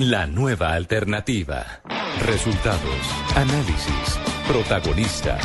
[0.00, 1.82] la nueva alternativa.
[2.24, 2.80] Resultados,
[3.36, 5.44] análisis, protagonistas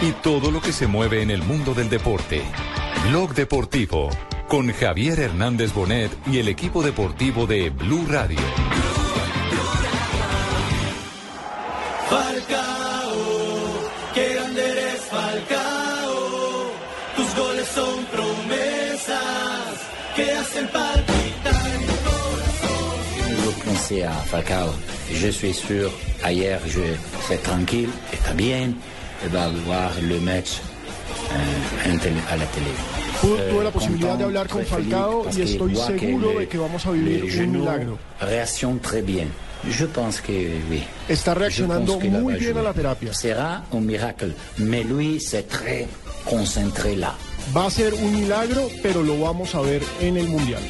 [0.00, 2.42] y todo lo que se mueve en el mundo del deporte.
[3.08, 4.10] Blog Deportivo
[4.46, 8.38] con Javier Hernández Bonet y el equipo deportivo de Blue Radio.
[12.08, 13.14] Falcao,
[14.14, 16.70] qué grande eres Falcao.
[17.16, 19.20] Tus goles son promesas
[20.14, 21.15] que hacen mi
[23.66, 24.70] pensais à Falcao.
[25.12, 25.90] Je suis sûr,
[26.24, 26.80] ayer, je
[27.26, 28.72] suis tranquille, está bien,
[29.24, 30.50] il va voir le match
[31.32, 32.72] euh, télé- à la télé.
[33.20, 36.90] Tuve la Eh, posibilidad de hablar con Falcao y estoy seguro de que vamos a
[36.92, 37.98] vivir un milagro.
[38.20, 39.28] Réaction très bien.
[39.68, 40.32] Je pense que
[40.70, 40.82] oui.
[41.08, 43.12] Está reaccionando muy bien a la terapia.
[43.12, 45.86] Será un miracle, mais lui, c'est très
[46.24, 47.14] concentré là.
[47.56, 50.62] Va a ser un milagro, pero lo vamos a ver en el Mundial.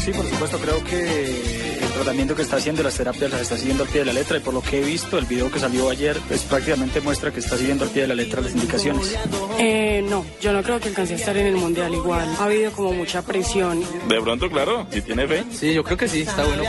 [0.00, 3.84] Sí, por supuesto, creo que el tratamiento que está haciendo, las terapias las está siguiendo
[3.84, 5.90] al pie de la letra y por lo que he visto, el video que salió
[5.90, 9.14] ayer, pues prácticamente muestra que está siguiendo al pie de la letra las indicaciones.
[9.58, 12.26] Eh, no, yo no creo que alcance a estar en el mundial igual.
[12.38, 13.84] Ha habido como mucha presión.
[14.08, 15.44] De pronto, claro, si tiene fe.
[15.52, 16.62] Sí, yo creo que sí, está bueno.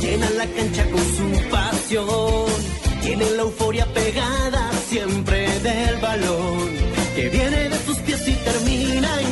[0.00, 2.70] Llenan la cancha con su pasión.
[3.02, 6.70] Tienen la euforia pegada siempre del balón.
[7.14, 9.29] Que viene de sus pies y termina en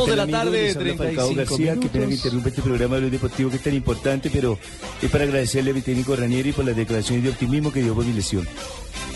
[0.00, 1.90] 2 de la tarde, 35 García, minutos.
[1.90, 2.14] que pena
[2.46, 4.58] este programa de los deportivos que es tan importante, pero
[5.00, 8.04] es para agradecerle a mi técnico Ranieri por las declaraciones de optimismo que dio por
[8.04, 8.48] mi lesión.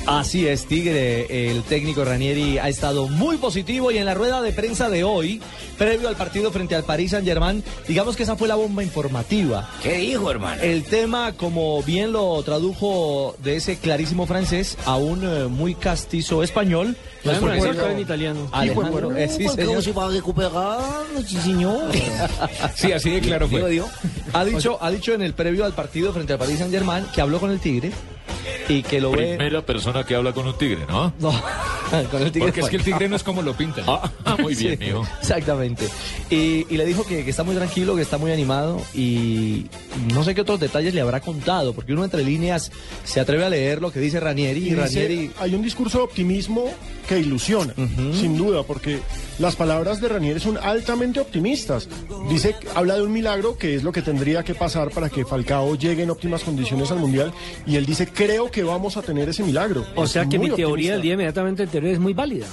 [0.07, 1.49] Así es, Tigre.
[1.49, 5.41] El técnico Ranieri ha estado muy positivo y en la rueda de prensa de hoy,
[5.79, 9.71] previo al partido frente al Paris Saint-Germain, digamos que esa fue la bomba informativa.
[9.83, 10.61] ¿Qué dijo, hermano?
[10.63, 16.43] El tema, como bien lo tradujo de ese clarísimo francés a un eh, muy castizo
[16.43, 18.49] español, era en italiano.
[18.53, 19.83] Alejandro, eh, sí, señor.
[19.83, 20.81] se va a recuperar,
[21.27, 21.91] sí, señor.
[22.75, 23.83] Sí, así de claro fue.
[24.33, 27.21] Ha dicho, ha dicho en el previo al partido frente al Paris Saint Germain que
[27.21, 27.93] habló con el Tigre
[28.69, 29.37] y que lo ve.
[29.37, 31.13] Primera persona que habla con un tigre, ¿no?
[31.19, 31.31] No,
[32.11, 32.49] con el Tigre.
[32.49, 33.85] Porque es que el tigre no es como lo pintan.
[33.87, 35.07] Ah, muy bien, Sí, mijo.
[35.21, 35.89] Exactamente.
[36.31, 39.67] Y, y le dijo que, que está muy tranquilo, que está muy animado y
[40.13, 42.71] no sé qué otros detalles le habrá contado, porque uno entre líneas
[43.05, 45.31] se atreve a leer lo que dice Ranieri y, Y dice, Ranieri.
[45.39, 46.71] hay un discurso de optimismo
[47.09, 47.75] que ilusiona,
[48.19, 49.01] sin duda, porque
[49.39, 51.87] las palabras de Ranieri son altamente optimistas.
[52.31, 55.75] Dice, habla de un milagro que es lo que tendría que pasar para que Falcao
[55.77, 57.31] llegue en óptimas condiciones al Mundial,
[57.67, 59.85] y él dice, creo que vamos a tener ese milagro.
[59.95, 61.03] O Es sea que mi teoría del optimista.
[61.03, 62.47] día inmediatamente anterior es muy válida.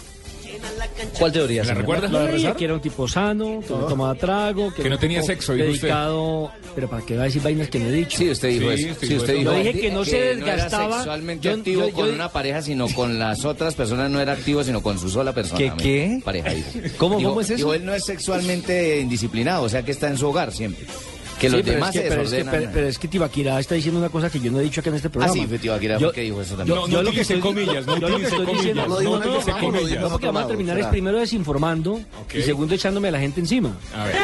[1.17, 1.63] ¿Cuál teoría?
[1.63, 2.11] ¿La recuerdas?
[2.11, 5.23] La teoría que era un tipo sano, que no tomaba trago, Que era no tenía
[5.23, 5.81] sexo, dijo usted.
[5.87, 8.17] dedicado, pero para que va a decir vainas que no he dicho.
[8.17, 8.99] Sí, usted dijo Sí, eso.
[8.99, 10.95] sí, Sí, usted dijo Yo dije que no se era desgastaba.
[10.97, 14.11] sexualmente Yo- activo yo- yo- con una pareja, sino con las otras personas.
[14.11, 15.57] No era activo, sino con su sola persona.
[15.57, 16.21] ¿Qué, qué?
[16.23, 16.69] Pareja, dijo.
[16.97, 17.55] ¿Cómo- Dijo- cómo es eso?
[17.57, 20.85] dijo, él no es sexualmente indisciplinado, o sea que está en su hogar siempre.
[21.41, 22.61] Que Sí, los pero demás es que, se pero, es que, desordenan.
[22.61, 24.91] pero- pero es que Tibaquirá está diciendo una cosa que yo no he dicho acá
[24.91, 25.33] en este ah, programa.
[25.33, 26.77] sí, Tibaquirá Yo- fue que dijo eso también.
[26.79, 28.57] No, no lo que estoy- comillas, no yo lo que estoy comillas.
[28.63, 30.01] diciendo- No no, no, no, comillas.
[30.01, 31.99] no, porque vamos a terminar es primero desinformando
[32.31, 33.75] y segundo echándome a la gente encima.
[33.95, 34.15] A ver.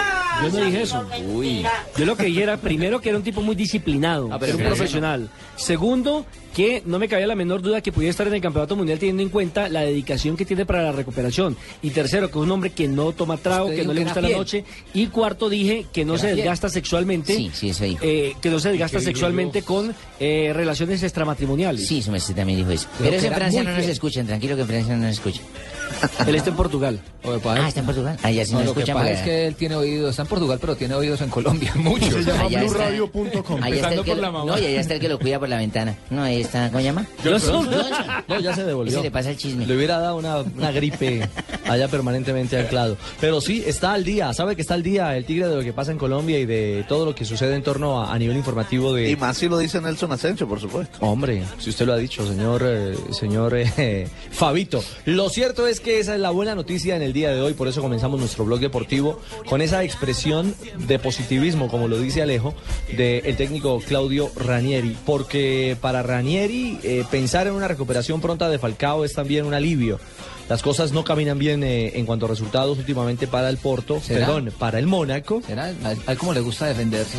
[0.44, 1.04] Yo no dije eso.
[1.34, 1.66] Uy.
[1.98, 4.58] Yo lo que dije era, primero, que era un tipo muy disciplinado, Ah, pero era
[4.58, 5.30] un que- profesional.
[5.56, 6.24] Segundo,
[6.57, 9.22] que no me cabía la menor duda que pudiera estar en el Campeonato Mundial teniendo
[9.22, 11.56] en cuenta la dedicación que tiene para la recuperación.
[11.84, 14.22] Y tercero, que es un hombre que no toma trago, Usted que no le gusta
[14.22, 14.40] la fiel.
[14.40, 14.63] noche.
[14.95, 16.38] Y cuarto, dije que no se fiel.
[16.38, 17.35] desgasta sexualmente.
[17.35, 18.00] Sí, sí, eso dijo.
[18.03, 21.88] eh, que no se desgasta sexualmente con eh, relaciones extramatrimoniales.
[21.88, 22.88] Sí, su merced también dijo eso.
[22.97, 25.12] Pero Pero que eso en Francia no nos escuchan, tranquilo que en Francia no nos
[25.12, 25.44] escuchan.
[26.28, 27.00] Él está en Portugal.
[27.46, 28.18] Ah, está en Portugal.
[28.24, 28.98] Allá sí No, nos lo que escuchan.
[28.98, 32.09] pasa es que él tiene oídos, está en Portugal, pero tiene oídos en Colombia, muchos.
[32.09, 32.88] Se llama Allá está.
[32.88, 34.46] Allá el que, por la lo- mamá.
[34.52, 35.98] no, y allá está el que lo cuida por la ventana.
[36.09, 37.06] No, ahí está, ¿cómo llama?
[37.24, 37.70] Johnson.
[38.28, 38.94] No, ya se devolvió.
[38.94, 39.66] Ese le pasa el chisme.
[39.66, 41.28] Le hubiera dado una, una gripe
[41.70, 42.98] allá permanentemente anclado.
[43.19, 45.74] Pero sí, está al día, sabe que está al día el Tigre de lo que
[45.74, 48.94] pasa en Colombia y de todo lo que sucede en torno a, a nivel informativo
[48.94, 49.10] de...
[49.10, 50.98] Y más si lo dice Nelson Asensio, por supuesto.
[51.01, 54.84] Hombre, si usted lo ha dicho, señor, eh, señor eh, Fabito.
[55.06, 57.68] Lo cierto es que esa es la buena noticia en el día de hoy, por
[57.68, 60.56] eso comenzamos nuestro blog deportivo con esa expresión
[60.88, 62.53] de positivismo, como lo dice Alejo,
[62.95, 69.06] del técnico Claudio Ranieri, porque para Ranieri eh, pensar en una recuperación pronta de Falcao
[69.06, 70.00] es también un alivio.
[70.50, 74.26] Las cosas no caminan bien eh, en cuanto a resultados últimamente para el Porto, ¿Será?
[74.28, 75.42] perdón, para el Mónaco.
[75.46, 75.72] ¿Será?
[75.84, 77.18] A él como le gusta defenderse.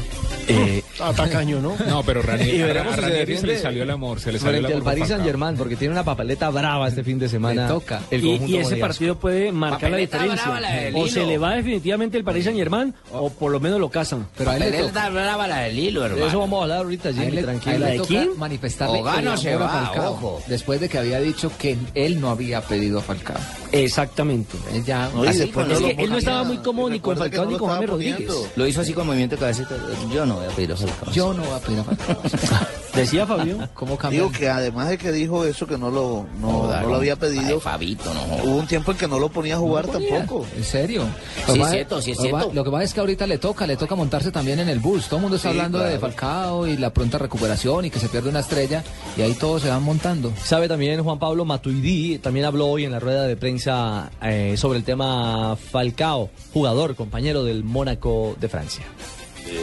[0.49, 1.77] Eh, Ah, tacaño, ¿no?
[1.89, 4.33] No, pero Ranieri, y a, veremos a se Ranieri se le salió el amor, se
[4.33, 4.77] le salió el amor.
[4.79, 5.07] al Falcao.
[5.09, 7.63] Saint Germain, porque tiene una papeleta brava este fin de semana.
[7.63, 8.03] Le toca.
[8.11, 10.43] El y, ese partido puede marcar la diferencia.
[10.43, 13.61] brava la del o se le va definitivamente el Paris Saint Germain o por lo
[13.61, 14.27] menos lo casan.
[14.37, 16.27] Pero Papeleta brava la del hilo, De hermano.
[16.27, 17.79] eso vamos a hablar ahorita, Jimmy, le- tranquilo.
[17.79, 18.31] ¿La le de toca quién?
[18.39, 20.43] manifestarle O gana o el se a va, ojo.
[20.47, 23.37] Después de que había dicho que él no había pedido a Falcao.
[23.73, 24.57] Exactamente.
[24.73, 27.01] Él ya Oye, así- después es no que lo él no estaba muy cómodo ni
[27.01, 28.31] con Falcao no ni con James Rodríguez.
[28.57, 29.75] Lo hizo así con movimiento de cabecita.
[30.13, 31.13] Yo no voy a pedir a Falcao.
[31.13, 32.17] Yo no voy a pedir a Falcao.
[32.95, 33.69] Decía Fabio.
[33.75, 34.25] ¿Cómo cambió?
[34.25, 37.61] Digo que además de que dijo eso, que no lo, no, lo había Ay, pedido,
[37.61, 38.23] Fabito, no.
[38.45, 40.45] hubo un tiempo en que no lo ponía a jugar tampoco.
[40.57, 41.05] ¿En serio?
[41.05, 42.51] Sí, Lo que es cierto, sí, es cierto.
[42.53, 45.05] Lo que pasa es que ahorita le toca, le toca montarse también en el bus.
[45.07, 45.99] Todo el mundo está Sí, hablando de.
[45.99, 48.83] Falcao y la pronta recuperación y que se pierde una estrella
[49.17, 50.33] y ahí todos se van montando.
[50.43, 54.79] Sabe también Juan Pablo Matuidi, también habló hoy en la rueda de prensa eh, sobre
[54.79, 58.85] el tema Falcao, jugador, compañero del Mónaco de Francia.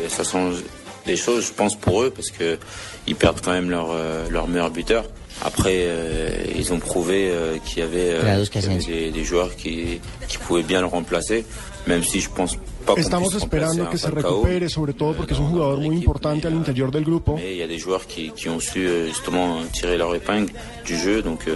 [0.09, 0.63] Ça change
[1.06, 2.57] les choses, je pense, pour eux, parce que
[3.07, 5.06] ils perdent quand même leur, euh, leur meilleur buteur.
[5.44, 9.24] Après, euh, ils ont prouvé euh, qu'il y avait, euh, qu'il y avait des, des
[9.24, 11.45] joueurs qui, qui pouvaient bien le remplacer,
[11.88, 12.57] même si je pense
[12.97, 16.92] Estamos esperando que se recupere, sobre todo porque es un jugador muy importante al interior
[16.92, 17.39] del grupo.
[17.39, 20.51] Il y a des joueurs qui, qui ont su euh, justement tirer leur épingle
[20.86, 21.50] du jeu, donc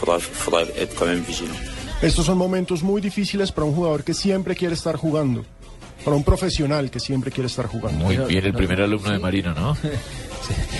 [0.00, 1.56] faudra, faudra être quand même vigilant.
[2.02, 5.44] Estos son momentos muy difíciles para un jugador que siempre quiere estar jugando,
[6.04, 8.04] para un profesional que siempre quiere estar jugando.
[8.04, 9.76] Muy bien, el primer alumno de Marino, ¿no?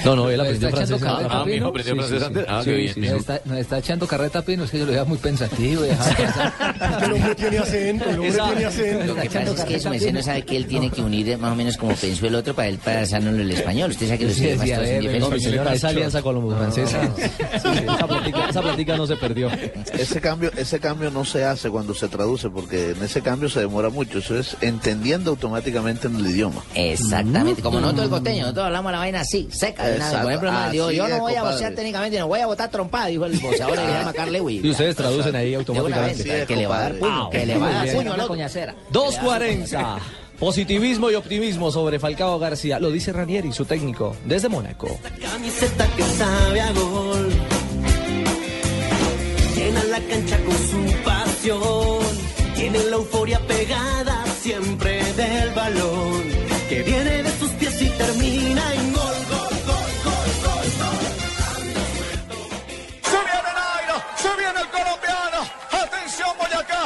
[0.04, 1.00] No, no, él ¿Nos aprendió está echando francés.
[1.18, 1.56] carreta, Ah, mi Pino?
[1.56, 2.44] hijo aprendió francés antes.
[2.48, 4.92] Ah, Sí, qué bien, nos, está, nos está echando carreta, Pino, es que yo lo
[4.92, 5.82] veía muy pensativo.
[7.04, 9.14] el hombre tiene acento, el hombre tiene Lo acento.
[9.14, 11.56] que pasa es que su merced no sabe que él tiene que unir más o
[11.56, 13.90] menos como pensó el otro para él pasárnoslo el español.
[13.90, 15.30] Usted sabe que los Sí, idiomas todos son diferentes.
[15.32, 17.00] mi señora, esa alianza colombo-francesa,
[17.54, 19.50] esa, plática, esa plática no se perdió.
[19.92, 23.60] Ese cambio, ese cambio no se hace cuando se traduce, porque en ese cambio se
[23.60, 24.18] demora mucho.
[24.18, 26.62] Eso es entendiendo automáticamente en el idioma.
[26.74, 30.20] Exactamente, como nosotros el costeño, nosotros hablamos la vaina así, seca de una vez.
[30.20, 32.70] Por ejemplo, no, digo, así yo no voy a bocear técnicamente, no voy a botar
[32.70, 34.64] trompada, dijo el boceador que se llama Carl Lewis.
[34.64, 36.46] Y ustedes traducen ahí automáticamente.
[36.46, 38.26] que le va a dar puño, Ah, que le va a dar puño a la
[38.26, 38.74] coñacera.
[38.92, 39.98] 2.40.
[40.38, 42.78] Positivismo y optimismo sobre Falcao García.
[42.80, 44.98] Lo dice Ranieri, su técnico, desde Mónaco.
[45.20, 47.28] Camiseta que sabe a gol.
[49.54, 52.30] Llena la cancha con su pasión.
[52.54, 56.22] Tiene la euforia pegada siempre del balón.
[56.68, 57.29] Que viene de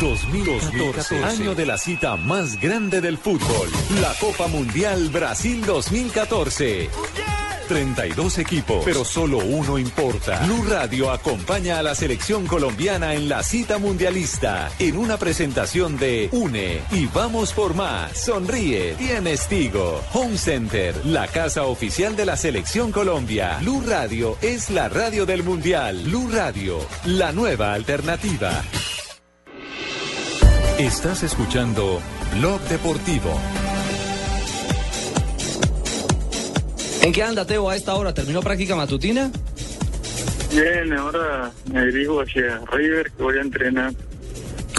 [0.00, 3.68] 2014, año de la cita más grande del fútbol,
[4.00, 6.90] la Copa Mundial Brasil 2014.
[7.68, 10.40] 32 equipos, pero solo uno importa.
[10.44, 16.28] Blue Radio acompaña a la selección colombiana en la cita mundialista en una presentación de
[16.32, 18.18] UNE y vamos por más.
[18.18, 20.02] Sonríe, tienes Tigo.
[20.12, 23.58] Home Center, la casa oficial de la selección Colombia.
[23.60, 26.02] Blue Radio es la radio del mundial.
[26.04, 28.62] Blue Radio, la nueva alternativa.
[30.82, 32.00] Estás escuchando
[32.40, 33.30] Blog Deportivo.
[37.02, 38.12] ¿En qué anda Teo a esta hora?
[38.12, 39.30] ¿Terminó práctica matutina?
[40.50, 43.92] Bien, ahora me dirijo hacia River, que voy a entrenar.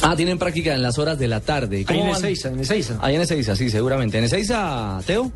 [0.01, 1.77] Ah, tienen práctica en las horas de la tarde.
[1.77, 2.15] Ahí ¿Cómo en?
[2.17, 2.97] Ezeiza, en Ezeiza.
[3.01, 4.17] Ahí en Ezeiza, sí, seguramente.
[4.17, 5.31] ¿En Ezeiza, Teo?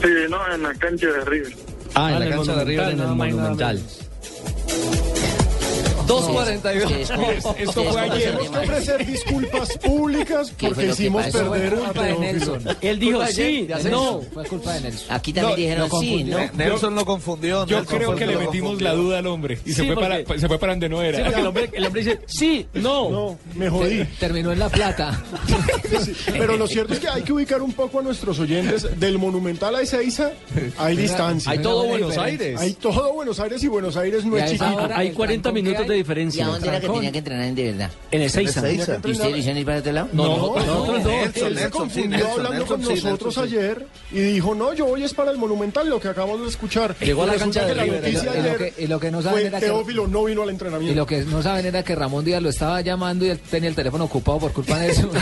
[0.00, 1.52] Sí, no, en la cancha de River.
[1.94, 4.07] Ah, en Ah, la en cancha de River, en el Monumental, nada
[6.08, 7.56] 2.42.
[7.58, 8.36] Esto fue ayer.
[8.36, 12.58] Tenemos que ofrecer disculpas públicas ¿Qué fue porque hicimos perder Fue a culpa de Teófilo.
[12.58, 12.76] Nelson.
[12.80, 14.20] Él dijo sí, no.
[14.32, 15.06] Fue culpa de Nelson.
[15.10, 16.24] Aquí también dijeron sí.
[16.24, 16.38] ¿no?
[16.54, 17.66] Nelson lo confundió.
[17.66, 21.02] Yo creo que le metimos la duda al hombre y se, fue para, donde no
[21.02, 21.18] era.
[21.18, 23.08] Sí, porque el hombre, el hombre dice sí, no.
[23.18, 24.04] No, me jodí.
[24.18, 25.22] Terminó en La Plata.
[26.32, 28.98] Pero lo cierto es que hay que ubicar un poco a nuestros oyentes.
[28.98, 30.32] Del Monumental a Ezeiza
[30.76, 31.52] hay distancia.
[31.52, 32.16] Hay todo Buenos.
[32.16, 32.60] Aires.
[32.60, 34.88] Hay todo Buenos Aires y Buenos Aires no es chiquito.
[34.94, 36.44] Hay el 40 trancón que minutos de diferencia.
[36.44, 37.90] ¿Y a dónde era que tenía que entrenar en de verdad?
[38.10, 38.72] En el Seiza.
[38.72, 40.08] ¿Y usted lo para otro lado?
[40.12, 41.46] No, no, nosotros no.
[41.46, 45.38] él se confundió hablando con nosotros ayer y dijo, no, yo voy es para el
[45.38, 46.96] Monumental, lo que acabamos de escuchar.
[47.00, 49.00] Llegó a la cancha de que la River, noticia y lo ayer que- y lo
[49.00, 50.94] que no saben era que- Teófilo no vino al Y entrenamiento.
[50.96, 53.74] lo que no saben era que Ramón Díaz lo estaba llamando y él tenía el
[53.74, 55.10] teléfono ocupado por culpa de eso.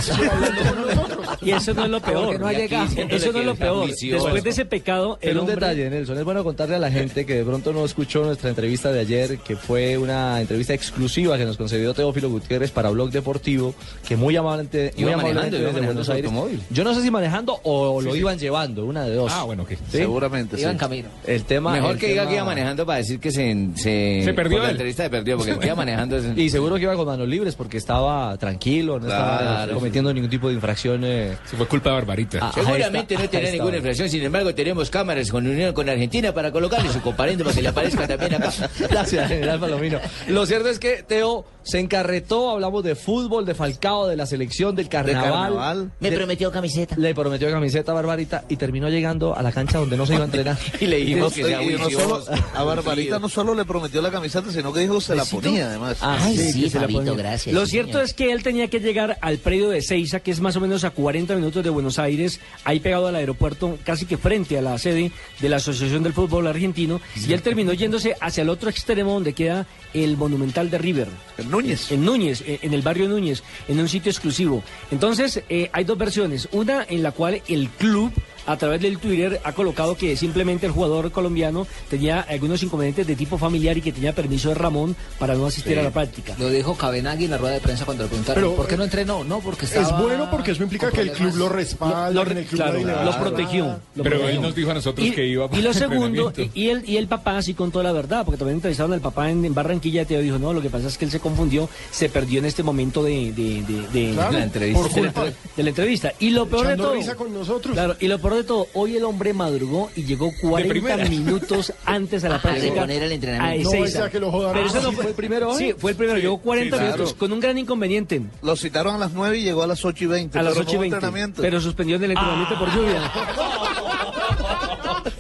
[1.43, 2.25] Y eso no es lo peor.
[2.25, 2.87] Porque no ha llegado.
[3.09, 3.89] Eso no es lo peor.
[3.89, 5.55] Después de ese pecado, el un hombre...
[5.57, 8.91] detalle, Nelson, es bueno contarle a la gente que de pronto no escuchó nuestra entrevista
[8.91, 13.75] de ayer, que fue una entrevista exclusiva que nos concedió Teófilo Gutiérrez para Blog Deportivo,
[14.07, 16.31] que muy amablemente, muy Iba amablemente manejando, iba desde manejando Buenos su Aires.
[16.31, 16.63] automóvil.
[16.71, 19.33] Yo no sé si manejando o lo Sí, iban llevando, una de dos.
[19.35, 19.83] Ah, bueno, que ¿Sí?
[19.91, 20.81] Seguramente, Iba en sí.
[20.81, 21.09] camino.
[21.27, 23.69] El tema, Mejor el que diga que iba manejando para decir que se...
[23.77, 26.17] Se, Se perdió la entrevista se perdió, porque iba manejando...
[26.37, 29.75] Y seguro que iba con manos libres porque estaba tranquilo, no estaba Claro.
[29.75, 31.03] cometiendo ningún tipo de infracción.
[31.05, 32.39] eh, se fue culpa de Barbarita.
[32.43, 36.51] Ah, Seguramente no tenía ninguna infracción, sin embargo tenemos cámaras con unión con Argentina para
[36.51, 38.53] colocarle su comparendo para que le aparezca también acá.
[38.91, 39.99] Gracias, general Palomino.
[40.29, 44.77] Lo cierto es que Teo se encarretó, hablamos de fútbol, de Falcao, de la selección,
[44.77, 45.23] del carnaval.
[45.55, 45.91] carnaval.
[45.99, 46.95] Me De- prometió camiseta.
[46.97, 50.23] Le prometió camiseta a Barbarita y terminó llegando a la cancha donde no se iba
[50.23, 50.57] a entrenar.
[50.81, 52.23] Y le dijimos que sea y no solo-
[52.55, 55.67] a Barbarita no solo le prometió la camiseta, sino que dijo que se la ponía
[55.69, 55.99] además.
[56.01, 57.15] Ah, Ay, sí, sí, la Fabito, ponía.
[57.15, 57.55] gracias.
[57.55, 58.05] Lo sí, cierto señor.
[58.05, 60.85] es que él tenía que llegar al predio de Ceiza, que es más o menos
[60.85, 64.79] a 40 minutos de Buenos Aires, ahí pegado al aeropuerto, casi que frente a la
[64.79, 65.11] sede
[65.41, 69.33] de la Asociación del Fútbol Argentino, y él terminó yéndose hacia el otro extremo donde
[69.33, 69.67] queda
[70.05, 71.09] el Monumental de River.
[71.39, 71.91] En Núñez.
[71.91, 74.63] En Núñez, eh, en el barrio Núñez, en un sitio exclusivo.
[74.91, 76.49] Entonces, eh, hay dos versiones.
[76.53, 78.13] Una en la cual el club,
[78.47, 83.17] a través del Twitter, ha colocado que simplemente el jugador colombiano tenía algunos inconvenientes de
[83.17, 86.35] tipo familiar y que tenía permiso de Ramón para no asistir a la práctica.
[86.39, 88.85] Lo dijo Cabenagui en la rueda de prensa cuando le preguntaron Pero, ¿por qué no
[88.85, 89.25] entrenó?
[89.25, 92.81] No, porque estaba Es bueno porque eso implica que el club lo respalda, Lo- claro,
[93.05, 93.65] lo protegió.
[93.95, 94.29] lo Pero protegió.
[94.29, 96.89] él nos dijo a nosotros y, que iba y para lo el segundo, y el,
[96.89, 100.03] y el papá sí contó la verdad, porque también entrevistaron al papá en, en Barranquilla
[100.03, 102.45] y Teo dijo, no, lo que pasa es que él se confundió, se perdió en
[102.47, 104.81] este momento de, de, de- de- Claro, de la entrevista.
[104.83, 105.37] por de, la, culpa.
[105.57, 106.13] de la entrevista.
[106.21, 106.95] Y lo peor de todo...
[106.95, 107.75] risa con nosotros.
[107.75, 111.09] Claro, y lo peor de todo, hoy el hombre madrugó y llegó 40 primera.
[111.09, 112.75] minutos antes a la Ah, práctica.
[112.75, 113.71] de poner el entrenamiento.
[113.73, 114.53] No, sea que lo jodan.
[114.55, 115.59] Pero eso Ah, no ¿sí fue fue el primero hoy?
[115.59, 116.95] Sí, fue el primero, llegó 40 sí, claro.
[116.97, 118.23] minutos con un gran inconveniente.
[118.43, 120.39] Lo citaron a las 9 y llegó a las 8 y 20.
[120.39, 120.97] A las pero 8 y no hubo 20.
[120.97, 121.43] entrenamiento.
[121.43, 123.13] Pero suspendió el entrenamiento por lluvia.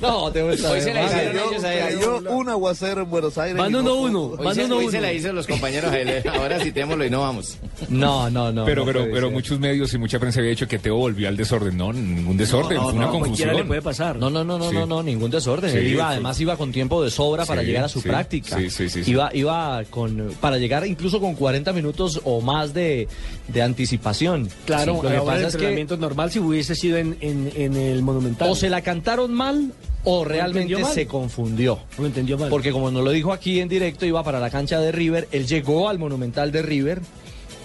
[0.00, 1.72] No, Teo está Hoy se la hicieron ellos a.
[1.88, 3.56] Cayó un aguacero en Buenos Aires.
[3.56, 4.22] Van uno, uno.
[4.38, 4.90] Hoy Van se, uno, hoy uno.
[4.92, 6.22] se la hizo los compañeros a él.
[6.34, 7.56] Ahora citémoslo y no vamos.
[7.88, 8.64] No, no, no.
[8.64, 9.34] pero no pero pero ser.
[9.34, 11.76] muchos medios y mucha prensa había dicho que Teo volvió al desorden.
[11.76, 13.56] No, ningún desorden, No, fue una no, cualquiera confusión.
[13.56, 14.16] le puede pasar.
[14.16, 14.74] No, no, no, no, Sí.
[14.76, 15.70] no, no, ningún desorden.
[15.70, 18.08] Sí, Él iba, además iba con tiempo de sobra para Sí, llegar a su sí,
[18.08, 18.56] práctica.
[18.58, 19.10] sí, sí, sí, sí.
[19.10, 23.08] Iba, iba con, para llegar incluso con 40 minutos o más de,
[23.48, 24.48] de anticipación.
[24.66, 28.02] Claro, Sí, lo que pasa es que normal si hubiese sido en, en, en el
[28.02, 28.50] Monumental.
[28.50, 29.72] o se la cantaron mal
[30.08, 31.80] o realmente se confundió.
[31.98, 32.48] Lo entendió mal.
[32.48, 35.46] Porque como nos lo dijo aquí en directo, iba para la cancha de River, él
[35.46, 37.00] llegó al Monumental de River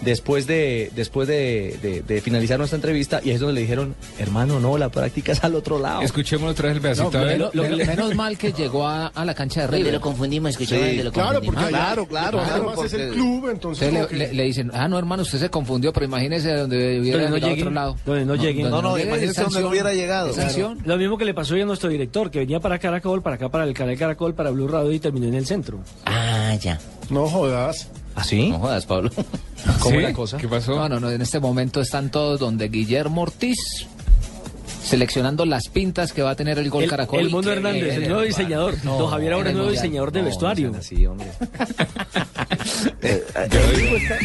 [0.02, 3.96] después de después de, de- de finalizar nuestra entrevista y ahí es donde le dijeron,
[4.20, 6.02] hermano, no, la práctica es al otro lado.
[6.02, 7.12] Escuchemos otra vez el pedacito.
[7.12, 7.38] No, a ver.
[7.38, 9.94] menos, lo- menos mal que llegó a, a la cancha de River.
[9.94, 11.56] lo confundimos, escuchamos Sí, lo Claro, confundimos.
[11.64, 13.94] porque Claro, claro, claro, Además es el club, entonces...
[13.94, 17.30] Le, que- le- le dicen, ah, no, hermano, usted se confundió, pero imagínese donde hubiera
[17.30, 17.98] no llegado a otro lado.
[18.06, 18.64] donde no llegue.
[18.64, 20.34] No, no, llegue, imagínese donde no sanción, hubiera llegado.
[20.34, 20.80] sanción.
[20.86, 23.50] Lo mismo que le pasó hoy a nuestro director, que venía para Caracol, para acá,
[23.50, 25.80] para el canal Caracol, para Blue Radio y terminó en el centro.
[26.06, 26.80] Ah, ya.
[27.10, 27.90] No jodas.
[28.16, 28.50] ¿Así?
[28.50, 29.10] No jodas, Pablo.
[29.80, 30.02] ¿Cómo ¿Sí?
[30.02, 30.38] la cosa?
[30.38, 30.76] ¿Qué pasó?
[30.76, 33.58] No, no, no, en este momento están todos donde Guillermo Ortiz
[34.84, 37.20] seleccionando las pintas que va a tener el gol El, Caracol.
[37.20, 38.76] el Mono Qué Hernández, el nuevo diseñador.
[38.84, 39.84] No, Don Javier ahora es nuevo Mundial.
[39.84, 40.72] diseñador de No, vestuario.
[40.72, 41.28] no así, hombre.
[43.04, 44.18] Eh, eh, Yo el digo- hijo está-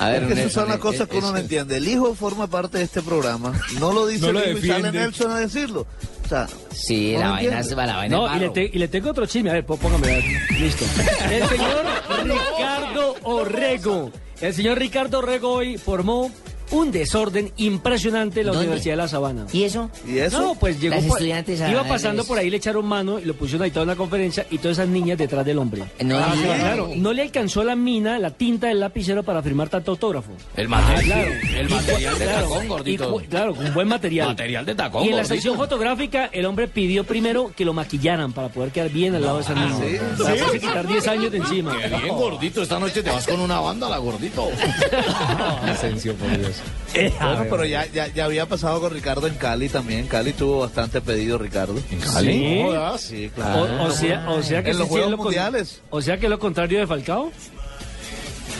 [0.00, 1.76] A ver, Es Nelson, esas son las eh, cosas que uno no entiende.
[1.76, 3.52] El hijo forma parte de este programa.
[3.78, 4.90] No lo dice No lo el hijo y sale.
[4.92, 5.86] Nelson a decirlo.
[6.24, 7.68] O sea, Sí, no la vaina, entiende.
[7.68, 9.50] se va, la vaina No, es y le, te- y le tengo otro chisme.
[9.50, 10.06] A ver, pó- póngame.
[10.06, 10.24] a ver.
[10.58, 10.84] Listo.
[11.30, 11.84] El señor
[12.24, 14.10] Ricardo Orrego.
[14.40, 16.30] El señor Ricardo Orrego hoy formó
[16.74, 18.66] un desorden impresionante en la ¿Dónde?
[18.66, 19.46] Universidad de La Sabana.
[19.52, 19.90] ¿Y eso?
[20.06, 20.40] ¿Y eso?
[20.40, 20.94] No, pues llegó.
[20.94, 23.84] Las por- estudiantes iba pasando por ahí, le echaron mano y lo pusieron ahí toda
[23.84, 25.84] una conferencia y todas esas niñas detrás del hombre.
[26.04, 26.56] No, Ah, diga.
[26.56, 26.90] claro.
[26.96, 30.32] No le alcanzó la mina, la tinta del lapicero para firmar tanto autógrafo.
[30.56, 31.32] El material, Ah, claro.
[31.60, 33.22] el material de Claro, tacón, gordito.
[33.28, 34.28] claro, con buen material.
[34.28, 35.34] Material de tacón, Y en la gordito.
[35.34, 39.36] sección fotográfica, el hombre pidió primero que lo maquillaran para poder quedar bien al lado
[39.38, 39.76] de esa niña.
[39.78, 39.96] ¿sí?
[40.22, 41.76] Para poderse quitar 10 años de encima.
[41.78, 42.62] Qué bien, gordito.
[42.62, 44.48] Esta noche te vas con una banda, la gordito.
[45.62, 46.56] Asensio, por Dios.
[46.94, 50.06] Bueno, pero ya, ya, ya había pasado con Ricardo en Cali también.
[50.06, 51.74] Cali tuvo bastante pedido Ricardo.
[51.90, 52.58] ¿En ¿Sí?
[52.60, 53.00] No jodas.
[53.00, 53.62] Sí, claro.
[53.62, 55.82] O, o sea, o sea que en los sí, Juegos Mundiales.
[55.90, 57.32] O sea que lo contrario de Falcao.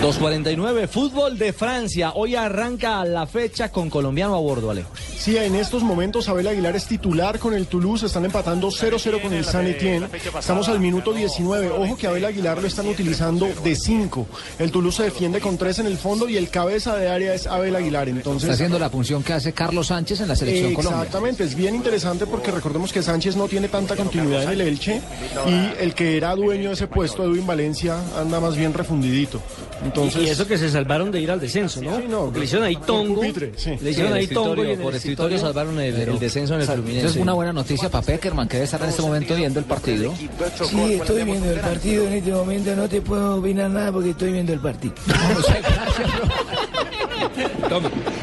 [0.00, 2.12] 2.49, fútbol de Francia.
[2.14, 4.90] Hoy arranca la fecha con colombiano a bordo, Alejo.
[5.18, 9.32] Sí, en estos momentos Abel Aguilar es titular con el Toulouse, están empatando 0-0 con
[9.32, 10.08] el San Etienne.
[10.38, 11.70] Estamos al minuto 19.
[11.70, 14.26] Ojo que Abel Aguilar lo están utilizando de 5.
[14.60, 17.48] El Toulouse se defiende con 3 en el fondo y el cabeza de área es
[17.48, 18.08] Abel Aguilar.
[18.08, 21.02] Entonces, Está haciendo la función que hace Carlos Sánchez en la selección Colombia.
[21.02, 25.02] Exactamente, es bien interesante porque recordemos que Sánchez no tiene tanta continuidad en el Elche
[25.48, 29.42] y el que era dueño de ese puesto, Edwin Valencia, anda más bien refundidito.
[29.88, 31.98] Entonces, y eso que se salvaron de ir al descenso, ¿no?
[32.24, 33.16] Porque le hicieron ahí tongo.
[33.16, 33.70] pupitre, sí.
[33.80, 36.66] Le hicieron Sí, ahí el tongo y por escritorio salvaron el, el descenso en el
[36.66, 37.06] Fluminense.
[37.06, 39.64] Eso es una buena noticia para Peckerman, que debe estar en este momento viendo el
[39.64, 40.14] partido.
[40.16, 42.76] Sí, estoy viendo el partido en este momento.
[42.76, 44.94] No te puedo opinar nada porque estoy viendo el partido.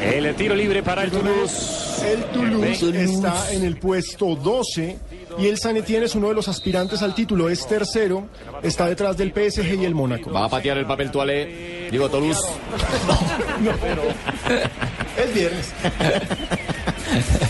[0.02, 2.02] El tiro libre para el Toulouse.
[2.12, 4.96] El Toulouse está en el puesto 12
[5.38, 8.28] y el San Etienne es uno de los aspirantes al título, es tercero,
[8.62, 10.30] está detrás del PSG y el Mónaco.
[10.30, 11.88] Va a patear el papel toalé.
[11.90, 12.40] Digo Toulouse.
[13.60, 14.02] No, pero
[15.16, 15.72] es viernes.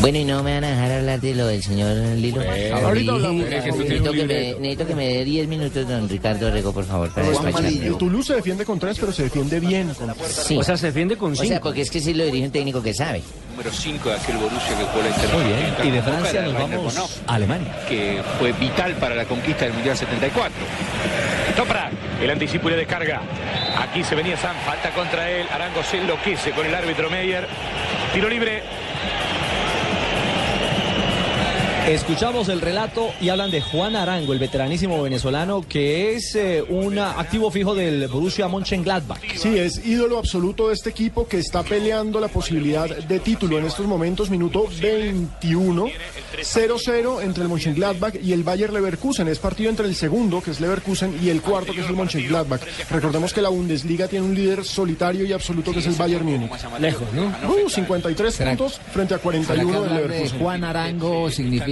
[0.00, 2.40] Bueno, y no me van a dejar hablar de lo del señor Lilo.
[2.40, 3.44] ahorita hablamos.
[3.46, 7.28] necesito, que me, necesito que me dé 10 minutos, don Ricardo Rego, por favor, para
[7.28, 7.68] despacharme.
[7.68, 9.92] El Toulouse se defiende con tres, pero se defiende bien.
[9.94, 10.56] Con Sí.
[10.56, 11.48] O sea, se defiende con O cinco.
[11.48, 13.20] sea, porque es que sí lo dirige un técnico que sabe.
[13.50, 15.74] número 5 de aquel Borussia que jugó la Muy bien.
[15.84, 17.76] Y de Francia nos vamos a Alemania.
[17.86, 20.50] que fue vital para la conquista del Mundial 74.
[21.56, 21.90] Topra,
[22.22, 23.20] el anticipo y la descarga.
[23.78, 25.46] Aquí se venía Sam, falta contra él.
[25.52, 27.46] Arango se enloquece con el árbitro Meyer.
[28.14, 28.62] Tiro libre.
[31.88, 36.98] Escuchamos el relato y hablan de Juan Arango, el veteranísimo venezolano, que es eh, un
[36.98, 39.20] activo fijo del Borussia Mönchengladbach.
[39.36, 43.64] Sí, es ídolo absoluto de este equipo que está peleando la posibilidad de título en
[43.64, 45.86] estos momentos, minuto 21.
[46.42, 49.28] 0-0 entre el Mönchengladbach y el Bayer Leverkusen.
[49.28, 52.60] Es partido entre el segundo, que es Leverkusen, y el cuarto, que es el Mönchengladbach.
[52.90, 56.50] Recordemos que la Bundesliga tiene un líder solitario y absoluto, que es el Bayern Múnich.
[56.78, 57.26] Lejos, ¿no?
[57.48, 60.38] Uh, 53 puntos frente a ¿Será que 41 del Leverkusen.
[60.38, 61.69] Juan Arango significa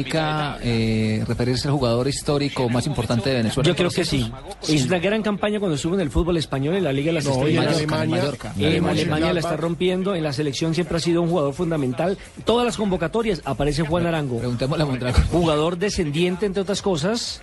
[0.63, 3.67] eh, referirse al jugador histórico más importante de Venezuela?
[3.69, 4.31] Yo creo que sí.
[4.69, 7.25] Hizo una gran campaña cuando estuvo en el fútbol español, en la Liga de las
[7.25, 7.77] No, y en Estrellas.
[7.77, 8.53] Alemania, Mallorca.
[8.59, 12.19] En Alemania, Alemania la está rompiendo, en la selección siempre ha sido un jugador fundamental.
[12.45, 14.39] Todas las convocatorias aparece Juan Arango.
[14.39, 15.23] Preguntémosle a Mondragón.
[15.33, 17.43] Jugador descendiente, entre otras cosas,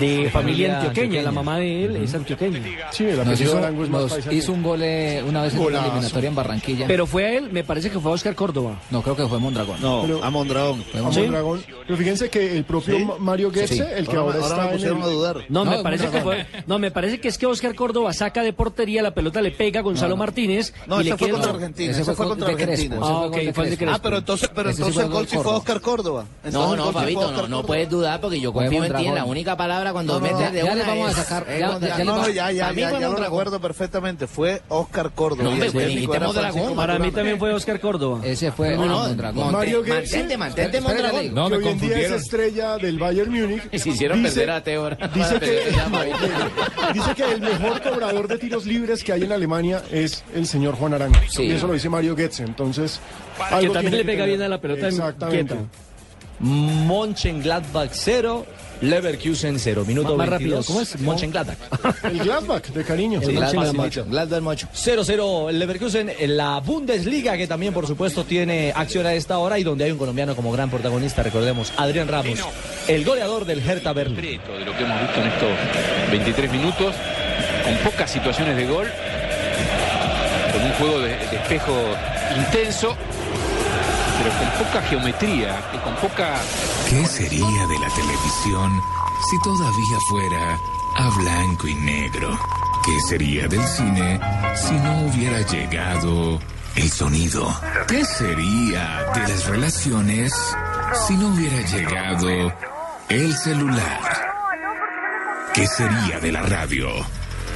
[0.00, 1.22] de familia antioqueña.
[1.22, 2.60] La mamá de él es antioqueña.
[2.90, 4.82] Sí, el apellido hizo, de Arango es más nos hizo un gol una
[5.42, 5.84] vez en una Golazo.
[5.86, 6.86] eliminatoria en Barranquilla.
[6.86, 8.80] Pero fue a él, me parece que fue a Oscar Córdoba.
[8.90, 9.80] no, creo que fue Mondragón.
[9.80, 10.82] No, Pero- a Mondragón.
[10.90, 11.62] Fue a Mondragón.
[11.94, 13.80] Pero fíjense que el propio Mario Goetze, Sí.
[13.80, 15.04] el que Ahora- ahora, ahora me está en pusieron el...
[15.04, 15.44] a dudar.
[15.48, 16.24] No, me parece no, que no.
[16.24, 19.50] fue, no, me parece que es que Oscar Córdoba saca de portería, la pelota le
[19.50, 21.90] pega a Gonzalo Martínez No, y le ese fue queda contra Argentina.
[21.92, 22.96] Ese fue fue contra Argentina.
[22.96, 23.94] Ah, fue ok, gol de fue el de Crespo.
[23.96, 26.24] Ah, pero entonces, pero entonces fue el gol sí fue Oscar Córdoba.
[26.50, 29.04] No, no, fue Fabito, no, puedes dudar porque yo Fue confío en ti.
[29.14, 32.72] La única palabra cuando metes de una le vamos a sacar- le No, ya, ya,
[32.72, 34.26] ya, fue lo recuerdo perfectamente.
[34.26, 35.50] Fue Oscar Córdoba.
[35.50, 36.74] No, pues, dijiste Mondragón.
[36.76, 38.20] Para mí también fue Oscar Córdoba.
[38.24, 39.52] Ese fue Mondragón.
[39.86, 41.34] Mantente, mantente, Mondragón.
[41.34, 43.62] No, me día es estrella del Bayern Múnich.
[43.78, 44.82] Se hicieron dice- perder a Teo.
[44.82, 45.10] ahora.
[45.14, 45.60] Dice que,
[46.94, 50.74] dice que el mejor cobrador de tiros libres que hay en Alemania es el señor
[50.74, 51.18] Juan Arango.
[51.28, 51.44] Sí.
[51.44, 52.42] Y eso lo dice Mario Goetze.
[52.44, 53.00] Entonces,
[53.36, 54.28] Que algo también tiene le que pega tener.
[54.38, 55.54] bien a la pelota en Exactamente.
[55.54, 55.68] quieta.
[56.40, 58.44] Mönchengladbach 0,
[58.80, 59.84] Leverkusen 0.
[59.86, 60.30] Minuto Más 22.
[60.30, 61.00] rápido, ¿cómo es?
[61.00, 61.56] Mönchengladbach.
[62.04, 63.20] El Gladbach, de cariño.
[63.22, 63.74] El Gladbach Gladbach.
[63.74, 64.68] mucho, Gladbach mucho.
[64.74, 69.58] 0-0 el Leverkusen en la Bundesliga, que también, por supuesto, tiene acción a esta hora
[69.58, 72.38] y donde hay un colombiano como gran protagonista, recordemos, Adrián Ramos,
[72.88, 74.40] el goleador del Hertha Berlín.
[74.46, 76.94] De lo que hemos visto en estos 23 minutos,
[77.64, 78.86] con pocas situaciones de gol,
[80.52, 81.72] con un juego de, de espejo
[82.36, 82.96] intenso,
[84.18, 86.36] pero con poca geometría, y con poca
[86.88, 88.80] ¿Qué sería de la televisión
[89.30, 90.60] si todavía fuera
[90.96, 92.38] a blanco y negro?
[92.84, 94.20] ¿Qué sería del cine
[94.54, 96.38] si no hubiera llegado
[96.76, 97.60] el sonido?
[97.88, 100.32] ¿Qué sería de las relaciones
[101.06, 102.52] si no hubiera llegado
[103.08, 104.34] el celular?
[105.54, 106.88] ¿Qué sería de la radio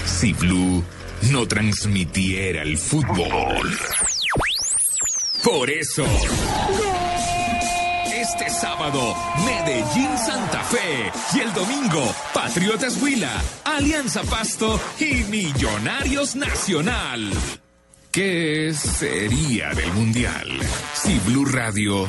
[0.07, 0.83] si Blue
[1.31, 3.79] no transmitiera el fútbol?
[5.45, 6.05] Por eso,
[8.39, 13.33] este sábado, Medellín Santa Fe y el domingo, Patriotas Huila,
[13.65, 17.33] Alianza Pasto y Millonarios Nacional.
[18.13, 20.47] ¿Qué sería del Mundial
[20.95, 22.09] si Blue Radio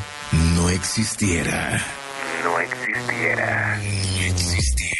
[0.55, 1.83] no existiera?
[2.43, 3.77] No existiera.
[3.77, 4.95] No existiera.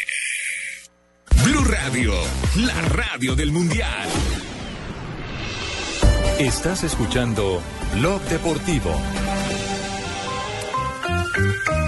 [1.44, 2.14] Blue Radio,
[2.56, 4.08] la radio del Mundial.
[6.40, 7.62] Estás escuchando
[7.94, 8.90] Blog Deportivo.
[11.32, 11.79] Thank you.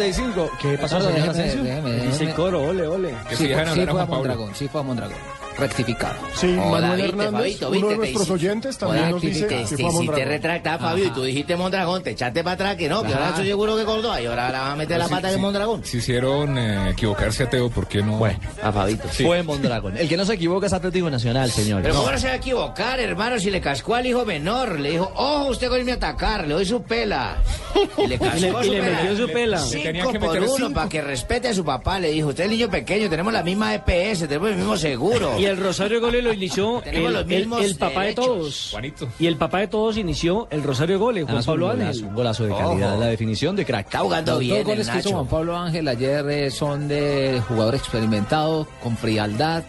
[0.00, 0.50] 2.55.
[0.60, 1.62] ¿Qué pasó, Perdón, señor déjeme- Asensio?
[1.62, 3.14] déjeme- Dice déjeme- el coro, ole, ole.
[3.28, 4.16] Que Sí, si dejan sí hablar a fue a Juan Pablo.
[4.28, 5.16] Mondragón, sí fue a Mondragón.
[5.60, 6.14] Rectificado.
[6.34, 9.22] Sí, Hola, Manuel viste, Hernández, Fabito, uno viste, de te nuestros oyentes, también Hola, nos
[9.22, 10.24] dice te, que te fue Mondragón.
[10.28, 13.28] retractar, Fabio, y tú dijiste Mondragón, te echaste para atrás, que no, que ahora Ajá.
[13.30, 15.34] estoy seguro que Córdoba, y ahora la vas a meter la Sí, pata sí.
[15.34, 15.84] de Mondragón.
[15.84, 18.16] Si hicieron eh, equivocarse a Teo, ¿por qué no?
[18.16, 19.08] Bueno, A Fabito.
[19.12, 19.24] Sí.
[19.24, 19.96] fue Mondragón.
[19.98, 21.82] El que no se equivoca es Atlético Nacional, señores.
[21.84, 23.38] Pero ¿cómo no se va a equivocar, hermano?
[23.38, 26.54] Si le cascó al hijo menor, le dijo, ojo, usted con irme a atacar, le
[26.54, 27.36] doy su pela.
[27.98, 28.96] Y le cascó Y le- su y le pela.
[29.02, 29.58] metió su pela.
[29.58, 30.72] Cinco que por uno, cinco.
[30.72, 33.74] para que respete a su papá, le dijo, usted es niño pequeño, tenemos la misma
[33.74, 35.38] EPS, tenemos el mismo seguro.
[35.50, 38.06] El Rosario de Goles lo inició el, los el- el papá derechos.
[38.06, 38.68] de todos.
[38.72, 39.08] Juanito.
[39.18, 41.88] Y el papá de todos inició el Rosario de Goles, Juan Además, un Pablo golazo,
[41.90, 42.04] Ángel.
[42.04, 43.00] un golazo de calidad, Ojo.
[43.00, 43.86] la definición de crack.
[43.86, 45.10] Está jugando Los bien el goles que hizo.
[45.10, 49.64] Juan Pablo Ángel ayer eh, son de jugador experimentado, con frialdad,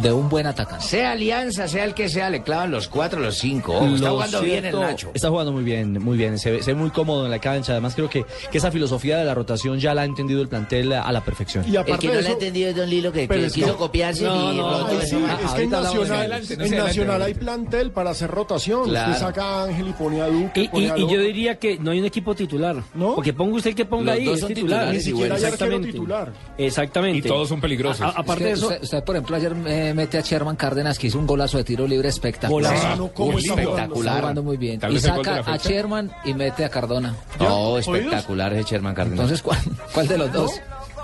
[0.00, 0.84] de un buen atacante.
[0.84, 3.74] Sea Alianza, sea el que sea, le clavan los cuatro, los cinco.
[3.76, 5.10] Ojo, está Lo jugando bien el Nacho.
[5.14, 6.38] Está jugando muy bien, muy bien.
[6.38, 7.72] Se ve, se ve muy cómodo en la cancha.
[7.72, 10.92] Además, creo que, que esa filosofía de la rotación ya la ha entendido el plantel
[10.92, 11.64] a la perfección.
[11.68, 13.52] Y El que no de le ha eso, entendido es Don Lilo, que, que es
[13.52, 15.06] quiso copiarse No, y no, rotó Ay, eso.
[15.06, 18.30] sí, Ah, es que en Nacional, adelante, no en adelante, Nacional hay plantel para hacer
[18.30, 18.84] rotación.
[18.88, 19.12] Claro.
[19.12, 20.70] Usted saca a Ángel y pone a Duque.
[20.72, 22.82] Y, yo diría que no hay un equipo titular.
[22.94, 23.14] ¿No?
[23.14, 24.92] Porque ponga usted el que ponga Los ahí, dos es titular.
[24.92, 26.32] Ni siquiera hay titular.
[26.58, 27.18] Exactamente.
[27.18, 28.06] Y todos son peligrosos.
[28.14, 29.54] Aparte de eso, usted, usted, por ejemplo, ayer
[29.88, 32.74] eh, mete a Sherman Cárdenas, que hizo un golazo de tiro libre espectacular.
[32.74, 33.08] Golazo, ¿no?
[33.12, 34.20] ¿Cómo Uy, está Está espectacular.
[34.20, 34.80] jugando muy bien.
[34.90, 35.56] Y saca a.
[35.56, 37.14] Sherman y mete a Cardona.
[37.38, 37.88] No, ¿Oídos?
[37.96, 39.20] espectacular ese Sherman Cárdenas.
[39.20, 39.58] Entonces, ¿cuál,
[39.92, 40.52] cuál de los dos?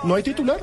[0.03, 0.59] ¿No hay titular?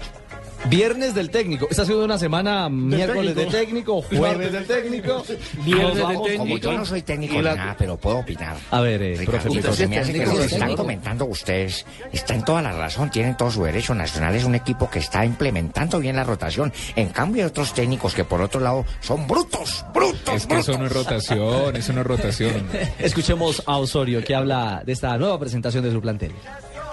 [0.68, 1.66] Viernes del técnico.
[1.70, 3.52] Esta ha sido una semana miércoles técnico.
[3.52, 5.24] de técnico, jueves del técnico.
[5.64, 6.38] Viernes del técnico.
[6.38, 8.56] Como yo no soy técnico ni nada, pero puedo opinar.
[8.70, 9.60] A ver, eh, Ricardo, me
[9.98, 13.62] hace que lo que están comentando ustedes está en toda la razón, tienen todo su
[13.64, 13.94] derecho.
[13.94, 16.72] Nacional es un equipo que está implementando bien la rotación.
[16.96, 20.68] En cambio, hay otros técnicos que por otro lado son brutos, brutos, Es que brutos.
[20.68, 22.66] eso no es rotación, eso no es rotación.
[22.98, 26.32] Escuchemos a Osorio que habla de esta nueva presentación de su plantel.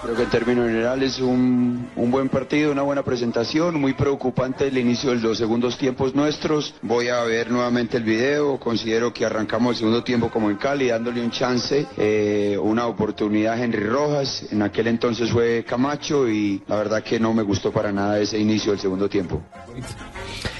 [0.04, 4.76] Creo que en términos generales un, un buen partido, una buena presentación, muy preocupante el
[4.76, 6.74] inicio de los segundos tiempos nuestros.
[6.82, 10.88] Voy a ver nuevamente el video, considero que arrancamos el segundo tiempo como en Cali,
[10.88, 16.62] dándole un chance, eh, una oportunidad a Henry Rojas, en aquel entonces fue Camacho y
[16.66, 19.40] la verdad que no me gustó para nada ese inicio del segundo tiempo.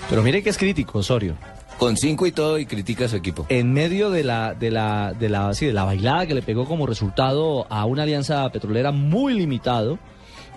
[0.09, 1.37] Pero mire que es crítico, Osorio.
[1.79, 3.47] Con cinco y todo y critica a su equipo.
[3.49, 6.67] En medio de la, de la, de la, sí, de la bailada que le pegó
[6.67, 9.99] como resultado a una alianza petrolera muy limitado,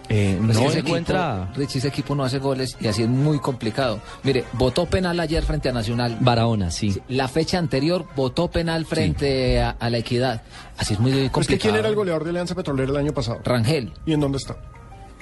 [0.10, 3.10] eh, Pues no ese encuentra equipo, Richie, ese equipo no hace goles y así es
[3.10, 4.00] muy complicado.
[4.24, 6.18] Mire, votó penal ayer frente a Nacional.
[6.22, 6.98] Barahona, sí.
[7.10, 10.44] La fecha anterior votó penal frente a, a la Equidad.
[10.78, 11.42] Así es muy complicado.
[11.42, 13.40] es que ¿quién era el goleador de Alianza Petrolera el año pasado?
[13.44, 13.92] Rangel.
[14.06, 14.56] ¿Y en dónde está?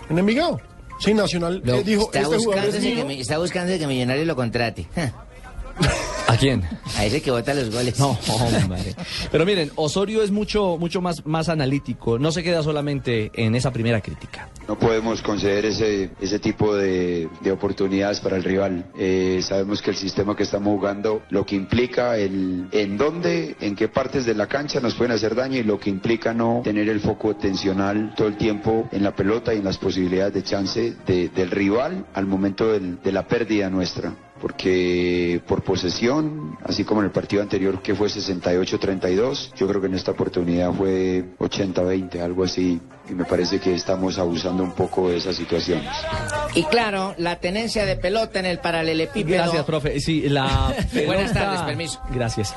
[0.10, 0.60] En Envigado.
[1.00, 4.24] Sí, Nacional eh, dijo, está, este jugador es buscándose que, mi- está buscando que Millonario
[4.26, 4.88] lo contrate.
[6.28, 6.64] ¿A quién?
[6.98, 8.00] A ese que vota los goles.
[8.00, 8.96] No, hombre.
[9.32, 12.18] Pero miren, Osorio es mucho, mucho más, más analítico.
[12.18, 14.50] No se queda solamente en esa primera crítica.
[14.68, 18.88] No podemos conceder ese, ese tipo de, de oportunidades para el rival.
[18.98, 23.76] Eh, sabemos que el sistema que estamos jugando, lo que implica el en dónde, en
[23.76, 26.90] qué partes de la cancha nos pueden hacer daño y lo que implica no tener
[26.90, 30.96] el foco tensional todo el tiempo en la pelota y en las posibilidades de chance
[31.06, 34.14] de- del rival al momento del- de la pérdida nuestra.
[34.42, 39.88] Porque por posesión, así como en el partido anterior que fue 68-32, yo creo que
[39.88, 42.82] en esta oportunidad fue 80-20, algo así.
[43.08, 45.88] Y me parece que estamos abusando un poco de esas situaciones.
[46.56, 49.44] Y claro, la tenencia de pelota en el paralelepípedo.
[49.44, 50.00] Gracias, profe.
[50.00, 51.06] Sí, la pelota...
[51.14, 52.00] Buenas tardes, permiso.
[52.12, 52.56] Gracias.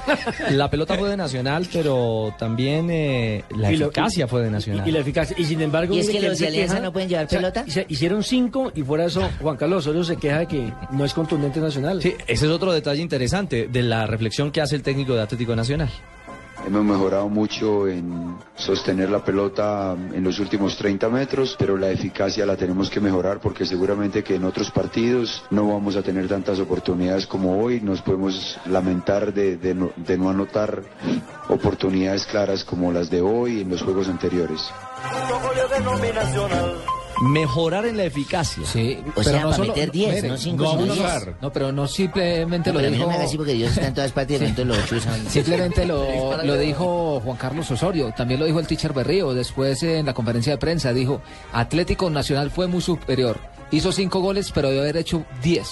[0.50, 4.88] La pelota fue de Nacional, pero también eh, la Y lo- eficacia fue de Nacional.
[4.88, 5.36] Y la eficacia.
[5.38, 5.94] Y sin embargo.
[5.94, 7.64] ¿Y es que los de Alianza no pueden llevar o sea, pelota?
[7.88, 11.60] hicieron cinco y fuera eso, Juan Carlos Osorio se queja de que no es contundente
[11.60, 12.00] nacional.
[12.00, 15.54] Sí, ese es otro detalle interesante de la reflexión que hace el técnico de Atlético
[15.54, 15.90] Nacional.
[16.68, 22.44] Hemos mejorado mucho en sostener la pelota en los últimos 30 metros, pero la eficacia
[22.44, 26.60] la tenemos que mejorar porque seguramente que en otros partidos no vamos a tener tantas
[26.60, 27.80] oportunidades como hoy.
[27.80, 30.82] Nos podemos lamentar de, no, de no anotar
[31.48, 34.70] oportunidades claras como las de hoy en los juegos anteriores.
[37.22, 38.64] Mejorar en la eficacia.
[38.64, 41.04] Sí, O sea, para meter 10, no 5, no, sino vamos a 10.
[41.14, 41.34] hablar.
[41.40, 43.06] No, pero no simplemente No, lo pero a mí dijo.
[43.06, 45.26] no me haga así porque Dios está en todas partes pronto lo chusan.
[45.28, 46.04] Simplemente lo,
[46.44, 50.52] lo dijo Juan Carlos Osorio, también lo dijo el teacher Berrío, después en la conferencia
[50.52, 51.20] de prensa dijo,
[51.52, 53.38] Atlético Nacional fue muy superior,
[53.70, 55.68] hizo cinco goles, pero debe haber hecho 10.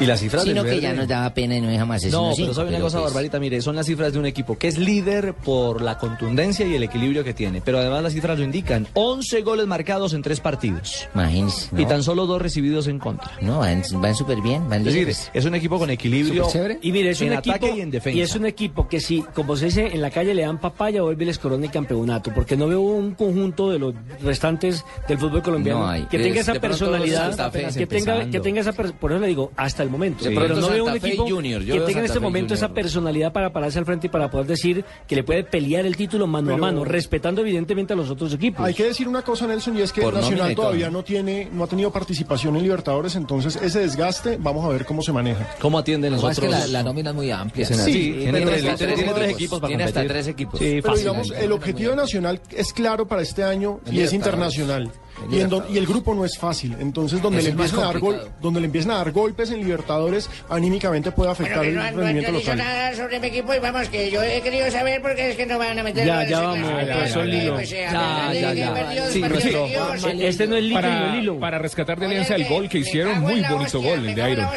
[0.00, 2.18] Y las cifras Sino del que ya nos daba pena y no dejamos hacer No,
[2.18, 4.58] sino pero cinco, sabe una cosa, pues- Barbarita, mire, son las cifras de un equipo
[4.58, 8.38] que es líder por la contundencia y el equilibrio que tiene, pero además las cifras
[8.38, 11.08] lo indican, 11 goles marcados en tres partidos.
[11.14, 11.68] Imagínense.
[11.76, 11.88] Y no.
[11.88, 13.30] tan solo dos recibidos en contra.
[13.40, 16.48] No, van, van súper bien, van Es decir, es un equipo con equilibrio
[16.82, 18.18] Y mire, es un en equipo, ataque y en defensa.
[18.18, 21.02] y es un equipo que si, como se dice en la calle, le dan papaya,
[21.02, 25.18] vuelve y les corona el campeonato, porque no veo un conjunto de los restantes del
[25.18, 26.02] fútbol colombiano No hay.
[26.06, 29.83] que tenga Es- esa personalidad, que tenga, que tenga esa, por eso le digo, hasta
[29.84, 30.24] el momento.
[30.24, 32.66] De Pero no veo un equipo Junior, yo que tenga en este Fe momento Junior.
[32.70, 35.96] esa personalidad para pararse al frente y para poder decir que le puede pelear el
[35.96, 38.64] título mano a mano, respetando evidentemente a los otros equipos.
[38.66, 41.64] Hay que decir una cosa, Nelson, y es que Por Nacional todavía no tiene, no
[41.64, 45.48] ha tenido participación en Libertadores, entonces ese desgaste, vamos a ver cómo se maneja.
[45.60, 46.54] ¿Cómo atienden Lo los pasa es otros?
[46.64, 47.66] que la, la nómina es muy amplia.
[47.66, 49.22] Sí, Sí, tiene, tres, tiene equipos.
[49.22, 50.58] equipos para Tiene hasta tres equipos.
[50.60, 54.90] Sí, Pero digamos, el objetivo de Nacional es claro para este año y es internacional.
[55.30, 56.76] El Y, en y el grupo no es fácil.
[56.80, 60.28] Entonces, donde le, empiezan a dar gol, donde le empiezan a dar golpes en Libertadores,
[60.48, 62.66] anímicamente puede afectar Bueno, el no, no, rendimiento han dicho local.
[62.66, 65.58] nada sobre mi equipo y vamos, que yo he querido saber porque es que no
[65.58, 67.54] van a meter Ya, ya vamos, eh, Lilo.
[67.54, 70.04] pues, seguidos.
[70.18, 71.38] Este no es Lilo, Para, no Lilo.
[71.40, 74.48] para rescatar de Alianza el gol que hicieron, muy bonito gol el de Iron.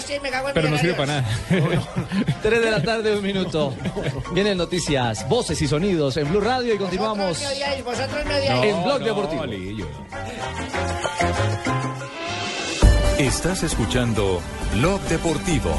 [0.53, 1.27] Pero no sirve para nada.
[2.41, 3.73] 3 de la tarde, un minuto.
[4.33, 8.35] Vienen noticias, voces y sonidos en Blue Radio y continuamos Vosotros me odiáis, vosotros me
[8.35, 8.73] odiáis.
[8.75, 9.43] en Blog Deportivo.
[13.19, 14.41] Estás escuchando
[14.75, 15.71] Blog Deportivo.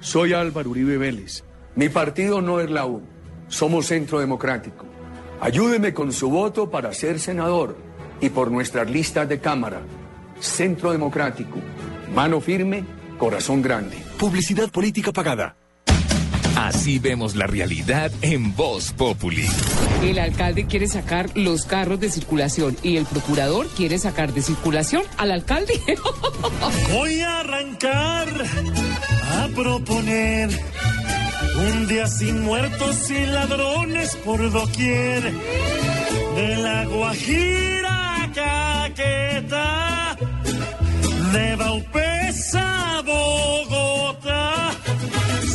[0.00, 1.44] Soy Álvaro Uribe Vélez.
[1.76, 3.02] Mi partido no es la U.
[3.48, 4.86] Somos Centro Democrático.
[5.40, 7.76] Ayúdeme con su voto para ser senador
[8.20, 9.82] y por nuestras listas de Cámara.
[10.40, 11.58] Centro Democrático.
[12.14, 12.84] Mano firme,
[13.18, 13.96] corazón grande.
[14.18, 15.56] Publicidad política pagada.
[16.56, 19.46] Así vemos la realidad en Voz Populi.
[20.02, 25.02] El alcalde quiere sacar los carros de circulación y el procurador quiere sacar de circulación
[25.16, 25.80] al alcalde.
[26.92, 30.50] Voy a arrancar a proponer
[31.56, 35.22] un día sin muertos y ladrones por doquier.
[36.34, 39.79] De la Guajira a Caquetá,
[41.32, 44.72] De Baupesa a Bogotá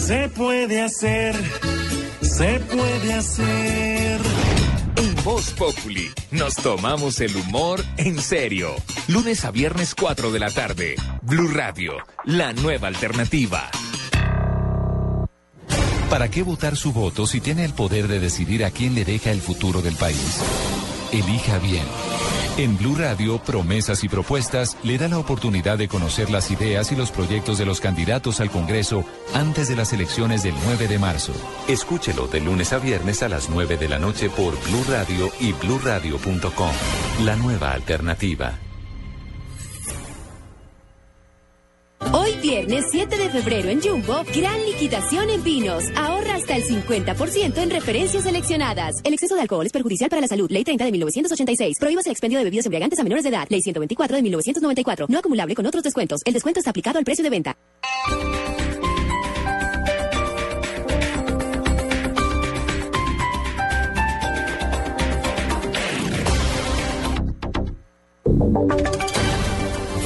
[0.06, 1.36] se puede hacer,
[2.22, 4.22] se puede hacer.
[4.96, 8.74] En Voz Populi nos tomamos el humor en serio.
[9.08, 10.96] Lunes a viernes 4 de la tarde.
[11.24, 13.70] Blue Radio, la nueva alternativa.
[16.10, 19.32] ¿Para qué votar su voto si tiene el poder de decidir a quién le deja
[19.32, 20.42] el futuro del país?
[21.12, 21.84] Elija bien.
[22.58, 26.96] En Blue Radio, Promesas y Propuestas le da la oportunidad de conocer las ideas y
[26.96, 31.34] los proyectos de los candidatos al Congreso antes de las elecciones del 9 de marzo.
[31.68, 35.52] Escúchelo de lunes a viernes a las 9 de la noche por Blue Radio y
[35.52, 36.72] bluradio.com.
[37.26, 38.65] La nueva alternativa.
[42.14, 45.84] Hoy viernes 7 de febrero en Jumbo, gran liquidación en vinos.
[45.96, 48.96] Ahorra hasta el 50% en referencias seleccionadas.
[49.04, 50.50] El exceso de alcohol es perjudicial para la salud.
[50.50, 51.78] Ley 30 de 1986.
[51.80, 53.48] Prohíbas el expendio de bebidas embriagantes a menores de edad.
[53.50, 55.08] Ley 124 de 1994.
[55.10, 56.22] No acumulable con otros descuentos.
[56.26, 57.56] El descuento está aplicado al precio de venta.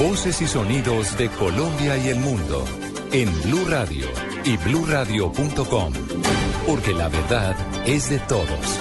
[0.00, 2.64] Voces y sonidos de Colombia y el mundo
[3.12, 4.06] en Blue Radio
[4.46, 5.92] y bluradio.com,
[6.66, 8.80] porque la verdad es de todos.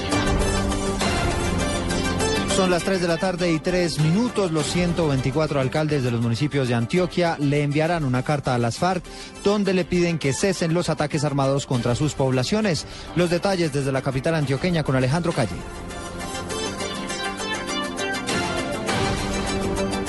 [2.55, 4.53] Son las 3 de la tarde y 3 minutos.
[4.53, 9.03] Los 124 alcaldes de los municipios de Antioquia le enviarán una carta a las FARC
[9.43, 12.85] donde le piden que cesen los ataques armados contra sus poblaciones.
[13.17, 15.51] Los detalles desde la capital antioqueña con Alejandro Calle.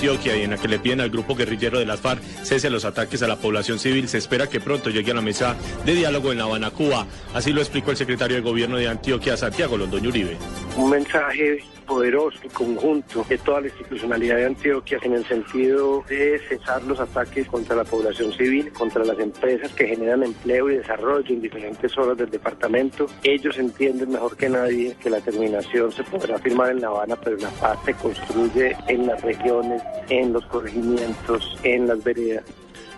[0.01, 2.87] Antioquia y en la que le piden al grupo guerrillero de las FARC cese los
[2.87, 4.09] ataques a la población civil.
[4.09, 7.07] Se espera que pronto llegue a la mesa de diálogo en La Habana, Cuba.
[7.35, 10.39] Así lo explicó el secretario de Gobierno de Antioquia, Santiago Londoño Uribe.
[10.79, 16.41] Un mensaje poderoso y conjunto de toda la institucionalidad de Antioquia en el sentido de
[16.49, 21.35] cesar los ataques contra la población civil, contra las empresas que generan empleo y desarrollo
[21.35, 23.07] en diferentes zonas del departamento.
[23.25, 27.37] Ellos entienden mejor que nadie que la terminación se podrá firmar en La Habana, pero
[27.39, 32.45] la paz se construye en las regiones, en los corregimientos, en las veredas.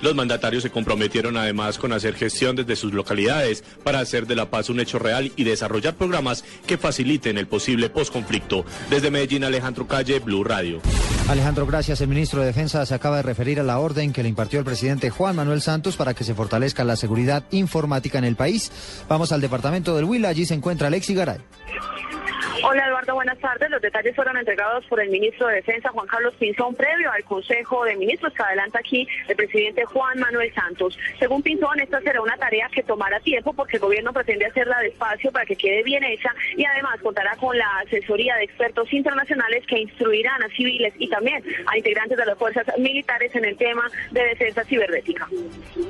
[0.03, 4.51] Los mandatarios se comprometieron además con hacer gestión desde sus localidades para hacer de la
[4.51, 8.65] paz un hecho real y desarrollar programas que faciliten el posible posconflicto.
[8.91, 10.81] Desde Medellín, Alejandro Calle, Blue Radio.
[11.29, 12.01] Alejandro, gracias.
[12.01, 14.65] El ministro de Defensa se acaba de referir a la orden que le impartió el
[14.65, 18.73] presidente Juan Manuel Santos para que se fortalezca la seguridad informática en el país.
[19.09, 20.31] Vamos al departamento del Huila.
[20.31, 21.38] Allí se encuentra Alexi Garay.
[22.64, 23.70] Hola Eduardo, buenas tardes.
[23.70, 27.85] Los detalles fueron entregados por el ministro de Defensa, Juan Carlos Pinzón, previo al Consejo
[27.85, 30.96] de Ministros que adelanta aquí el presidente Juan Manuel Santos.
[31.18, 35.33] Según Pinzón, esta será una tarea que tomará tiempo porque el gobierno pretende hacerla despacio
[35.33, 39.81] para que quede bien hecha y además contará con la asesoría de expertos internacionales que
[39.81, 44.22] instruirán a civiles y también a integrantes de las fuerzas militares en el tema de
[44.22, 45.29] defensa cibernética.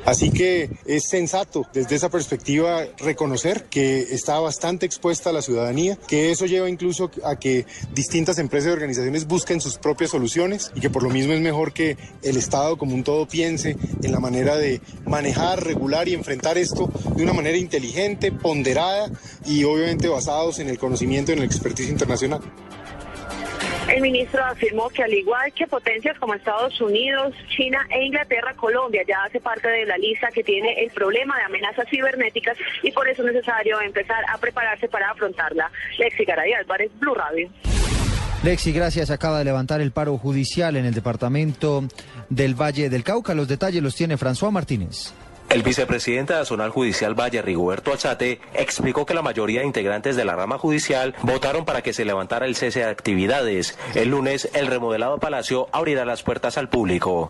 [0.07, 6.31] Así que es sensato desde esa perspectiva reconocer que está bastante expuesta la ciudadanía, que
[6.31, 10.91] eso lleva incluso a que distintas empresas y organizaciones busquen sus propias soluciones y que
[10.91, 14.57] por lo mismo es mejor que el Estado como un todo piense en la manera
[14.57, 19.11] de manejar, regular y enfrentar esto de una manera inteligente, ponderada
[19.47, 22.41] y obviamente basados en el conocimiento y en la expertise internacional.
[23.89, 29.03] El ministro afirmó que al igual que potencias como Estados Unidos, China e Inglaterra, Colombia
[29.07, 33.09] ya hace parte de la lista que tiene el problema de amenazas cibernéticas y por
[33.09, 35.71] eso es necesario empezar a prepararse para afrontarla.
[35.99, 37.51] Lexi Garay Álvarez, Blue Radio.
[38.45, 39.11] Lexi, gracias.
[39.11, 41.85] Acaba de levantar el paro judicial en el departamento
[42.29, 43.35] del Valle del Cauca.
[43.35, 45.13] Los detalles los tiene François Martínez.
[45.53, 50.35] El vicepresidente Zonal Judicial Valle, Rigoberto Alzate, explicó que la mayoría de integrantes de la
[50.35, 53.79] rama judicial votaron para que se levantara el cese de actividades.
[53.95, 57.29] El lunes, el remodelado palacio abrirá las puertas al público.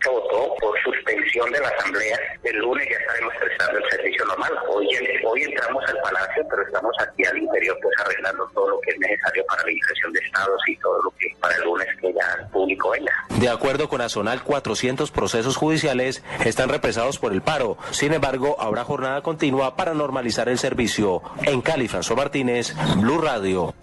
[1.12, 2.18] Suspensión de la asamblea.
[2.44, 4.52] El lunes ya estaremos prestando el servicio normal.
[4.68, 4.88] Hoy,
[5.24, 8.98] hoy entramos al palacio, pero estamos aquí al interior pues arreglando todo lo que es
[8.98, 12.38] necesario para la impresión de estados y todo lo que para el lunes que ya
[12.40, 13.12] el público venga.
[13.38, 17.76] De acuerdo con Azonal, 400 procesos judiciales están represados por el paro.
[17.90, 21.22] Sin embargo, habrá jornada continua para normalizar el servicio.
[21.42, 23.74] En Cali, François Martínez, Blue Radio.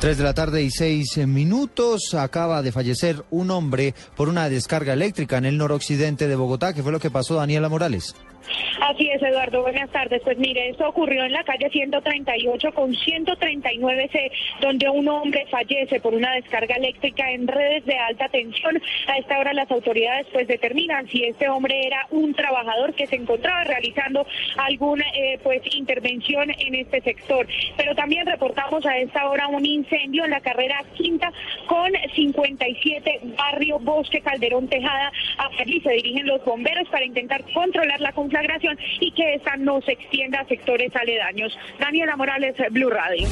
[0.00, 2.14] 3 de la tarde y 6 minutos.
[2.14, 6.72] Acaba de fallecer un hombre por una descarga eléctrica en el noroccidente de Bogotá.
[6.72, 8.14] ¿Qué fue lo que pasó, Daniela Morales?
[8.80, 9.62] Así es, Eduardo.
[9.62, 10.22] Buenas tardes.
[10.22, 16.14] Pues mire, esto ocurrió en la calle 138 con 139C, donde un hombre fallece por
[16.14, 18.80] una descarga eléctrica en redes de alta tensión.
[19.08, 23.16] A esta hora las autoridades pues determinan si este hombre era un trabajador que se
[23.16, 24.26] encontraba realizando
[24.56, 27.46] alguna eh, pues intervención en este sector.
[27.76, 31.32] Pero también reportamos a esta hora un incendio en la carrera quinta
[31.66, 35.12] con 57 barrio Bosque Calderón Tejada.
[35.58, 39.92] Allí se dirigen los bomberos para intentar controlar la conflagración y que esta no se
[39.92, 41.56] extienda a sectores aledaños.
[41.78, 43.26] Daniela Morales, Blue Radio.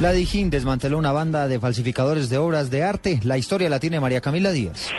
[0.00, 3.18] La Dijín desmanteló una banda de falsificadores de obras de arte.
[3.24, 4.92] La historia la tiene María Camila Díaz.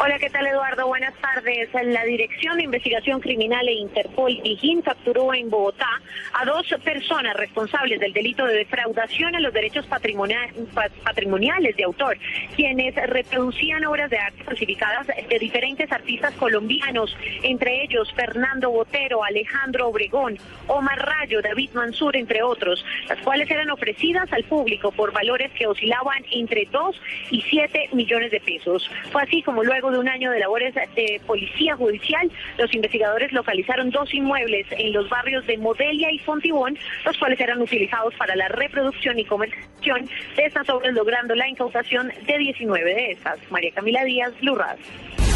[0.00, 0.86] Hola, ¿qué tal Eduardo?
[0.86, 1.68] Buenas tardes.
[1.82, 5.88] La Dirección de Investigación Criminal e Interpol Dijín capturó en Bogotá
[6.34, 11.82] a dos personas responsables del delito de defraudación en los derechos patrimonial- pa- patrimoniales de
[11.82, 12.16] autor,
[12.54, 19.88] quienes reproducían obras de arte falsificadas de diferentes artistas colombianos, entre ellos Fernando Botero, Alejandro
[19.88, 25.50] Obregón, Omar Rayo, David Mansur, entre otros, las cuales eran ofrecidas al público por valores
[25.52, 27.00] que oscilaban entre 2
[27.32, 28.88] y 7 millones de pesos.
[29.10, 33.90] Fue así como luego de un año de labores de policía judicial, los investigadores localizaron
[33.90, 38.48] dos inmuebles en los barrios de Modelia y Fontibón, los cuales eran utilizados para la
[38.48, 43.38] reproducción y comercialización de estas obras, logrando la incautación de 19 de estas.
[43.50, 45.27] María Camila Díaz, Radio.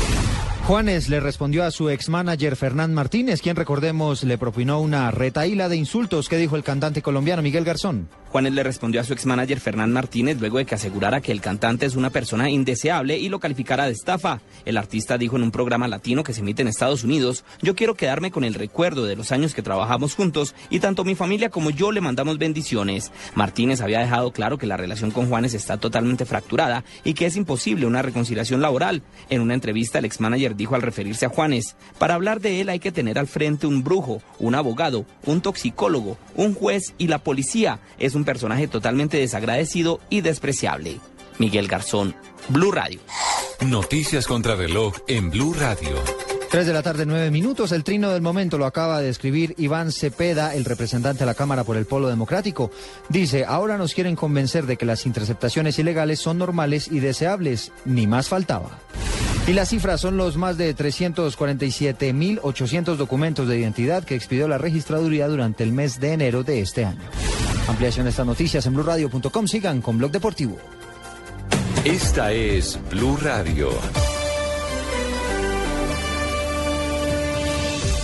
[0.67, 5.69] Juanes le respondió a su ex manager Fernán Martínez, quien recordemos le propinó una retaíla
[5.69, 8.09] de insultos que dijo el cantante colombiano Miguel Garzón.
[8.29, 11.43] Juanes le respondió a su ex manager Fernán Martínez luego de que asegurara que el
[11.43, 14.41] cantante es una persona indeseable y lo calificara de estafa.
[14.65, 17.95] El artista dijo en un programa latino que se emite en Estados Unidos, yo quiero
[17.95, 21.71] quedarme con el recuerdo de los años que trabajamos juntos y tanto mi familia como
[21.71, 23.11] yo le mandamos bendiciones.
[23.35, 27.37] Martínez había dejado claro que la relación con Juanes está totalmente fracturada y que es
[27.37, 29.03] imposible una reconciliación laboral.
[29.29, 30.21] En una entrevista el ex
[30.55, 33.83] dijo al referirse a Juanes, para hablar de él hay que tener al frente un
[33.83, 37.81] brujo, un abogado, un toxicólogo, un juez y la policía.
[37.99, 40.99] Es un personaje totalmente desagradecido y despreciable.
[41.39, 42.15] Miguel Garzón,
[42.49, 43.01] Blue Radio.
[43.67, 45.97] Noticias contra reloj en Blue Radio.
[46.53, 47.73] 3 de la tarde, 9 minutos.
[47.73, 51.65] El trino del momento lo acaba de escribir Iván Cepeda, el representante de la Cámara
[51.65, 52.71] por el Polo Democrático.
[53.09, 57.73] Dice, ahora nos quieren convencer de que las interceptaciones ilegales son normales y deseables.
[57.87, 58.81] Ni más faltaba.
[59.47, 65.27] Y las cifras son los más de 347.800 documentos de identidad que expidió la registraduría
[65.27, 67.03] durante el mes de enero de este año.
[67.67, 69.49] Ampliación de estas noticias en blurradio.com.
[69.49, 70.59] Sigan con Blog Deportivo.
[71.85, 73.71] Esta es Blue Radio.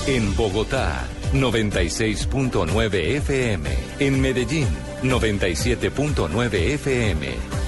[0.09, 3.70] En Bogotá, 96.9 FM.
[4.01, 4.66] En Medellín,
[5.03, 7.68] 97.9 FM.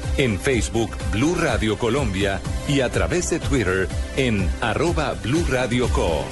[0.17, 2.41] En Facebook, Blue Radio Colombia.
[2.67, 3.87] Y a través de Twitter,
[4.17, 6.25] en arroba Blue Radio Co.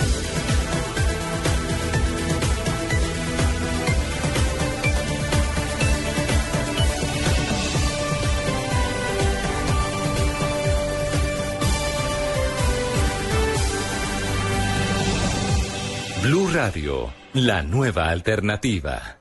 [16.30, 19.18] Blue Radio, la nueva alternativa.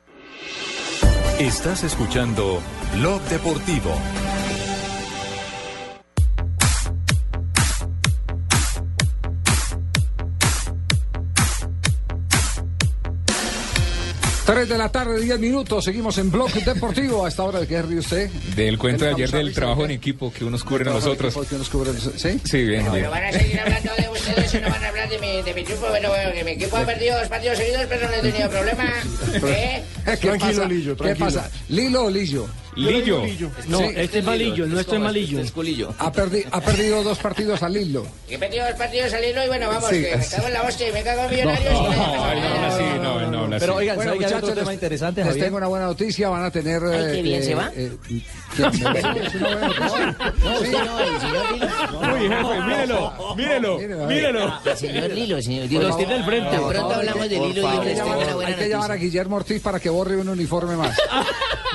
[1.39, 2.61] Estás escuchando
[2.97, 3.95] Blog Deportivo.
[14.49, 15.85] Tres de la tarde, 10 minutos.
[15.85, 17.27] Seguimos en Blog Deportivo.
[17.27, 18.31] ¿A esta hora de qué ríe usted?
[18.57, 21.37] Del cuento de ayer del trabajo en equipo que unos cubren a nosotros.
[21.47, 21.95] que unos cubren.
[22.17, 22.41] ¿Sí?
[22.45, 25.43] Sí, bien, van a seguir hablando de ustedes y no van a hablar de mi,
[25.43, 25.89] de mi triunfo.
[25.91, 28.91] Bueno, bueno, que mi equipo ha perdido dos partidos seguidos, pero no he tenido problema.
[29.35, 29.83] ¿Eh?
[30.07, 30.65] ¿Qué Tranquilo, pasa?
[30.65, 31.51] Lillo, ¿Qué pasa?
[31.69, 32.49] ¿Lilo o Lillo?
[32.77, 33.23] Lillo.
[33.67, 33.85] No, Sí.
[33.97, 35.95] este es malillo, nuestro es malillo.
[35.99, 38.07] Ha, perdi- ha perdido dos partidos al Lilo.
[38.29, 40.01] Que he perdido dos partidos al hilo y bueno, vamos, Sí.
[40.03, 41.73] que me cago en la hostia y me cago en millonarios.
[41.73, 44.41] No, no, no, No, no no, no habla Pero oigan, Bueno, ¿sabe que hay otro
[44.49, 45.45] muchachos, tema interesante, Les Javier?
[45.47, 46.29] tengo una buena noticia.
[46.29, 46.83] Van a tener.
[46.85, 47.71] Ay, qué eh, bien, ¿se eh, va?
[47.75, 48.23] eh, ¿qué?
[48.59, 50.17] Sí, es una buena noticia.
[50.45, 51.67] No, usted no, el señor Lilo.
[52.01, 54.53] Uy, jefe, mírelo, mírelo, mírelo.
[54.65, 55.83] El señor Lilo, el señor Lilo.
[55.83, 56.51] Los tiene al frente.
[56.51, 58.55] Tan pronto hablamos de Lilo y yo Hay que les tengo llamar- una buena hay
[58.57, 59.09] que llamar a noticia.
[59.09, 60.97] Guillermo Ortiz para que borre un uniforme más.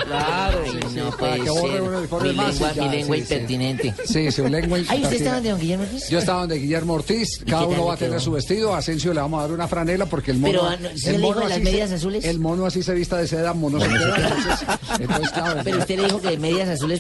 [0.06, 0.60] Claro,
[0.96, 1.82] no para puede que borre ser.
[1.82, 2.48] un uniforme Mi más.
[2.54, 3.34] lengua, ya, mi lengua sí, sí.
[3.34, 3.94] impertinente.
[4.06, 5.16] Sí, su lengua Ay, ¿usted impertinente.
[5.16, 6.10] estaba donde don Guillermo Ortiz?
[6.10, 8.20] Yo estaba donde Guillermo Ortiz, ¿Y cada uno va a tener quedó?
[8.20, 10.78] su vestido, a Asensio le vamos a dar una franela porque el mono, Pero, ah,
[10.78, 12.26] no, ¿sí el mono así medias azules?
[12.26, 14.16] El mono así se vista de seda, mono se queda.
[14.18, 14.68] Entonces,
[15.00, 17.00] entonces, claro, Pero usted le dijo que medias azules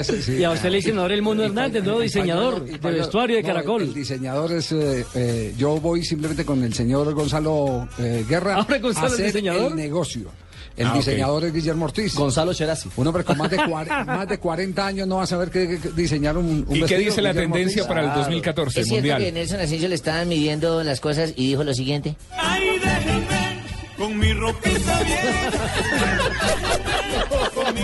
[0.00, 0.32] hacer, sí.
[0.38, 3.82] Y a usted le dicen ahora el Mono Hernández, nuevo diseñador de vestuario de Caracol.
[3.82, 4.72] El, diseñador es.
[4.72, 9.14] eh, eh, yo voy simplemente con el señor Gonzalo eh, Guerra Ahora Gonzalo a es
[9.14, 9.70] hacer diseñador.
[9.72, 10.30] el negocio.
[10.76, 12.14] El Ah, diseñador es Guillermo Ortiz.
[12.14, 12.90] Gonzalo Cherasi.
[12.96, 13.56] Un hombre con más de,
[14.06, 16.80] más de 40 años no va a saber qué, qué- diseñar un, un ¿Y qué
[16.80, 17.88] vestido, dice la Guillermo tendencia Ortiz.
[17.88, 18.20] para el Claro.
[18.20, 19.22] 2014 Es cierto mundial?
[19.22, 22.16] que Nelson Asensio le estaban midiendo las cosas y dijo lo siguiente.
[22.36, 23.35] Ay, déjenme
[23.96, 25.50] con mi ropita vieja.
[27.54, 27.82] Con mi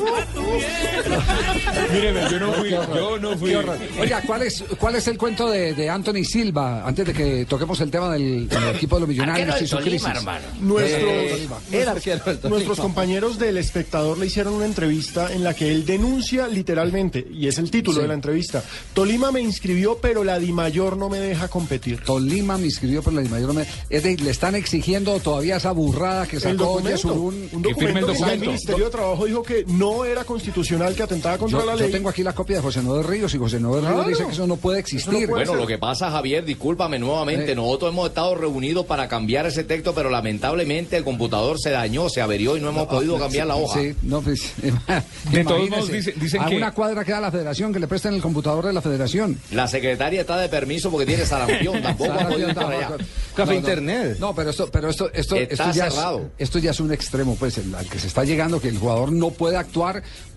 [1.92, 3.72] Míreme, yo no fui, yo no.
[4.00, 6.86] Oiga, ¿cuál es, ¿cuál es el cuento de, de Anthony Silva?
[6.86, 10.06] Antes de que toquemos el tema del, del equipo de los millonarios y su crisis.
[10.08, 10.44] hermano.
[10.60, 15.84] Nuestros, Eh, el nuestros compañeros del espectador le hicieron una entrevista en la que él
[15.86, 18.02] denuncia literalmente, y es el título Sí.
[18.02, 18.62] de la entrevista,
[18.94, 22.00] Tolima me inscribió pero la Di Mayor no me deja competir.
[22.02, 23.50] Tolima me inscribió por la mayor
[23.88, 27.48] Es decir, le están exigiendo todavía esa burrada que El sacó documento, Yesurún.
[27.52, 28.46] un Que firme el documento que el documento.
[28.46, 31.92] Ministerio de Trabajo dijo que no era constitucional, que atentaba contra Yo, la yo ley.
[31.92, 34.08] tengo aquí la copia de José Noel Ríos y José Noel Ríos Claro.
[34.08, 35.12] dice que eso no puede existir.
[35.12, 35.60] puede Bueno, ser.
[35.60, 37.54] lo que pasa, Javier, discúlpame nuevamente, Eh.
[37.54, 42.20] nosotros hemos estado reunidos para cambiar ese texto, pero lamentablemente el computador se dañó, se
[42.20, 43.80] averió y no hemos podido cambiar la hoja.
[43.80, 47.30] Sí, no, pues, De todos imagínese, modos, dicen- dicen a que- una cuadra queda la
[47.30, 49.38] federación, que le presten el computador de la federación.
[49.52, 52.48] La secretaria está de permiso porque tiene sarampión, tampoco ha podido.
[52.54, 53.04] Café
[53.36, 53.54] No, no.
[53.54, 54.16] Internet.
[54.18, 56.18] No, pero esto, pero esto, esto, Está esto ya cerrado.
[56.38, 58.78] Es, esto ya es un extremo, pues, el- al que se está llegando, que el
[58.78, 59.79] jugador no puede actuar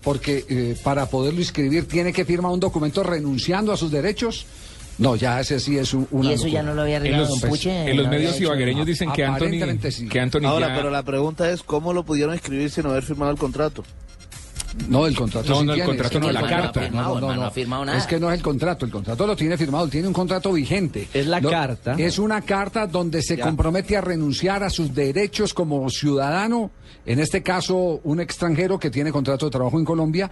[0.02, 4.46] porque eh, para poderlo inscribir tiene que firmar un documento renunciando a sus derechos.
[4.96, 7.28] No, ya ese sí es un, una Y eso ya no lo había En arreglado
[7.28, 7.90] los, Don Puche.
[7.90, 10.06] en los no medios ibaguereños dicen que Anthony, sí.
[10.08, 13.32] que Anthony Ahora, ya- pero la pregunta es, ¿cómo lo pudieron escribir sin haber firmado
[13.32, 13.82] el contrato?
[14.88, 16.88] No, el contrato No, sí no, el tiene, contrato no, la el carta.
[16.90, 17.96] No, no, no, no ha firmado nada.
[17.98, 21.08] Es que no es el contrato, el contrato lo tiene firmado, tiene un contrato vigente.
[21.14, 21.94] Es la carta.
[21.98, 23.44] Es una carta donde se Ya.
[23.44, 26.70] compromete a renunciar a sus derechos como ciudadano,
[27.06, 30.30] en este caso un extranjero que tiene contrato de trabajo en Colombia,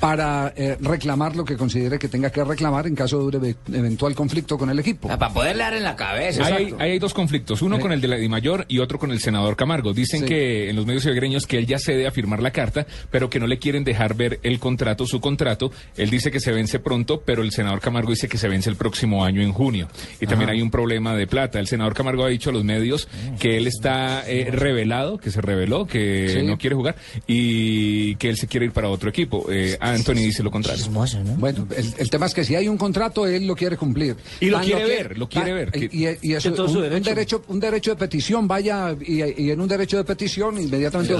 [0.00, 3.56] para eh, reclamar lo que considere que tenga que reclamar en caso de un eve-
[3.72, 5.08] eventual conflicto con el equipo.
[5.10, 6.46] Ah, Para poderle dar en la cabeza.
[6.46, 7.80] Hay, hay dos conflictos, uno Eh.
[7.80, 9.92] con el de la Dimayor y otro con el senador Camargo.
[9.92, 10.26] Dicen Sí.
[10.26, 13.38] que en los medios ibaguereños que él ya cede a firmar la carta, pero que
[13.38, 15.70] no le quieren dejar ver el contrato, su contrato.
[15.96, 18.76] Él dice que se vence pronto, pero el senador Camargo dice que se vence el
[18.76, 19.88] próximo año en junio.
[20.20, 21.60] Y también hay un problema de plata.
[21.60, 23.06] El senador Camargo ha dicho a los medios
[23.38, 26.42] que él está eh, revelado, que se reveló, que Sí.
[26.46, 26.96] no quiere jugar
[27.26, 29.46] y que él se quiere ir para otro equipo.
[29.50, 30.82] Eh, Anthony dice lo contrario.
[30.82, 31.34] Chismoso, ¿no?
[31.34, 34.16] Bueno, el, el tema es que si hay un contrato, él lo quiere cumplir.
[34.40, 35.70] Y lo quiere ver, lo quiere ver.
[35.76, 37.10] Y, y- y eso, un, su un derecho.
[37.10, 37.42] derecho.
[37.48, 41.14] un derecho de petición, vaya, y, y en un derecho de petición, inmediatamente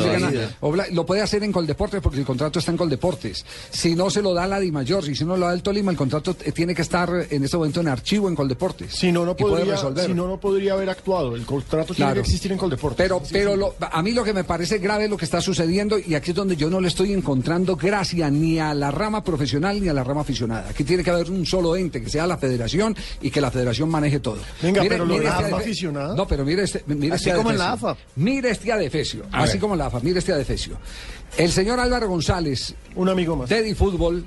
[0.60, 3.44] obla- lo puede hacer en Coldeportes porque el contrato está en Coldeportes.
[3.70, 5.96] Si no se lo da la Di Mayor, si no lo da el Tolima, el
[5.96, 8.92] contrato eh, tiene que estar en este momento en archivo en Coldeportes.
[8.94, 10.06] Si no, no podría, resolver.
[10.06, 11.34] si no, no podría haber actuado.
[11.36, 12.14] El contrato tiene Claro.
[12.14, 12.96] que existir en Coldeportes.
[12.96, 15.98] Pero, pero lo- a mí lo que me parece grave es lo que está sucediendo
[15.98, 19.80] y aquí es donde yo no le estoy encontrando gracia ni a la rama profesional
[19.80, 20.68] ni a la rama aficionada.
[20.70, 23.88] Aquí tiene que haber un solo ente, que sea la federación y que la federación
[23.88, 24.38] maneje todo.
[24.62, 26.14] Venga, pero lo de la este aficionada.
[26.14, 27.72] No, pero mire este, mire Así este como en la.
[27.72, 27.96] AFA.
[28.16, 29.60] Mire este adefesio, A así ver.
[29.60, 30.78] como en la AFA, mire este adefesio.
[31.36, 33.48] El señor Álvaro González, Un amigo más.
[33.48, 34.24] Teddy Fútbol,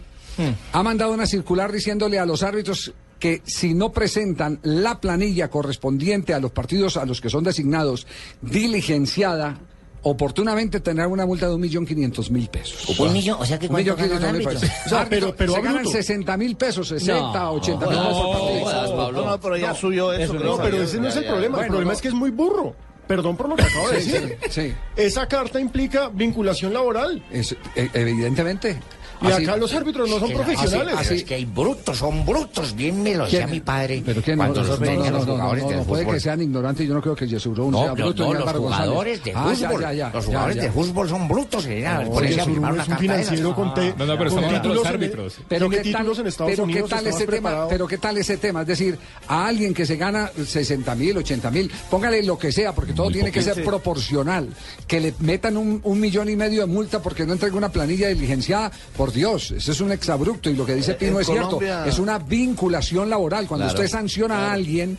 [0.71, 6.33] ha mandado una circular diciéndole a los árbitros que si no presentan la planilla correspondiente
[6.33, 8.05] a los partidos a los que son designados
[8.41, 9.59] diligenciada,
[10.03, 12.97] oportunamente tendrán una multa de un millón quinientos mil pesos.
[12.99, 14.59] Un millón, o sea que cuánto gana un quinientos mil árbitro.
[14.69, 14.85] pesos.
[14.85, 15.97] O sea, Árbitro, pero- pero se a ganan bruto.
[15.97, 18.59] 60 mil pesos, 60, No, 80 mil no, pesos por partido.
[18.63, 19.25] jodas, Pablo.
[19.25, 20.33] No, pero ya subió eso.
[20.33, 21.31] No, pero ese no es el Ya, ya.
[21.31, 21.55] problema.
[21.57, 21.95] Bueno, el problema no.
[21.95, 22.75] es que es muy burro.
[23.07, 24.37] Perdón por lo que acabo de Sí, decir.
[24.49, 24.73] sí, sí.
[24.95, 27.21] Esa carta implica vinculación laboral.
[27.31, 28.79] Es- e- evidentemente.
[29.23, 30.95] Y Así- acá los árbitros no son Que- profesionales.
[30.97, 34.03] así- es que hay brutos, son brutos, bien me lo decía mi padre.
[34.05, 35.83] Pero quién no, cuando no, los no, no, los no, no, jugadores no, del no,
[35.85, 38.51] puede que sean ignorantes, yo no creo que Yesurún No, sea no, bruto no, los
[38.53, 40.61] jugadores de Ah, fútbol, ya, ya, ya, los jugadores ya.
[40.63, 42.03] de fútbol son brutos, general.
[42.05, 42.99] No, por eso firmaron carta esas.
[43.01, 43.73] financiero con, No,
[44.05, 45.35] no, pero estamos hablando de los árbitros.
[45.47, 46.89] Pero qué tal, títulos en Estados pero Unidos.
[46.89, 49.95] qué tal ese tema, pero qué tal ese tema, es decir, a alguien que se
[49.95, 54.49] gana 60 mil, 80 mil, póngale lo que sea, porque todo tiene que ser proporcional,
[54.87, 58.09] que le metan un, un millón y medio de multa porque no entrega una planilla
[58.09, 61.27] diligenciada, por Dios, eso es un exabrupto y lo que dice Eh, Pino en es
[61.27, 64.97] cierto, es una vinculación laboral, cuando Claro, usted sanciona a alguien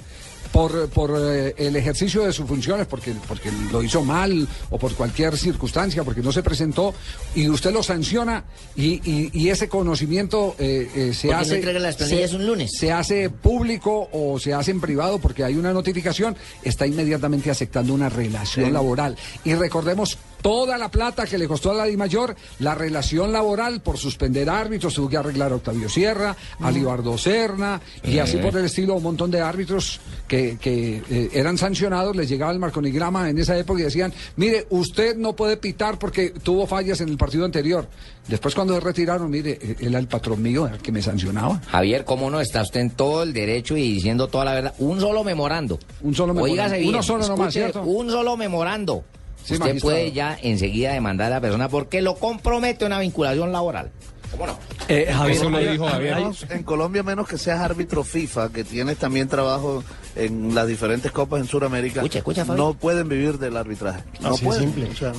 [0.53, 4.95] por, por eh, el ejercicio de sus funciones, porque, porque lo hizo mal o por
[4.95, 6.95] cualquier circunstancia, porque no se presentó,
[7.35, 8.45] y usted lo sanciona
[8.77, 11.73] y, y- y ese conocimiento eh, eh, se Porque hace...
[11.81, 12.71] las se- un lunes.
[12.79, 17.93] Se hace público o se hace en privado porque hay una notificación, está inmediatamente aceptando
[17.93, 19.17] una relación laboral.
[19.45, 23.81] Y recordemos toda la plata que le costó a la Di Mayor la relación laboral
[23.81, 28.21] por suspender árbitros, tuvo que arreglar a Octavio Sierra, a Libardo Serna y Eh.
[28.21, 32.53] así por el estilo un montón de árbitros que, que, eh, eran sancionados, les llegaba
[32.53, 37.01] el marconigrama en esa época y decían, mire, usted no puede pitar porque tuvo fallas
[37.01, 37.89] en el partido anterior.
[38.29, 41.63] Después cuando se retiraron, mire, él era el patrón mío, el que me sancionaba.
[41.69, 44.75] Javier, ¿cómo no está usted en todo el derecho y diciendo toda la verdad?
[44.79, 45.79] Un solo memorando.
[46.03, 46.53] Un solo memorando.
[46.63, 47.81] Óigase bien, Uno solo nomás, ¿cierto?
[47.83, 49.05] Un solo memorando.
[49.45, 49.95] Sí, usted magistrado.
[49.97, 53.91] puede ya enseguida demandar a la persona porque lo compromete una vinculación laboral.
[54.89, 58.97] Eh, Javier, Eso lo dijo Menos En Colombia, menos que seas árbitro FIFA, que tienes
[58.97, 59.85] también trabajo
[60.17, 62.03] en las diferentes copas en Sudamérica,
[62.57, 64.03] no pueden vivir del arbitraje.
[64.21, 64.63] No Así pueden.
[64.65, 64.89] simple.
[64.91, 65.13] O sea,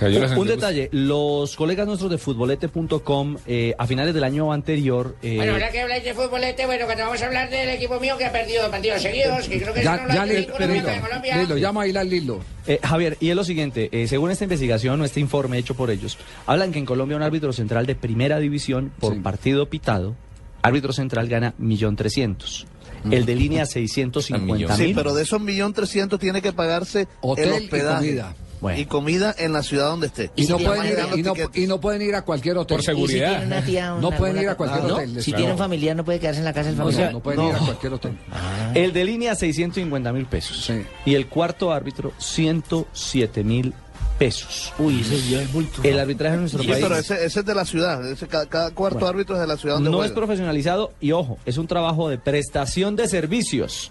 [0.00, 5.16] Un, un detalle, los colegas nuestros de futbolete.com eh, a finales del año anterior...
[5.22, 8.16] eh, Bueno, ahora que habláis de futbolete, bueno, cuando vamos a hablar del equipo mío
[8.16, 11.00] que ha perdido dos partidos seguidos, que creo que eso no lo ningún equipo de
[11.00, 11.42] Colombia.
[11.42, 12.40] Lilo, llama a Ilan Lilo.
[12.66, 15.90] Eh, Javier, y es lo siguiente, eh, según esta investigación o este informe hecho por
[15.90, 20.14] ellos, hablan que en Colombia un árbitro central de primera división por partido pitado,
[20.62, 22.66] árbitro central gana millón trescientos.
[23.10, 24.94] El de línea 650 sí, mil.
[24.94, 28.22] pero de esos millón trescientos tiene que pagarse Hotel el y hospedaje.
[28.60, 28.78] Comida.
[28.78, 30.30] Y comida en la ciudad donde esté.
[30.36, 32.76] Y no, pueden ir, a- y, no, y no pueden ir a cualquier hotel.
[32.76, 33.40] Por seguridad.
[33.40, 34.94] Si una tía, no pueden ir a cualquier Ah, ¿no?
[34.94, 35.22] hotel.
[35.22, 37.02] Si tiene un familiar, no puede quedarse en la casa del O familiar.
[37.04, 38.12] sea, no pueden ir a cualquier hotel.
[38.74, 40.70] El de línea 650 mil pesos.
[41.04, 43.74] Y el cuarto árbitro 107 mil
[44.18, 44.72] pesos.
[44.78, 45.80] Uy, ese ya es bulto.
[45.82, 48.06] El arbitraje en nuestro Sí, país pero ese, ese es de la ciudad.
[48.06, 49.08] Ese, cada, cada cuarto Bueno.
[49.14, 50.08] árbitro es de la ciudad donde no juega.
[50.10, 53.90] es profesionalizado y ojo, es un trabajo de prestación de servicios.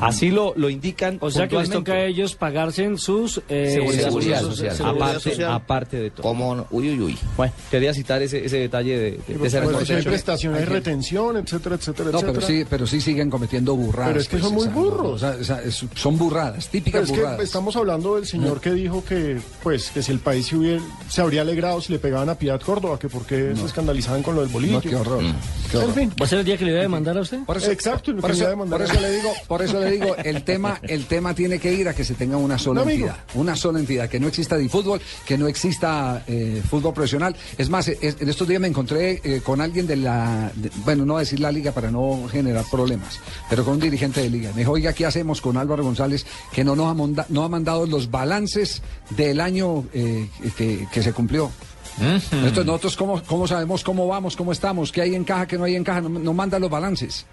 [0.00, 1.18] Así lo, lo indican.
[1.20, 4.70] O sea que les toca a ellos pagarse en sus eh, Seguridad, seguridad social.
[4.76, 4.96] social.
[4.96, 6.22] Aparte, aparte de todo.
[6.22, 6.66] ¿Cómo?
[6.70, 7.18] Uy, uy, uy.
[7.36, 11.36] Bueno, quería citar ese, ese detalle de, de, de Pues, pues, hay prestaciones, hay retención,
[11.36, 12.46] etcétera, etcétera, No, pero etcétera.
[12.46, 14.08] sí, pero sí siguen cometiendo burradas.
[14.08, 15.12] Pero es que pues, son muy burros.
[15.12, 18.60] o sea, o sea, es- son burradas, típicas Pero es que estamos hablando del señor
[18.60, 21.98] que dijo que, pues, que si el país se, hubiera, se habría alegrado si le
[21.98, 24.74] pegaban a Piedad Córdoba, que por qué se escandalizaban con lo del bolillo.
[24.74, 25.20] No, qué horror.
[25.70, 25.94] qué En horror.
[25.94, 26.12] fin.
[26.20, 27.38] ¿Va a ser el día que le voy a demandar a usted?
[27.44, 31.06] Por eso, Exacto, por eso, por le digo, por eso le digo, el tema, el
[31.06, 33.06] tema tiene que ir a que se tenga una sola amigo.
[33.06, 37.34] entidad, una sola entidad, que no exista de fútbol, que no exista eh, fútbol profesional.
[37.58, 41.04] Es más, eh, en estos días me encontré eh, con alguien de la, de- bueno,
[41.04, 44.30] no voy a decir la liga para no generar problemas, pero con un dirigente de
[44.30, 44.50] liga.
[44.52, 47.48] Me dijo, oiga, ¿qué hacemos con Álvaro González que no nos ha, monda- no ha
[47.48, 51.50] mandado los balances del año eh, que, que se cumplió?
[52.32, 55.64] Entonces nosotros cómo, cómo sabemos cómo vamos, cómo estamos, qué hay en caja, qué no
[55.64, 57.24] hay en caja, no, no manda los balances.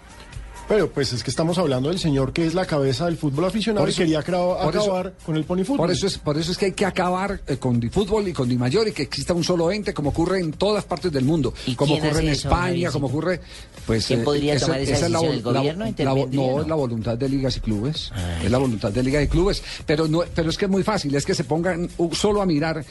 [0.68, 3.86] Pero pues es que estamos hablando del señor que es la cabeza del fútbol aficionado
[3.86, 5.76] y quería eso- acabar con el pony fútbol.
[5.76, 8.32] Por eso es, por eso es que hay que acabar eh, con Di Fútbol y
[8.32, 11.24] con Di Mayor y que exista un solo ente como ocurre en todas partes del
[11.24, 11.52] mundo.
[11.76, 13.40] Como quién ocurre en eso, España, como ocurre.
[13.86, 16.60] Pues, ¿Quién podría tomar esa es la ¿El gobierno la- no, no?
[16.62, 18.10] es la voluntad de ligas y clubes.
[18.42, 19.62] Es la voluntad de ligas y clubes.
[19.84, 22.82] Pero, no, pero es que es muy fácil, es que se pongan solo a mirar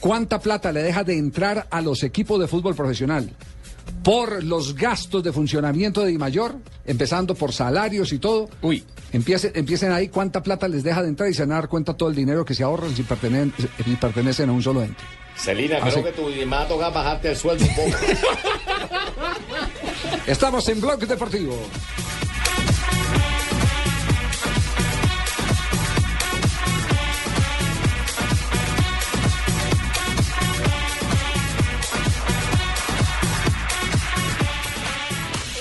[0.00, 3.30] cuánta plata le deja de entrar a los equipos de fútbol profesional
[4.02, 6.54] por los gastos de funcionamiento de Di Mayor,
[6.86, 8.48] empezando por salarios y todo.
[8.62, 8.84] Uy.
[9.12, 11.94] Empiecen, empiecen ahí cuánta plata les deja de entrar y se van a dar cuenta
[11.94, 13.52] todo el dinero que se ahorran si pertenecen,
[13.84, 15.02] si pertenecen a un solo ente.
[15.36, 17.88] Celina, Así- creo que tu me va a tocar bajarte el sueldo un poco.
[20.26, 21.56] Estamos en Blog Deportivo.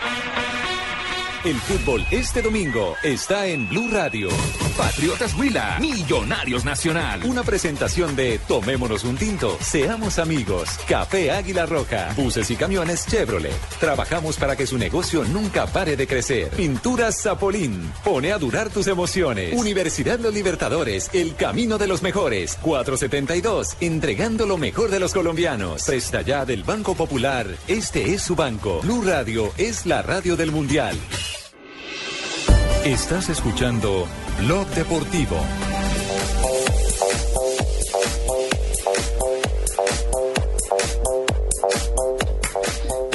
[0.00, 0.53] Thank you.
[1.44, 4.30] El fútbol este domingo está en Blue Radio.
[4.78, 7.20] Patriotas Huila, Millonarios Nacional.
[7.24, 10.70] Una presentación de Tomémonos un tinto, seamos amigos.
[10.88, 13.52] Café Águila Roja, buses y camiones Chevrolet.
[13.78, 16.48] Trabajamos para que su negocio nunca pare de crecer.
[16.48, 19.52] Pinturas Zapolín, pone a durar tus emociones.
[19.54, 22.56] Universidad Los Libertadores, el camino de los mejores.
[22.62, 25.82] 472, entregando lo mejor de los colombianos.
[25.84, 28.80] Presta ya del Banco Popular, este es su banco.
[28.82, 30.98] Blue Radio es la radio del Mundial.
[32.84, 34.06] Estás escuchando
[34.40, 35.38] Blog Deportivo.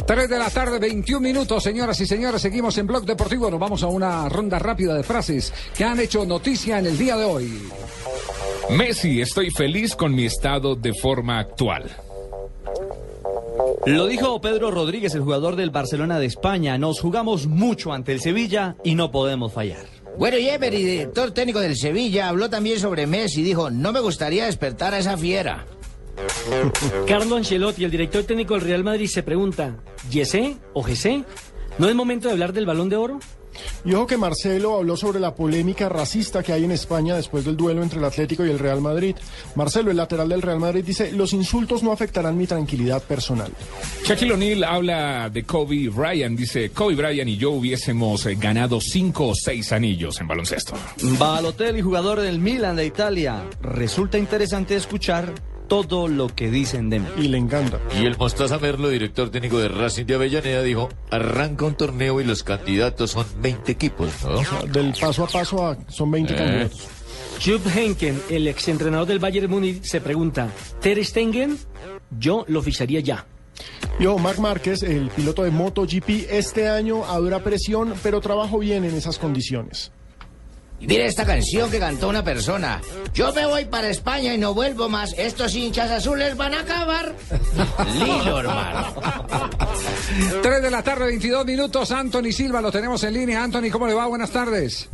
[0.07, 2.41] Tres de la tarde, 21 minutos, señoras y señores.
[2.41, 3.51] Seguimos en Blog Deportivo.
[3.51, 7.15] Nos vamos a una ronda rápida de frases que han hecho noticia en el día
[7.15, 7.69] de hoy.
[8.71, 12.08] Messi, estoy feliz con mi estado de forma actual.
[13.89, 16.77] Lo dijo Pedro Rodríguez, el jugador del Barcelona de España.
[16.77, 19.83] Nos jugamos mucho ante el Sevilla y no podemos fallar.
[20.15, 23.99] Bueno, y Emery, director técnico del Sevilla, habló también sobre Messi y dijo, no me
[23.99, 25.65] gustaría despertar a esa fiera.
[27.07, 29.77] Carlo Ancelotti, el director técnico del Real Madrid, se pregunta,
[30.11, 31.23] ¿Yesé o Gesé?
[31.79, 33.19] ¿No es momento de hablar del balón de oro?
[33.85, 37.57] Y ojo que Marcelo habló sobre la polémica racista que hay en España después del
[37.57, 39.15] duelo entre el Atlético y el Real Madrid.
[39.55, 43.51] Marcelo, el lateral del Real Madrid, dice, los insultos no afectarán mi tranquilidad personal.
[44.05, 46.37] Shaquille O'Neal habla de Kobe Bryant.
[46.37, 50.73] Dice, Kobe Bryant y yo hubiésemos eh, ganado cinco o seis anillos en baloncesto.
[51.17, 53.43] Balotelli, jugador del Milan de Italia.
[53.61, 55.33] Resulta interesante escuchar
[55.69, 57.07] todo lo que dicen de mí.
[57.17, 57.79] Y le encanta.
[57.97, 62.25] Y el Mostaza Merlo, director técnico de Racing de Avellaneda, dijo, arranca un torneo y
[62.25, 64.39] los candidatos son 20 equipos, ¿no?
[64.39, 66.35] O sea, del paso a paso a- son 20 Eh.
[66.35, 66.87] candidatos.
[67.45, 70.49] Jupp Henken, el exentrenador del Bayern Múnich, se pregunta,
[70.81, 71.57] ¿Ter Stegen?
[72.19, 73.25] Yo lo ficharía ya.
[73.99, 78.83] Yo, Marc Márquez, el piloto de MotoGP, este año a dura presión, pero trabajo bien
[78.83, 79.91] en esas condiciones.
[80.81, 82.81] Mire esta canción que cantó una persona.
[83.13, 85.13] Yo me voy para España y no vuelvo más.
[85.17, 87.13] Estos hinchas azules van a acabar.
[87.93, 88.93] Lilo, hermano.
[90.41, 91.91] 3 de la tarde, 22 minutos.
[91.91, 93.43] Anthony Silva, lo tenemos en línea.
[93.43, 94.07] Anthony, ¿cómo le va?
[94.07, 94.89] Buenas tardes.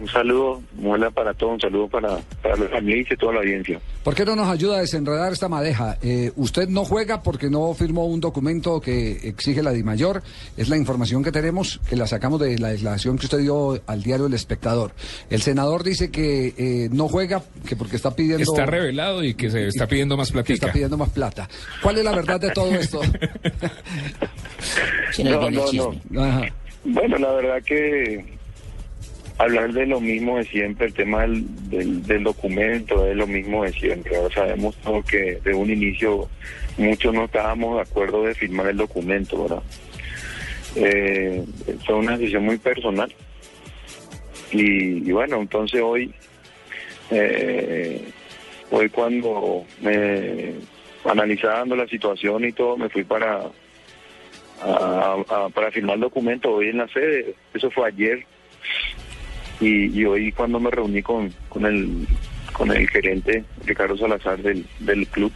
[0.00, 3.80] Un saludo, muela para todos, un saludo para, para los amigos y toda la audiencia.
[4.02, 5.98] ¿Por qué no nos ayuda a desenredar esta madeja?
[6.02, 10.22] Eh, usted no juega porque no firmó un documento que exige la DIMAYOR.
[10.56, 14.02] Es la información que tenemos, que la sacamos de la declaración que usted dio al
[14.02, 14.92] diario El Espectador.
[15.30, 18.42] El senador dice que eh, no juega que porque está pidiendo...
[18.42, 20.54] Está revelado y que se está pidiendo más que platica.
[20.54, 21.48] está pidiendo más plata.
[21.82, 23.00] ¿Cuál es la verdad de todo esto?
[25.22, 26.42] No, no, no.
[26.84, 28.24] Bueno, la verdad que
[29.38, 34.16] hablar de lo mismo de siempre, el tema del, documento es lo mismo de siempre.
[34.16, 36.28] Ahora sabemos todo que de un inicio
[36.76, 39.62] muchos no estábamos de acuerdo de firmar el documento, ¿verdad?
[40.76, 41.44] Eh,
[41.84, 43.12] fue una decisión muy personal.
[44.52, 46.14] Y, bueno, entonces hoy,
[47.10, 48.00] eh,
[48.70, 50.52] hoy cuando me
[51.04, 53.42] analizando la situación y todo, me fui para
[55.54, 57.34] para firmar el documento hoy en la sede.
[57.52, 58.24] Eso fue ayer.
[59.60, 62.06] Y, y hoy cuando me reuní con, con el
[62.52, 65.32] con el gerente Ricardo Salazar del, del club,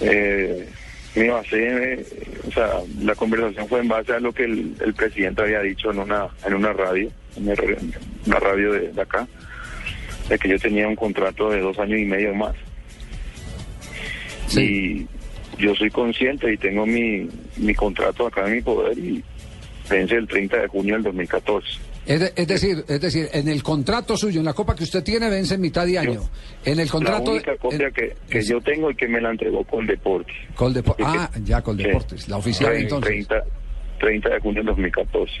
[0.00, 0.68] eh,
[1.14, 2.06] me basé, eh,
[2.48, 2.68] o sea,
[3.02, 6.28] la conversación fue en base a lo que el, el presidente había dicho en una
[6.46, 7.76] en una radio, en una ra-
[8.26, 9.26] una radio de, de acá,
[10.28, 12.54] de que yo tenía un contrato de dos años y medio más.
[14.56, 15.06] Y
[15.58, 19.22] yo soy consciente y tengo mi, mi contrato acá en mi poder y
[19.90, 21.68] vence el 30 de junio del 2014.
[22.06, 25.02] Es, de- es decir, es decir, en el contrato suyo, en la copa que usted
[25.02, 26.20] tiene, vence en mitad de año.
[26.64, 27.24] En el contrato...
[27.26, 30.32] la única copia que, que yo tengo y que me la entregó Coldeporte.
[30.54, 33.26] Coldepo- ah, ya, Coldeportes, la oficial entonces.
[33.26, 33.44] 30,
[34.00, 35.32] 30 de junio del 2014.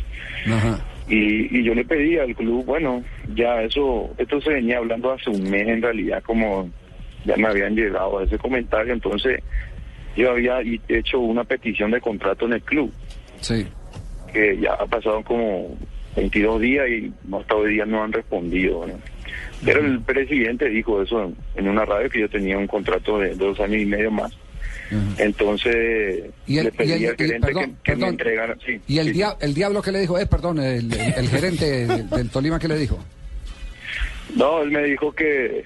[0.46, 0.84] Ajá.
[1.06, 3.04] Y, y yo le pedí al club, bueno,
[3.34, 6.70] ya eso, esto se venía hablando hace un mes en realidad, como
[7.26, 9.42] ya me habían llegado a ese comentario, entonces
[10.16, 12.90] yo había hecho una petición de contrato en el club.
[13.40, 13.66] Sí.
[14.32, 15.76] Que ya ha pasado como
[16.16, 18.86] 22 días y hasta hoy día no han respondido.
[18.86, 18.94] ¿no?
[19.64, 23.58] Pero el presidente dijo eso en, una radio que yo tenía un contrato de dos
[23.60, 24.32] años y medio más.
[25.18, 28.56] Entonces Y el- le pedí y el- al y- gerente perdón, que, que me entregara.
[28.64, 29.12] Sí, ¿Y el, sí.
[29.12, 30.18] dia- el diablo que le dijo?
[30.18, 30.92] Eh, perdón, el,
[31.28, 33.02] gerente del, del Tolima que le dijo.
[34.36, 35.64] No, él me dijo que,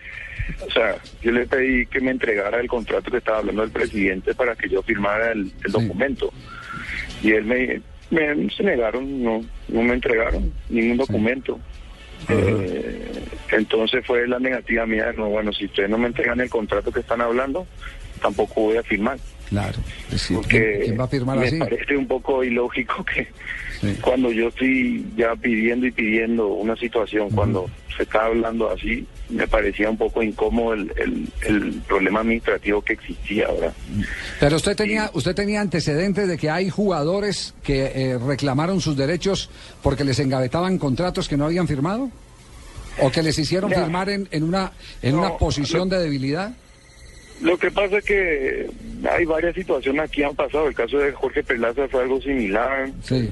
[0.66, 4.34] o sea, yo le pedí que me entregara el contrato que estaba hablando el presidente
[4.34, 6.32] para que yo firmara el, el documento.
[7.22, 7.80] Y él me,
[8.11, 11.59] me se negaron, no, no me entregaron ningún documento.
[12.29, 16.91] Eh, entonces fue la negativa mía, no, bueno, si ustedes no me entregan el contrato
[16.93, 17.67] que están hablando,
[18.21, 19.19] tampoco voy a firmar.
[19.49, 19.79] Claro.
[20.07, 21.59] Es decir, Porque ¿quién, quién va a firmar me así?
[21.59, 23.29] parece un poco ilógico que
[24.01, 29.47] cuando yo estoy ya pidiendo y pidiendo una situación, cuando se está hablando así, me
[29.47, 33.72] parecía un poco incómodo el, el, el problema administrativo que existía ahora.
[34.41, 39.51] Pero usted tenía, usted tenía antecedentes de que hay jugadores que eh, reclamaron sus derechos
[39.83, 42.11] porque les engavetaban contratos que no habían firmado,
[43.01, 43.83] o que les hicieron Ya.
[43.85, 44.72] firmar en, en una
[45.03, 46.53] en una posición de debilidad.
[47.41, 48.68] Lo que pasa es que
[49.09, 50.66] hay varias situaciones aquí han pasado.
[50.66, 52.91] El caso de Jorge Perlaza fue algo similar.
[53.05, 53.31] Sí.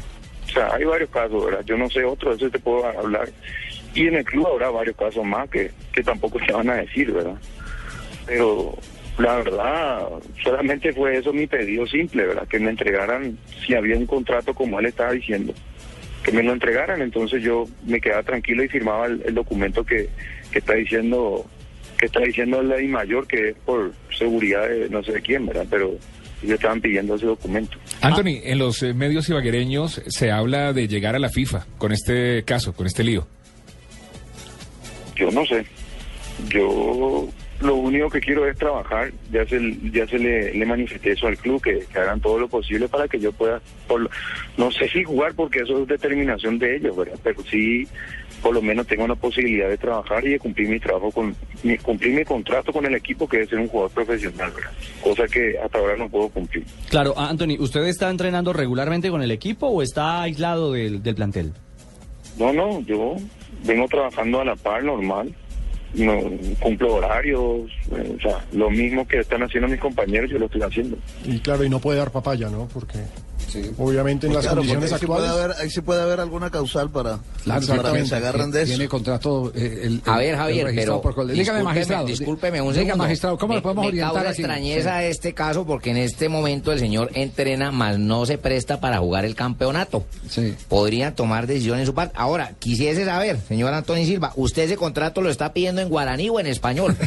[0.56, 1.62] Sea, hay varios casos, ¿verdad?
[1.66, 3.28] Yo no sé otro, eso te puedo hablar.
[3.94, 7.12] Y en el club habrá varios casos más que, que tampoco se van a decir,
[7.12, 7.36] ¿verdad?
[8.24, 8.74] Pero
[9.18, 10.08] la verdad,
[10.42, 12.48] solamente fue eso mi pedido simple, ¿verdad?
[12.48, 13.36] Que me entregaran,
[13.66, 15.52] si había un contrato como él estaba diciendo,
[16.22, 17.02] que me lo entregaran.
[17.02, 20.08] Entonces yo me quedaba tranquilo y firmaba el, documento que,
[20.50, 21.44] que está diciendo
[21.98, 25.66] que está diciendo la mayor que es por seguridad de no sé de quién, ¿verdad?
[25.68, 25.96] Pero
[26.42, 27.78] ellos estaban pidiendo ese documento.
[28.00, 32.42] Anthony, en los eh, medios ibaguereños se habla de llegar a la FIFA con este
[32.44, 33.26] caso, con este lío.
[35.16, 35.64] Yo no sé.
[36.48, 37.28] Yo
[37.60, 39.12] lo único que quiero es trabajar.
[39.32, 39.58] Ya se,
[39.92, 43.08] ya se le, le manifesté eso al club, que, que hagan todo lo posible para
[43.08, 44.08] que yo pueda, por
[44.56, 47.18] no sé si jugar porque eso es determinación de ellos, ¿verdad?
[47.22, 47.88] Pero sí,
[48.42, 51.78] por lo menos tengo una posibilidad de trabajar y de cumplir mi trabajo con, mi-
[51.78, 54.70] cumplir mi contrato con el equipo, que es ser un jugador profesional, ¿verdad?
[55.02, 56.64] Cosa que hasta ahora no puedo cumplir.
[56.90, 61.52] Claro, Anthony, ¿usted está entrenando regularmente con el equipo o está aislado del, del plantel?
[62.38, 63.16] No, no, yo
[63.64, 65.34] vengo trabajando a la par normal.
[65.94, 66.12] No,
[66.60, 70.60] cumplo horarios, eh, o sea, lo mismo que están haciendo mis compañeros, yo lo estoy
[70.60, 70.98] haciendo.
[71.24, 72.68] Y claro, y no puede dar papaya, ¿no?
[72.68, 72.98] Porque
[73.78, 75.44] obviamente en las Claro, condiciones ahí sí puede actuales...
[75.52, 78.70] haber, ahí sí puede haber alguna causal para, Claro, para que se agarren de eso.
[78.72, 82.06] Tiene contrato eh, el, A ver, el Javier, pero por Dígame, magistrado.
[82.06, 82.96] discúlpeme un Diga, segundo.
[83.04, 85.06] magistrado, ¿cómo me, le podemos me orientar causa extrañeza Sí.
[85.06, 89.24] este caso porque en este momento el señor entrena, más no se presta para jugar
[89.24, 90.04] el campeonato.
[90.68, 92.14] Podrían tomar decisiones en su parte.
[92.18, 96.38] Ahora, quisiese saber, señor Antonio Silva, ¿usted ese contrato lo está pidiendo en guaraní o
[96.40, 96.96] en español?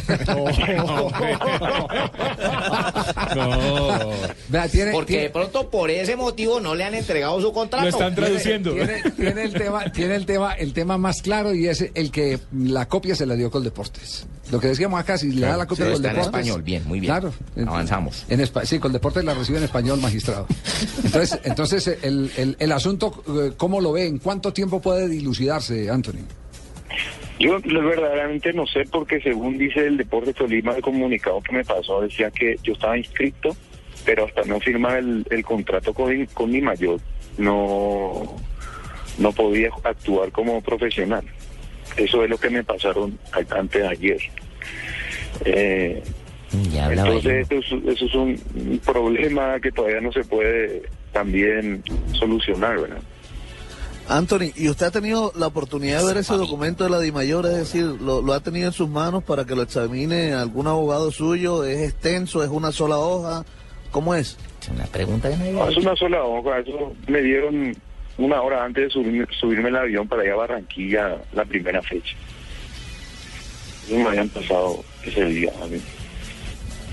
[4.48, 7.96] Vea, tiene- Porque tiene- de pronto por ese motivo no le han entregado su contrato.
[7.98, 12.10] Tiene, tiene- tiene el tema, tiene el tema, el tema más claro y es el
[12.10, 14.26] que la copia se la dio con Deportes.
[14.50, 16.40] Lo que decíamos acá, si le da la copia Sí, con está en Deportes.
[16.40, 17.12] español, bien, muy bien.
[17.12, 17.32] Claro.
[17.66, 18.24] Avanzamos.
[18.28, 20.46] En espa- sí, con Deportes la recibe en español, magistrado.
[21.04, 24.06] Entonces, entonces el, el- el asunto, eh, ¿cómo lo ve?
[24.06, 26.24] ¿En cuánto tiempo puede dilucidarse, Anthony?
[27.38, 31.64] Yo lo- verdaderamente no sé porque según dice el Deporte Tolima, el comunicado que me
[31.64, 33.56] pasó decía que yo estaba inscrito,
[34.10, 36.98] pero hasta no firmar el, el contrato con, con mi mayor,
[37.38, 38.36] no,
[39.18, 41.22] no podía actuar como profesional.
[41.96, 43.16] Eso es lo que me pasaron
[43.50, 44.20] antes de ayer.
[45.44, 46.02] Eh,
[46.52, 50.82] entonces eso es, eso es un, un problema que todavía no se puede
[51.12, 51.84] también
[52.14, 53.02] solucionar, ¿verdad?
[54.08, 57.46] Anthony, ¿y usted ha tenido la oportunidad de ver ese documento de la DIMAYOR?
[57.46, 61.12] Es decir, ¿lo, lo ha tenido en sus manos para que lo examine algún abogado
[61.12, 61.62] suyo?
[61.62, 62.42] ¿Es extenso?
[62.42, 63.44] ¿Es una sola hoja?
[63.90, 64.38] ¿Cómo es?
[64.72, 67.74] Una pregunta que No, es una sola hoja, eso me dieron
[68.18, 72.14] una hora antes de subirme, subirme al avión para ir a Barranquilla la primera fecha.
[73.90, 75.80] No me habían pasado ese día a mí.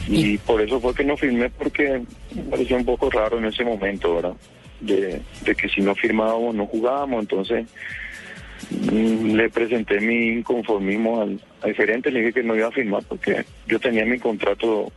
[0.08, 2.02] Y por eso fue que no firmé porque
[2.34, 4.34] me pareció un poco raro en ese momento, ¿verdad?
[4.80, 7.68] De, de que si no firmábamos no jugábamos, entonces
[8.70, 13.04] mm, le presenté mi inconformismo al, al gerente, le dije que no iba a firmar
[13.04, 14.91] porque yo tenía mi contrato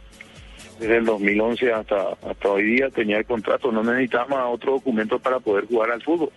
[0.80, 5.38] desde el 2011 hasta hasta hoy día tenía el contrato, no necesitaba otro documento para
[5.38, 6.30] poder jugar al fútbol.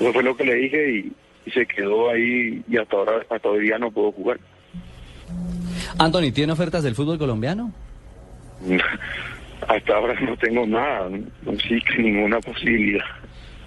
[0.00, 1.12] Eso fue lo que le dije y,
[1.44, 4.38] y se quedó ahí y hasta ahora hasta hoy día no puedo jugar.
[5.98, 7.72] Anthony, ¿tiene ofertas del fútbol colombiano?
[9.68, 13.04] hasta ahora no tengo nada, no existe ninguna posibilidad.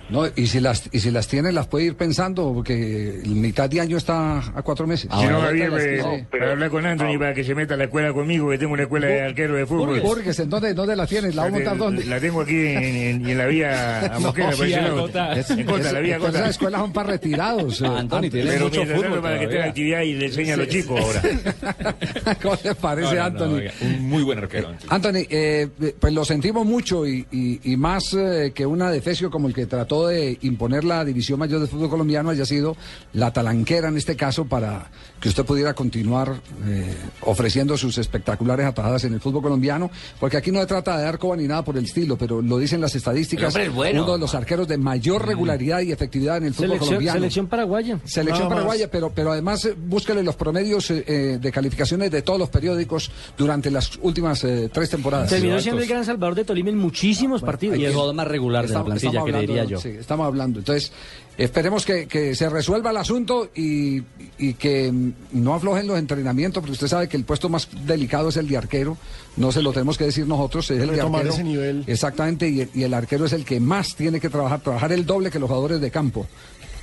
[0.10, 3.82] No, y si las y si las tiene las puede ir pensando porque mitad de
[3.82, 5.10] año está a cuatro meses.
[5.12, 6.28] Si no, Javier, tiene.
[6.30, 8.84] para hablar con Anthony para que se meta a la escuela conmigo, que tengo una
[8.84, 10.01] escuela de arquero de fútbol.
[10.01, 11.34] Borges, ¿en dónde, dónde la tienes?
[11.34, 12.06] ¿La va a montar dónde?
[12.06, 15.08] La tengo aquí en, en- en la vía a Mosquera, lado.
[15.49, 16.38] En Cota, la vía Pero Cota.
[16.39, 17.82] esas escuelas son para retirados.
[17.82, 20.72] eh, Anthony, Pero mientras tanto, para que tenga actividad y le enseñe a los Sí,
[20.82, 21.28] chicos sí,
[21.82, 21.95] ahora.
[22.43, 23.26] ¿Cómo le parece, No, no, no,
[23.56, 23.62] Anthony?
[23.82, 24.72] un muy buen arquero.
[24.89, 25.68] Anthony, eh,
[25.99, 29.66] pues lo sentimos mucho y, y- y más eh, que una defesio como el que
[29.66, 32.76] trató de imponer la División Mayor del Fútbol Colombiano haya sido
[33.14, 34.89] la talanquera en este caso para
[35.20, 36.34] que usted pudiera continuar
[36.68, 39.89] eh, ofreciendo sus espectaculares atajadas en el fútbol colombiano,
[40.20, 42.58] porque aquí no se trata de dar coba ni nada por el estilo, pero lo
[42.58, 44.04] dicen las estadísticas, hombre bueno.
[44.04, 47.20] uno de los arqueros de mayor regularidad y efectividad en el fútbol Selección, colombiano.
[47.20, 48.00] selección paraguaya.
[48.04, 48.56] Selección Nada más.
[48.56, 52.50] paraguaya, pero, pero además eh, búsquele los promedios eh, eh, de calificaciones de todos los
[52.50, 55.30] periódicos durante las últimas eh, tres temporadas.
[55.30, 57.78] Terminó siendo el gran salvador de Tolima en muchísimos partidos.
[57.78, 59.80] Y el jugador más regular de la plantilla, que diría yo.
[59.86, 60.58] Sí, estamos hablando.
[60.58, 60.92] Entonces,
[61.38, 64.02] esperemos que, que se resuelva el asunto y,
[64.40, 64.92] y que
[65.32, 68.58] no aflojen los entrenamientos, porque usted sabe que el puesto más delicado es el de
[68.58, 68.98] arquero.
[69.38, 71.30] No se lo tenemos que decir nosotros, es el de arquero.
[71.30, 71.84] ese nivel.
[71.86, 75.30] Exactamente, y, y el arquero es el que más tiene que trabajar, trabajar el doble
[75.30, 76.26] que los jugadores de campo.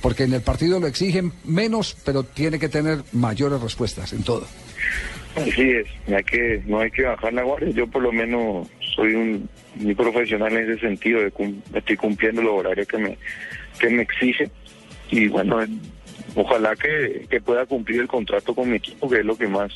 [0.01, 4.45] Porque en el partido lo exigen menos, pero tiene que tener mayores respuestas en todo.
[5.35, 7.69] Así es, hay que, no hay que bajar la guardia.
[7.71, 12.41] Yo por lo menos soy un muy profesional en ese sentido, de cum- estoy cumpliendo
[12.41, 13.17] los horarios que me,
[13.79, 14.49] que me exige
[15.09, 15.67] y bueno, eh,
[16.35, 19.71] ojalá que, que pueda cumplir el contrato con mi equipo, que es lo que más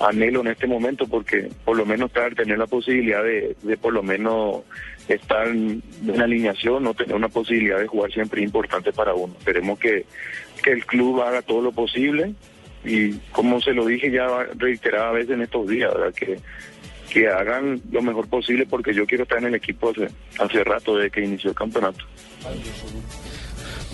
[0.00, 3.92] anhelo en este momento, porque por lo menos estar, tener la posibilidad de, de por
[3.94, 4.62] lo menos
[5.08, 5.82] estar en
[6.20, 9.34] alineación, no tener una posibilidad de jugar siempre es importante para uno.
[9.38, 10.04] Esperemos que,
[10.62, 12.34] que el club haga todo lo posible
[12.84, 14.26] y como se lo dije ya
[14.58, 16.12] reiterada veces en estos días, ¿verdad?
[16.14, 16.38] Que,
[17.16, 20.08] que hagan lo mejor posible porque yo quiero estar en el equipo hace,
[20.38, 22.04] hace rato desde que inició el campeonato.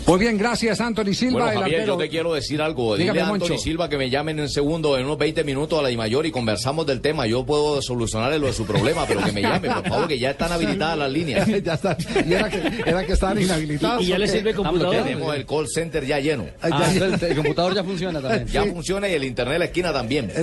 [0.06, 1.44] Muy bien, gracias Anthony Silva.
[1.44, 2.96] Bueno, el Javier, yo te quiero decir algo.
[2.96, 3.58] Dile Dígame, a Anthony Moncho.
[3.62, 6.32] Silva que me llamen en un segundo, en unos 20 minutos a la mayor y
[6.32, 7.26] conversamos del tema.
[7.26, 10.30] Yo puedo solucionarle lo de su problema, pero que me llame, por favor, que ya
[10.30, 11.46] están habilitadas las líneas.
[11.64, 11.96] ya está.
[12.26, 14.04] Y era que, era que estaban inhabilitados.
[14.04, 14.96] ¿o qué?
[15.04, 16.46] Tenemos el call center ya lleno.
[16.60, 18.46] Ah, entonces el computador ya funciona también.
[18.48, 20.32] Ya funciona y el internet de la esquina también.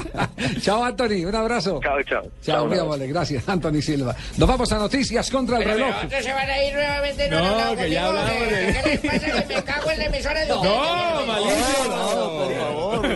[0.60, 1.26] Chao, Anthony.
[1.26, 1.80] Un abrazo.
[1.82, 2.22] Chao, chao.
[2.42, 2.68] Chao.
[3.08, 4.14] Gracias, Anthony Silva.
[4.36, 5.88] Nos vamos a noticias contra el Pero, reloj.
[5.88, 7.28] pero, ¿dónde se van a ir nuevamente?
[7.28, 9.46] No, No, hablado que ya hablamos de- ¿Qué les pasa?
[9.46, 11.26] Que me cago en la emisora de No.
[11.26, 13.08] Malicio, por favor.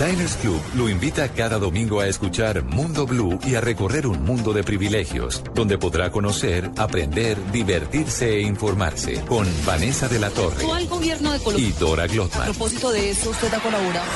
[0.00, 4.52] Diners Club lo invita cada domingo a escuchar Mundo Blue y a recorrer un mundo
[4.52, 10.88] de privilegios, donde podrá conocer, aprender, divertirse e informarse con Vanessa de la Torre al
[10.88, 11.68] gobierno de Colombia.
[11.68, 12.46] y Dora A Glotman.
[12.46, 14.06] propósito de eso, usted ha colaborado.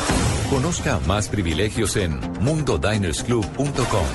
[0.50, 4.06] Conozca más privilegios en mundodinersclub.com.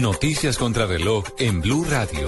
[0.00, 2.26] Noticias contra reloj en Blue Radio.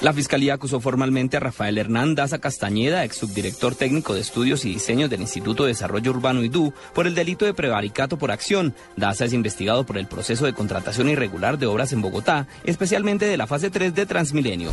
[0.00, 4.70] La Fiscalía acusó formalmente a Rafael Hernán Daza Castañeda, ex subdirector técnico de estudios y
[4.70, 8.74] diseños del Instituto de Desarrollo Urbano IDU, por el delito de prevaricato por acción.
[8.96, 13.36] Daza es investigado por el proceso de contratación irregular de obras en Bogotá, especialmente de
[13.36, 14.72] la fase 3 de Transmilenio.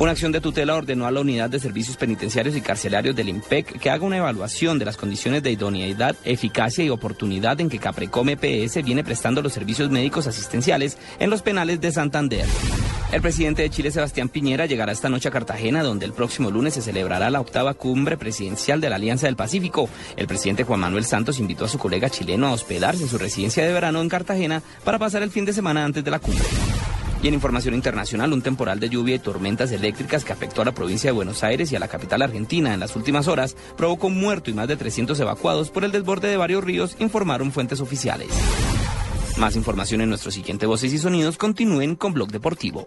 [0.00, 3.78] Una acción de tutela ordenó a la Unidad de Servicios Penitenciarios y Carcelarios del IMPEC
[3.78, 8.26] que haga una evaluación de las condiciones de idoneidad, eficacia y oportunidad en que Caprecom
[8.30, 12.46] EPS viene prestando los servicios médicos asistenciales en los penales de Santander.
[13.12, 16.72] El presidente de Chile, Sebastián Piñera, llegará esta noche a Cartagena, donde el próximo lunes
[16.72, 19.90] se celebrará la octava cumbre presidencial de la Alianza del Pacífico.
[20.16, 23.66] El presidente Juan Manuel Santos invitó a su colega chileno a hospedarse en su residencia
[23.66, 26.46] de verano en Cartagena para pasar el fin de semana antes de la cumbre.
[27.22, 30.72] Y en información internacional, un temporal de lluvia y tormentas eléctricas que afectó a la
[30.72, 34.50] provincia de Buenos Aires y a la capital argentina en las últimas horas provocó muerto
[34.50, 38.28] y más de 300 evacuados por el desborde de varios ríos, informaron fuentes oficiales.
[39.36, 41.38] Más información en nuestro siguiente Voces y Sonidos.
[41.38, 42.86] Continúen con Blog Deportivo.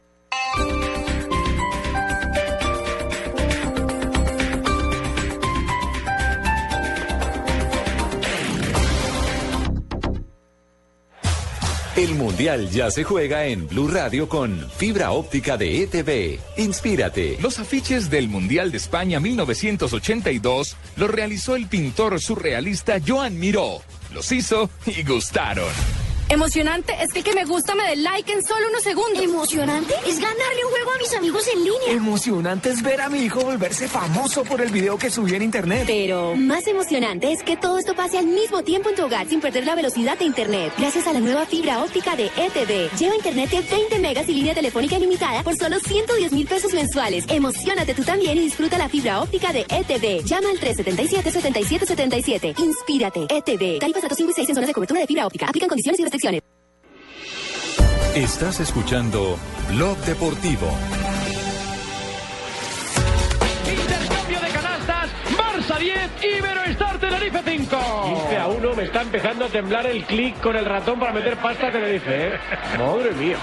[11.97, 16.39] El Mundial ya se juega en Blue Radio con fibra óptica de ETV.
[16.55, 17.37] Inspírate.
[17.41, 23.81] Los afiches del Mundial de España 1982 los realizó el pintor surrealista Joan Miró.
[24.13, 26.00] Los hizo y gustaron.
[26.31, 29.21] Emocionante es que el que me gusta me dé like en solo unos segundos.
[29.21, 31.91] Emocionante es ganarle un juego a mis amigos en línea.
[31.91, 35.83] Emocionante es ver a mi hijo volverse famoso por el video que subí en internet.
[35.87, 39.41] Pero más emocionante es que todo esto pase al mismo tiempo en tu hogar sin
[39.41, 40.71] perder la velocidad de internet.
[40.77, 42.97] Gracias a la nueva fibra óptica de ETV.
[42.97, 47.25] Lleva internet de 20 megas y línea telefónica ilimitada por solo 110 mil pesos mensuales.
[47.27, 50.23] Emocionate tú también y disfruta la fibra óptica de ETV.
[50.23, 52.57] Llama al 377-7777.
[52.57, 53.27] Inspírate.
[53.29, 53.79] ETV.
[53.79, 55.47] Tarifas datos 5 y 6 en zonas de cobertura de fibra óptica.
[55.47, 56.20] Aplican condiciones y restricciones.
[58.15, 60.67] Estás escuchando Blog Deportivo.
[63.67, 65.97] Intercambio de canastas, Barça 10,
[66.37, 67.77] Iberoestar Tenerife 5.
[68.27, 71.37] 15 a 1, me está empezando a temblar el clic con el ratón para meter
[71.37, 72.31] pasta a Tenerife, ¿eh?
[72.77, 73.37] Madre mía.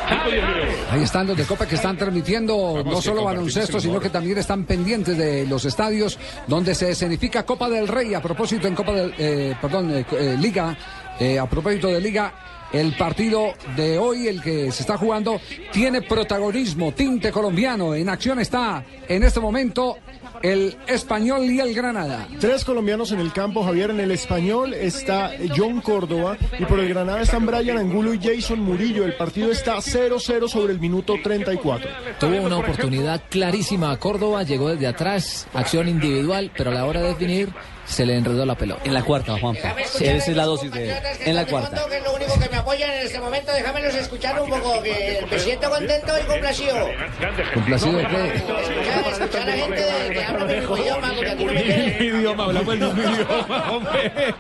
[0.93, 4.39] Ahí están los de Copa que están transmitiendo no que solo baloncesto, sino que también
[4.39, 6.17] están pendientes de los estadios
[6.47, 8.15] donde se escenifica Copa del Rey.
[8.15, 10.77] A propósito en Copa del, eh, perdón, eh, eh, Liga,
[11.19, 12.33] eh, a propósito de Liga.
[12.73, 15.41] El partido de hoy, el que se está jugando,
[15.73, 17.95] tiene protagonismo, tinte colombiano.
[17.95, 19.97] En acción está en este momento
[20.43, 22.29] el español y el Granada.
[22.39, 23.91] Tres colombianos en el campo, Javier.
[23.91, 28.61] En el español está John Córdoba y por el Granada están Brian Angulo y Jason
[28.61, 29.05] Murillo.
[29.05, 31.91] El partido está 0-0 sobre el minuto 34.
[32.21, 37.01] Tuvo una oportunidad clarísima a Córdoba, llegó desde atrás, acción individual, pero a la hora
[37.01, 37.49] de definir
[37.89, 38.83] se le enredó la pelota.
[38.85, 39.75] En la cuarta, Juanpa.
[39.87, 40.95] Sí, esa es la dosis de...
[41.25, 41.85] En la cuarta.
[41.89, 45.25] Que es lo único que me apoyan en este momento, déjamelos escuchar un poco, que
[45.31, 46.77] me siento contento y complacido.
[47.55, 48.35] ¿Complacido de qué?
[48.37, 51.63] Escuchar, escuchar a la gente de- que habla mi mismo idioma, porque aquí no me
[51.63, 52.03] quieren.
[52.17, 54.13] idioma, hablamos el mismo idioma, hombre.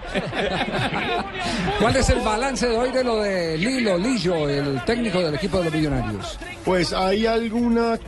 [1.81, 5.59] ¿Cuál es el balance de hoy de lo de Lilo, Lillo, el técnico del equipo
[5.59, 6.39] de los Millonarios?
[6.65, 7.99] Pues hay alguna.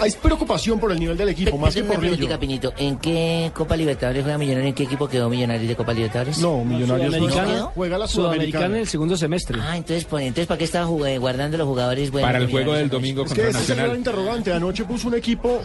[0.00, 2.72] Hay preocupación por el nivel del equipo, más que por preguntita, Pinito.
[2.76, 4.68] ¿En qué Copa Libertadores juega Millonarios?
[4.68, 6.38] ¿En qué equipo quedó Millonarios de Copa Libertadores?
[6.38, 9.58] No, Millonarios no Sudamericana, juega la Sudamericana en el segundo semestre.
[9.62, 12.28] Ah, entonces, pues, entonces ¿para qué estaba guardando los jugadores buenos?
[12.28, 13.98] Para el juego del domingo Es contra que ese es el gran Nacional.
[13.98, 14.52] interrogante.
[14.52, 15.62] Anoche puso un equipo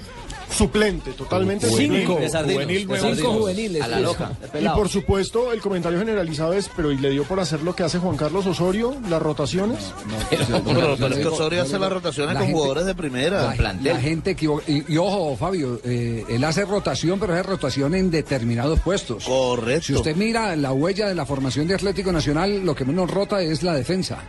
[0.51, 2.15] suplente, totalmente Cinco.
[2.15, 2.87] Juvenil.
[3.15, 3.81] Cinco juveniles.
[3.81, 4.05] A la pues.
[4.07, 4.31] loca.
[4.61, 7.83] Y por supuesto, el comentario generalizado es, pero ¿y le dio por hacer lo que
[7.83, 9.79] hace Juan Carlos Osorio, las rotaciones?
[10.29, 13.55] Pero, pero es que Osorio hace las rotaciones La con gente- jugadores de primera.
[13.55, 17.95] La, la gente equivo- y, y ojo, Fabio, eh, él hace rotación, pero hace rotación
[17.95, 19.25] en determinados puestos.
[19.25, 19.85] Correcto.
[19.85, 23.41] Si usted mira la huella de la formación de Atlético Nacional, lo que menos rota
[23.41, 24.19] es la defensa.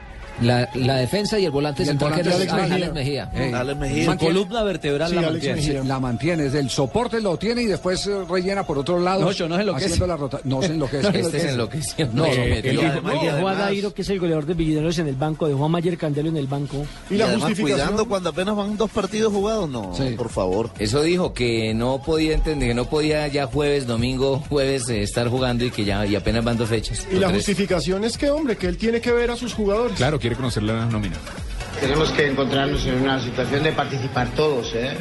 [0.40, 2.92] La, la defensa y el volante central que es Alex Alex Mejía.
[2.92, 3.30] Mejía.
[3.34, 4.12] Eh, Alex Mejía.
[4.12, 5.84] Su columna vertebral Sí, la Alex mantiene.
[5.84, 9.20] La mantiene, desde el soporte lo tiene y después eh, rellena por otro lado.
[9.22, 9.84] No, yo no se enloquece.
[9.86, 10.40] haciendo la rota.
[10.44, 11.08] No se enloquece.
[11.20, 12.08] Este se enloqueció.
[12.12, 12.82] No, Eh, sometido.
[12.82, 15.68] el Dejó, a Dairo, que es el goleador de Millonarios en el banco, dejó a
[15.68, 16.84] Mayer Candelo en el banco.
[17.10, 17.78] Y Y la además justificación.
[17.88, 20.14] cuidando cuando apenas van dos partidos jugados, no, Sí.
[20.16, 20.70] por favor.
[20.78, 25.28] Eso dijo que no podía entender, que no podía ya jueves, domingo, jueves eh, estar
[25.28, 27.06] jugando y que ya y apenas van dos fechas.
[27.10, 27.38] Y la tres.
[27.44, 29.96] justificación es que, hombre, que él tiene que ver a sus jugadores.
[29.96, 31.16] Claro, conocer la nómina.
[31.80, 34.74] Tenemos que encontrarnos en una situación de participar todos.
[34.74, 34.96] ¿eh?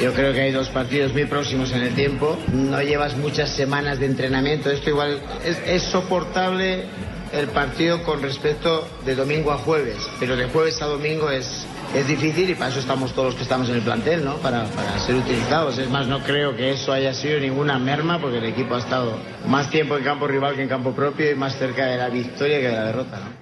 [0.00, 2.38] Yo creo que hay dos partidos muy próximos en el tiempo.
[2.52, 4.70] No llevas muchas semanas de entrenamiento.
[4.70, 6.86] Esto igual es, es soportable
[7.32, 12.06] el partido con respecto de domingo a jueves, pero de jueves a domingo es, es
[12.06, 14.36] difícil y para eso estamos todos los que estamos en el plantel, ¿no?
[14.36, 15.78] Para, para ser utilizados.
[15.78, 19.16] Es más, no creo que eso haya sido ninguna merma porque el equipo ha estado
[19.46, 22.60] más tiempo en campo rival que en campo propio y más cerca de la victoria
[22.60, 23.41] que de la derrota, ¿no?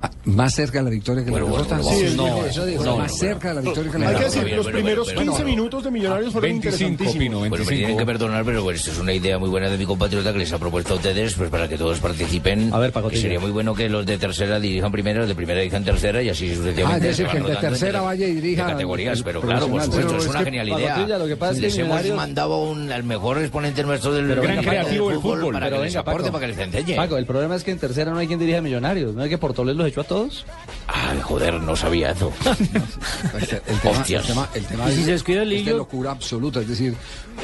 [0.00, 1.82] Ah, Más cerca de la victoria que la derrota.
[1.82, 2.84] Sí, él no, eso dijo.
[2.84, 4.40] No, más no, cerca de la victoria que la Hay que derrota.
[4.42, 7.18] decir, los primeros 15 minutos de Millonarios fueron 25, interesantísimos.
[7.24, 7.76] Pino, Bueno, me 25.
[7.78, 10.38] tienen que perdonar, pero bueno, esto es una idea muy buena de mi compatriota que
[10.38, 12.72] les ha propuesto a ustedes, pues para que todos participen.
[12.72, 13.22] A ver, que Pacotilla.
[13.22, 16.28] sería muy bueno que los de tercera dirijan primera, los de primera dirijan tercera y
[16.28, 17.10] así Ah, sucesivamente.
[17.10, 20.24] es decir, que el de tercera vaya y dirija categorías, pero claro, por supuesto, es
[20.26, 21.18] es una genial idea.
[21.18, 24.28] Lo que pasa es que Les hemos Millonarios- mandado un- al mejor exponente nuestro del
[24.28, 26.32] Pero gran creativo Paco, del fútbol, para pero que les venga, aporte, Paco.
[26.34, 26.94] para que les enseñe.
[26.96, 29.12] Paco, el problema es que en tercera no hay quien dirija Millonarios.
[29.14, 30.44] ¿No es que Portoles los echó a todos?
[30.86, 32.32] Ay, joder, no sabía eso.
[33.38, 34.26] El tema, el Hostias.
[34.26, 36.94] tema, el tema Y si es, se descuida el es de locura absoluta, es decir,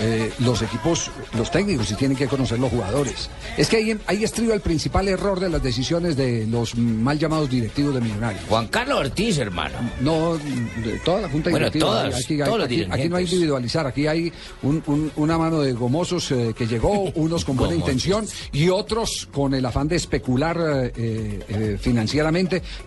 [0.01, 3.29] eh, los equipos, los técnicos sí tienen que conocer los jugadores.
[3.57, 7.49] Es que ahí, ahí estriba el principal error de las decisiones de los mal llamados
[7.51, 8.43] directivos de Millonarios.
[8.49, 9.79] Juan Carlos Ortiz, hermano.
[10.01, 11.87] No, de toda la junta Bueno, directiva.
[11.87, 14.33] todas, aquí, aquí- aquí no hay individualizar, aquí hay
[14.63, 19.29] un- un- una mano de gomosos eh, que llegó, unos con buena intención y otros
[19.33, 20.57] con el afán de especular
[20.97, 21.79] eh, eh,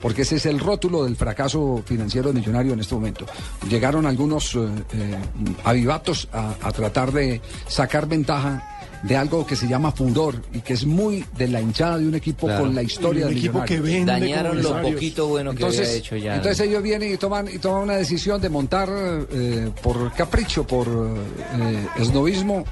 [0.01, 3.25] porque ese es el rótulo del fracaso financiero de Millonario en este momento.
[3.69, 4.59] Llegaron algunos eh,
[4.93, 5.15] eh,
[5.63, 8.73] avivatos a, a tratar de sacar ventaja
[9.03, 12.15] de algo que se llama furor y que es muy de la hinchada de un
[12.15, 12.63] equipo Claro.
[12.63, 15.97] con la historia Un de equipo que vende Dañaron lo poquito bueno que Entonces, había
[15.99, 16.35] hecho ya.
[16.35, 18.89] entonces ellos vienen y toman y toman una decisión de montar
[19.31, 22.65] eh, por capricho, por eh, esnovismo,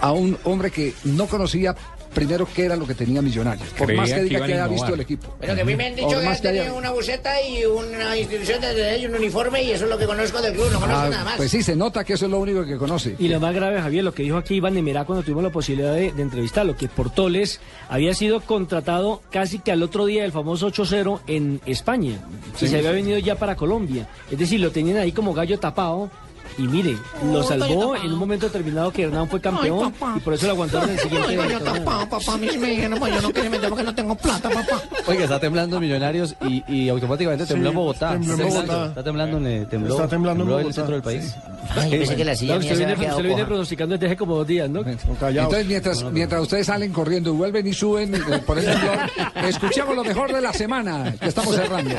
[0.00, 1.74] a un hombre que no conocía
[2.16, 3.68] primero qué era lo que tenía Millonarios.
[3.70, 5.36] Por Creía más que que diga que a haya visto el equipo.
[5.38, 7.42] Pero que a mí me han dicho que más han que haya- tenido una buseta
[7.42, 10.66] y una institución de y un uniforme y eso es lo que conozco del club,
[10.72, 11.36] no conozco Ah, nada más.
[11.36, 13.14] pues sí, se nota que eso es lo único que conoce.
[13.18, 15.94] Y lo más grave, Javier, lo que dijo aquí Iván Emerá cuando tuvimos la posibilidad
[15.94, 20.68] de, de entrevistarlo, que Portoles había sido contratado casi que al otro día del famoso
[20.72, 22.18] 8-0 en España.
[22.56, 22.64] Sí.
[22.66, 24.08] y se había venido ya para Colombia.
[24.30, 26.10] Es decir, lo tenían ahí como gallo tapado
[26.58, 26.96] y mire,
[27.32, 30.82] lo salvó en un momento determinado que Hernán fue campeón y por eso lo aguantó
[30.82, 31.28] en el siguiente.
[31.38, 33.94] Oiga, yo papá, papá, a mí me dijeron, pues yo no quería meter porque no
[33.94, 34.82] tengo plata, papá.
[35.06, 38.10] Oiga, está temblando Millonarios y, y automáticamente tembló Sí, Bogotá.
[38.12, 38.60] tembló Está Bogotá.
[38.60, 41.34] temblando, Está temblando, en el- tembló, Está temblando en tembló en el centro del país.
[41.76, 44.16] Ay, yo pensé que la silla mía usted se viene, había viene pronosticando desde hace
[44.16, 44.80] como dos días, ¿no?
[44.86, 48.98] Entonces, mientras, mientras ustedes salen corriendo y vuelven y suben eh, por el temblor,
[49.48, 51.94] escuchamos lo mejor de la semana que estamos cerrando.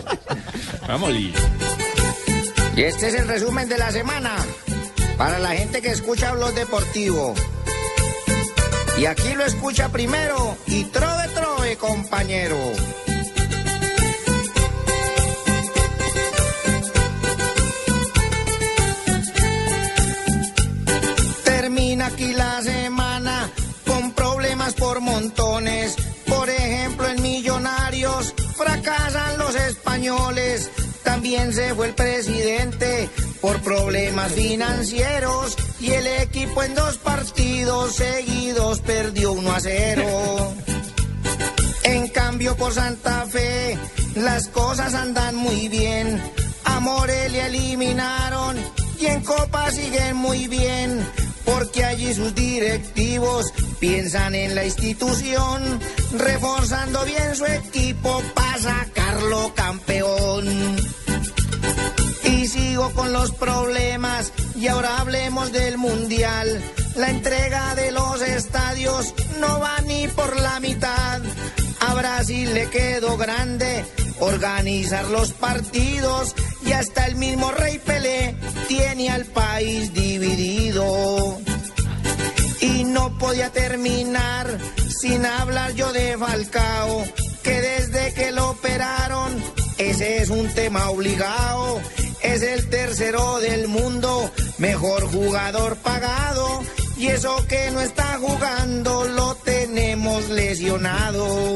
[0.87, 1.33] Vamos, Lee.
[2.77, 4.35] Y este es el resumen de la semana
[5.17, 7.33] para la gente que escucha Blog Deportivo.
[8.99, 12.55] Y aquí lo escucha primero y trove trove, compañero.
[21.45, 23.49] Termina aquí la semana
[23.87, 25.95] con problemas por montones.
[26.27, 30.69] Por ejemplo, en Millonarios fracasan los españoles.
[31.27, 33.09] También se fue el presidente
[33.41, 40.53] por problemas financieros y el equipo en dos partidos seguidos perdió 1 a 0.
[41.83, 43.77] En cambio por Santa Fe
[44.15, 46.21] las cosas andan muy bien.
[46.63, 48.55] A Morelia eliminaron
[48.97, 51.05] y en Copa siguen muy bien.
[51.43, 55.77] Porque allí sus directivos piensan en la institución,
[56.17, 60.77] reforzando bien su equipo para sacarlo campeón.
[62.29, 66.61] Y sigo con los problemas y ahora hablemos del mundial.
[66.95, 71.21] La entrega de los estadios no va ni por la mitad.
[71.79, 73.85] A Brasil le quedó grande
[74.19, 76.35] organizar los partidos
[76.65, 78.35] y hasta el mismo Rey Pelé
[78.67, 81.39] tiene al país dividido.
[82.59, 84.57] Y no podía terminar
[84.99, 87.03] sin hablar yo de Falcao,
[87.43, 89.41] que desde que lo operaron,
[89.77, 91.79] ese es un tema obligado.
[92.21, 96.63] Es el tercero del mundo, mejor jugador pagado.
[96.97, 101.55] Y eso que no está jugando lo tenemos lesionado.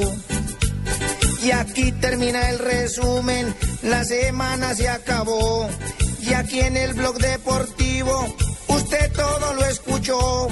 [1.44, 5.68] Y aquí termina el resumen, la semana se acabó.
[6.22, 8.36] Y aquí en el blog deportivo,
[8.68, 10.48] usted todo lo escuchó.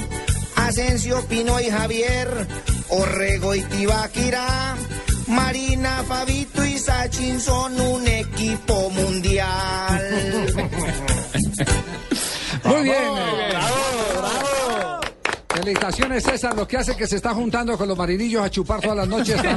[0.55, 2.47] Asensio, Pino y Javier,
[2.89, 4.75] Orrego y Tibaquirá,
[5.29, 10.47] Marina, Fabito y Sachin son un equipo mundial.
[12.63, 13.13] Muy bien.
[15.49, 16.55] Felicitaciones, César.
[16.55, 19.35] Lo que hace que se está juntando con los marinillos a chupar todas las noches.
[19.43, 19.53] Lo que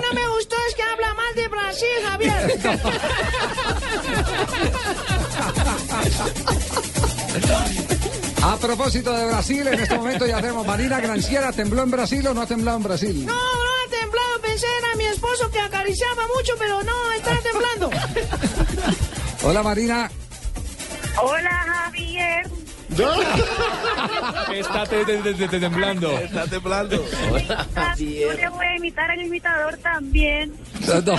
[0.00, 2.60] no me gustó es que habla mal de Brasil, Javier.
[8.42, 11.52] A propósito de Brasil, en este momento ya tenemos Marina Granciera.
[11.52, 13.24] ¿Tembló en Brasil o no ha temblado en Brasil?
[13.26, 14.40] No, no ha temblado.
[14.42, 17.90] Pensé era mi esposo que acariciaba mucho, pero no, está temblando.
[19.44, 20.10] Hola Marina.
[21.22, 22.46] Hola, Javier.
[24.52, 26.10] Está te- te- te- te- temblando.
[26.18, 27.02] Está temblando.
[27.98, 30.54] Yo le voy a imitar al imitador también.
[30.86, 31.14] No, no.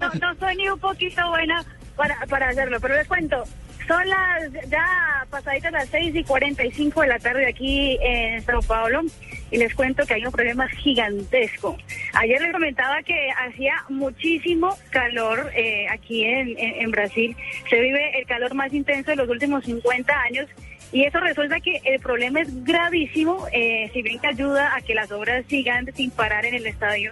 [0.00, 1.62] No, no soy ni un poquito buena
[1.94, 3.44] para, para hacerlo, pero les cuento.
[3.86, 9.02] Son las ya pasaditas las 6 y 45 de la tarde aquí en Sao Paulo
[9.50, 11.76] y les cuento que hay un problema gigantesco.
[12.14, 17.36] Ayer les comentaba que hacía muchísimo calor eh, aquí en, en- Brasil.
[17.68, 20.46] Se vive el calor más intenso de los últimos 50 años
[20.92, 24.94] y eso resulta que el problema es gravísimo, eh, si bien que ayuda a que
[24.94, 27.10] las obras sigan sin parar en el estadio.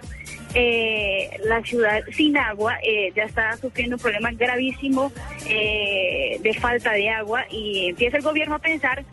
[0.53, 5.11] Eh, la ciudad sin agua eh, ya está sufriendo un problema gravísimo
[5.47, 9.03] eh, de falta de agua y empieza el gobierno a pensar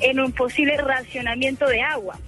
[0.00, 2.18] en un posible racionamiento de agua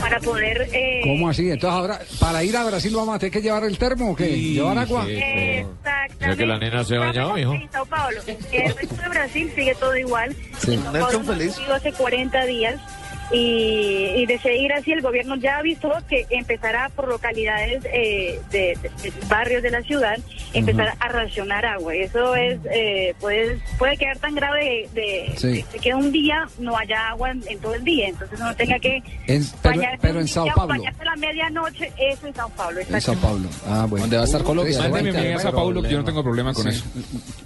[0.00, 0.68] para poder...
[0.72, 1.50] eh, ¿Cómo así?
[1.50, 4.26] Entonces ahora, para ir a Brasil vamos a tener que llevar el termo o qué?
[4.28, 5.06] ¿Llevar agua?
[5.08, 6.16] Exactamente.
[6.26, 7.54] Ya que la nena se ha bañado, mijo.
[7.54, 8.20] En Sao Paulo.
[8.26, 10.34] El resto de Brasil sigue todo igual.
[10.58, 10.74] Sí.
[10.74, 10.92] En Sao
[11.22, 12.80] Paulo hace 40 días.
[13.32, 18.78] Y, y de seguir así, el gobierno ya avisó que empezará por localidades eh, de,
[18.80, 20.16] de- de barrios de la ciudad,
[20.52, 21.96] empezar a racionar agua.
[21.96, 25.64] Y Eso es eh, puede, puede quedar tan grave de, de- Sí.
[25.72, 28.08] de que un día no haya agua en, en todo el día.
[28.08, 30.68] Entonces uno tenga que En- pero, bañarse pero en Sao día, Paulo.
[30.68, 32.80] bañarse a la medianoche, eso en Sao Paulo.
[32.80, 33.48] En Sao Paulo.
[33.68, 34.04] Ah, bueno.
[34.04, 34.88] ¿Dónde va a estar Colombia?
[34.88, 36.84] Mándeme a Sao Paulo que yo no tengo problema con eso.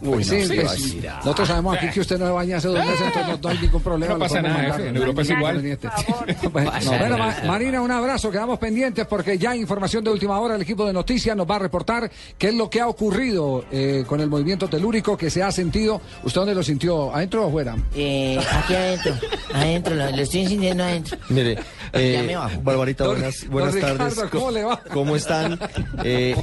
[0.05, 1.01] Pues sí, no, pues, sí.
[1.25, 3.59] nosotros sabemos aquí que usted no se baña hace dos meses, entonces no, no hay
[3.59, 4.13] ningún problema.
[4.15, 5.70] No pasa nada, en Europa es igual.
[6.53, 10.63] Bueno, bueno, Ma- Marina, un abrazo, quedamos pendientes porque ya información de última hora, el
[10.63, 14.21] equipo de noticias nos va a reportar qué es lo que ha ocurrido eh, con
[14.21, 16.01] el movimiento telúrico que se ha sentido.
[16.25, 17.15] ¿Usted dónde lo sintió?
[17.15, 17.77] ¿Adentro o afuera?
[17.95, 19.15] Eh, aquí adentro,
[19.55, 21.19] adentro, lo, lo estoy sintiendo adentro.
[21.29, 21.59] Mire,
[21.93, 22.61] Ya eh, me bajo.
[22.63, 24.25] Barbarita, buenas, don buenas Ricardo, tardes.
[24.31, 24.81] ¿cómo le va?
[24.93, 25.59] ¿Cómo están?
[26.05, 26.35] Eh,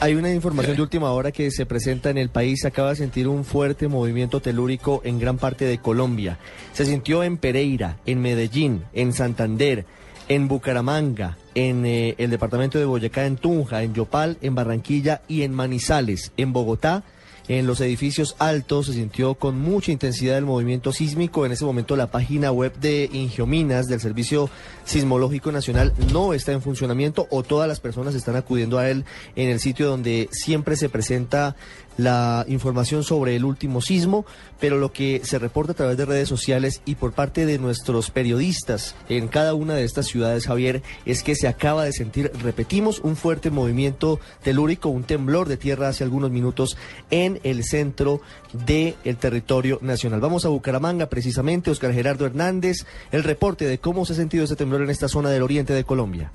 [0.00, 2.60] Hay una información de última hora que se presenta en el país.
[2.62, 6.38] Se acaba de sentir un fuerte movimiento telúrico en gran parte de Colombia.
[6.72, 9.84] Se sintió en Pereira, en Medellín, en Santander,
[10.28, 15.42] en Bucaramanga, en eh, el departamento de Boyacá, en Tunja, en Yopal, en Barranquilla y
[15.42, 17.04] en Manizales, en Bogotá.
[17.48, 21.46] En los edificios altos se sintió con mucha intensidad el movimiento sísmico.
[21.46, 24.50] En ese momento la página web de Ingiominas del Servicio
[24.84, 29.04] Sismológico Nacional no está en funcionamiento o todas las personas están acudiendo a él
[29.36, 31.54] en el sitio donde siempre se presenta
[31.96, 34.26] la información sobre el último sismo,
[34.60, 38.10] pero lo que se reporta a través de redes sociales y por parte de nuestros
[38.10, 43.00] periodistas en cada una de estas ciudades, Javier, es que se acaba de sentir, repetimos,
[43.00, 46.76] un fuerte movimiento telúrico, un temblor de tierra hace algunos minutos
[47.10, 48.20] en el centro
[48.52, 50.20] del territorio nacional.
[50.20, 54.56] Vamos a Bucaramanga, precisamente, Oscar Gerardo Hernández, el reporte de cómo se ha sentido ese
[54.56, 56.32] temblor en esta zona del oriente de Colombia.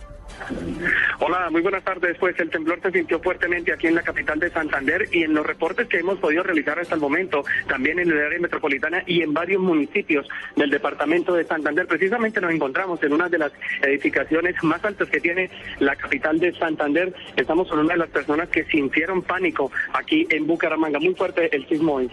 [1.20, 2.18] Hola, muy buenas tardes.
[2.18, 5.46] Pues el temblor se sintió fuertemente aquí en la capital de Santander y en los
[5.46, 9.34] reportes que hemos podido realizar hasta el momento, también en el área metropolitana y en
[9.34, 11.88] varios municipios del departamento de Santander.
[11.88, 13.52] Precisamente nos encontramos en una de las
[13.82, 15.50] edificaciones más altas que tiene
[15.80, 17.14] la capital de Santander.
[17.36, 21.00] Estamos con una de las personas que sintieron pánico aquí en Bucaramanga.
[21.00, 22.10] Muy fuerte el sismo hoy.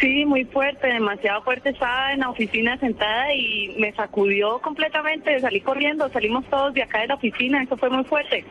[0.00, 1.70] Sí, muy fuerte, demasiado fuerte.
[1.70, 5.38] Estaba en la oficina sentada y me sacudió completamente.
[5.40, 7.62] Salí corriendo, salimos todos de acá de la oficina.
[7.62, 8.44] Eso fue muy fuerte.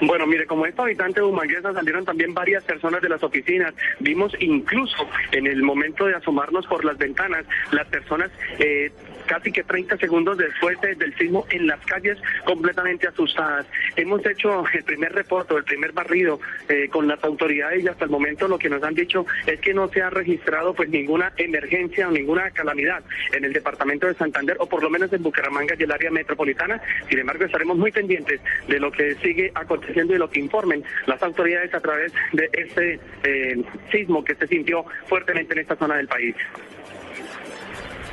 [0.00, 3.74] Bueno, mire, como estos habitantes de Humanguesa salieron también varias personas de las oficinas.
[4.00, 8.90] Vimos incluso en el momento de asomarnos por las ventanas, las personas eh,
[9.26, 13.66] casi que 30 segundos después de- del sismo en las calles completamente asustadas.
[13.96, 18.10] Hemos hecho el primer reporte, el primer barrido eh, con las autoridades y hasta el
[18.10, 22.08] momento lo que nos han dicho es que no se ha registrado pues ninguna emergencia
[22.08, 23.02] o ninguna calamidad
[23.32, 26.80] en el departamento de Santander o por lo menos en Bucaramanga y el área metropolitana.
[27.08, 31.22] Sin embargo, estaremos muy pendientes de lo que sigue aconteciendo y lo que informen las
[31.22, 36.08] autoridades a través de este eh, sismo que se sintió fuertemente en esta zona del
[36.08, 36.34] país.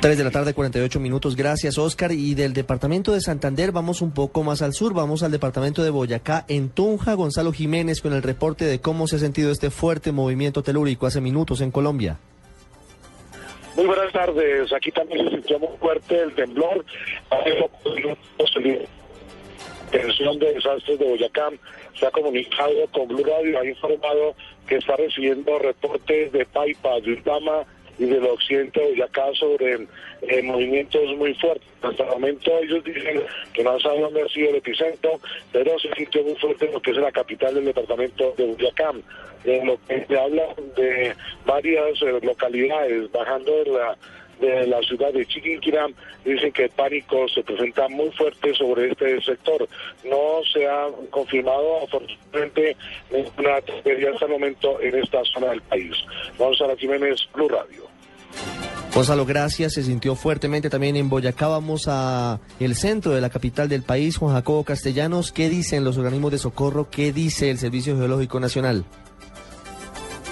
[0.02, 1.36] 3 de la tarde, 48 minutos.
[1.36, 2.10] Gracias, Oscar.
[2.10, 4.94] Y del departamento de Santander vamos un poco más al sur.
[4.94, 7.14] Vamos al departamento de Boyacá, en Tunja.
[7.14, 11.20] Gonzalo Jiménez con el reporte de cómo se ha sentido este fuerte movimiento telúrico hace
[11.20, 12.18] minutos en Colombia.
[13.76, 14.72] Muy buenas tardes.
[14.72, 16.84] Aquí también se sintió muy fuerte el temblor.
[19.86, 21.48] Atención de desastres de Boyacá
[21.96, 24.34] se ha comunicado con Blue Radio, ha informado
[24.66, 27.64] que está recibiendo reportes de Paipa, de Utama
[27.98, 29.86] y del occidente de Boyacá sobre
[30.22, 31.68] eh, movimientos muy fuertes.
[31.82, 35.20] Hasta el momento ellos dicen que no saben dónde ha sido el epicentro,
[35.52, 38.92] pero se sintió muy fuerte en lo que es la capital del departamento de Boyacá.
[39.44, 41.14] En lo que se habla de
[41.44, 43.96] varias eh, localidades bajando de la
[44.46, 45.86] de la ciudad de Chiquinquirá
[46.24, 49.68] dicen que el pánico se presenta muy fuerte sobre este sector.
[50.04, 52.76] No se ha confirmado afortunadamente
[53.10, 55.92] ninguna tragedia hasta el momento en esta zona del país.
[56.38, 57.84] Gonzalo Jiménez, Blue Radio.
[58.94, 59.72] Gonzalo, gracias.
[59.72, 61.48] Se sintió fuertemente también en Boyacá.
[61.48, 65.32] Vamos a el centro de la capital del país, Juan Jacobo Castellanos.
[65.32, 66.90] ¿Qué dicen los organismos de socorro?
[66.90, 68.84] ¿Qué dice el Servicio Geológico Nacional?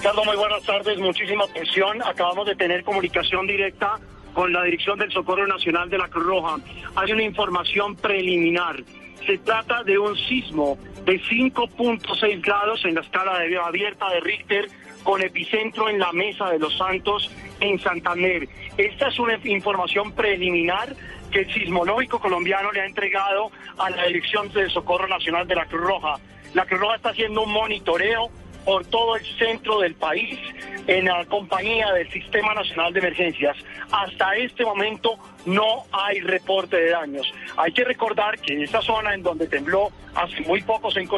[0.03, 2.03] Carlos, muy buenas tardes, muchísima atención.
[2.03, 3.99] Acabamos de tener comunicación directa
[4.33, 6.57] con la Dirección del Socorro Nacional de la Cruz Roja.
[6.97, 8.83] Hay una información preliminar.
[9.27, 14.69] Se trata de un sismo de 5.6 grados en la escala de abierta de Richter
[15.03, 18.49] con epicentro en la Mesa de los Santos en Santander.
[18.79, 20.97] Esta es una información preliminar
[21.31, 25.67] que el sismológico colombiano le ha entregado a la Dirección del Socorro Nacional de la
[25.67, 26.15] Cruz Roja.
[26.55, 28.31] La Cruz Roja está haciendo un monitoreo
[28.65, 30.39] por todo el centro del país
[30.87, 33.57] en la compañía del Sistema Nacional de Emergencias.
[33.91, 37.33] Hasta este momento no hay reporte de daños.
[37.57, 41.09] Hay que recordar que esta zona en donde tembló hace muy pocos en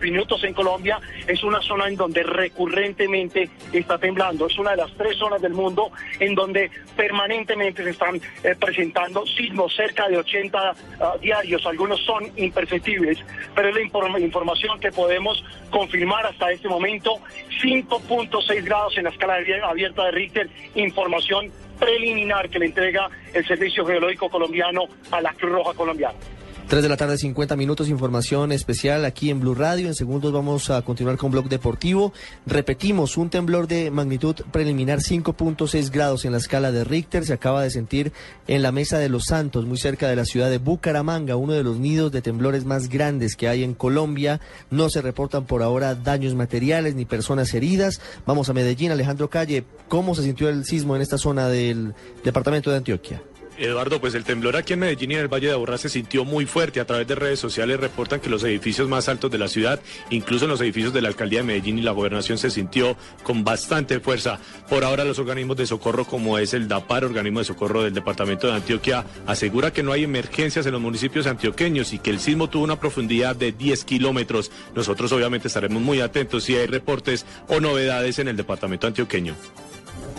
[0.00, 4.46] minutos en Colombia es una zona en donde recurrentemente está temblando.
[4.46, 9.26] Es una de las tres zonas del mundo en donde permanentemente se están eh, presentando
[9.26, 11.64] sismos cerca de 80 ah, diarios.
[11.66, 13.18] Algunos son imperceptibles,
[13.54, 17.18] pero es la inform- información que podemos confirmar hasta este momento.
[17.62, 20.48] 5.6 grados en la escala abierta de Richter.
[20.74, 26.18] Información preliminar que le entrega el Servicio Geológico Colombiano a la Cruz Roja Colombiana.
[26.68, 29.88] 3 de la tarde, 50 minutos, información especial aquí en Blue Radio.
[29.88, 32.12] En segundos vamos a continuar con Blog Deportivo.
[32.44, 37.62] Repetimos, un temblor de magnitud preliminar 5.6 grados en la escala de Richter se acaba
[37.62, 38.12] de sentir
[38.48, 41.64] en la Mesa de los Santos, muy cerca de la ciudad de Bucaramanga, uno de
[41.64, 44.38] los nidos de temblores más grandes que hay en Colombia.
[44.70, 48.02] No se reportan por ahora daños materiales ni personas heridas.
[48.26, 49.64] Vamos a Medellín, Alejandro Calle.
[49.88, 53.22] ¿Cómo se sintió el sismo en esta zona del departamento de Antioquia?
[53.58, 56.24] Eduardo, pues el temblor aquí en Medellín y en el Valle de Aburrá se sintió
[56.24, 56.80] muy fuerte.
[56.80, 59.80] A través de redes sociales reportan que los edificios más altos de la ciudad,
[60.10, 63.44] incluso en los edificios de la alcaldía de Medellín y la gobernación, se sintió con
[63.44, 64.38] bastante fuerza.
[64.68, 68.46] Por ahora, los organismos de socorro, como es el DAPAR, organismo de socorro del departamento
[68.46, 72.48] de Antioquia, asegura que no hay emergencias en los municipios antioqueños y que el sismo
[72.48, 74.50] tuvo una profundidad de 10 kilómetros.
[74.74, 79.34] Nosotros, obviamente, estaremos muy atentos si hay reportes o novedades en el departamento antioqueño.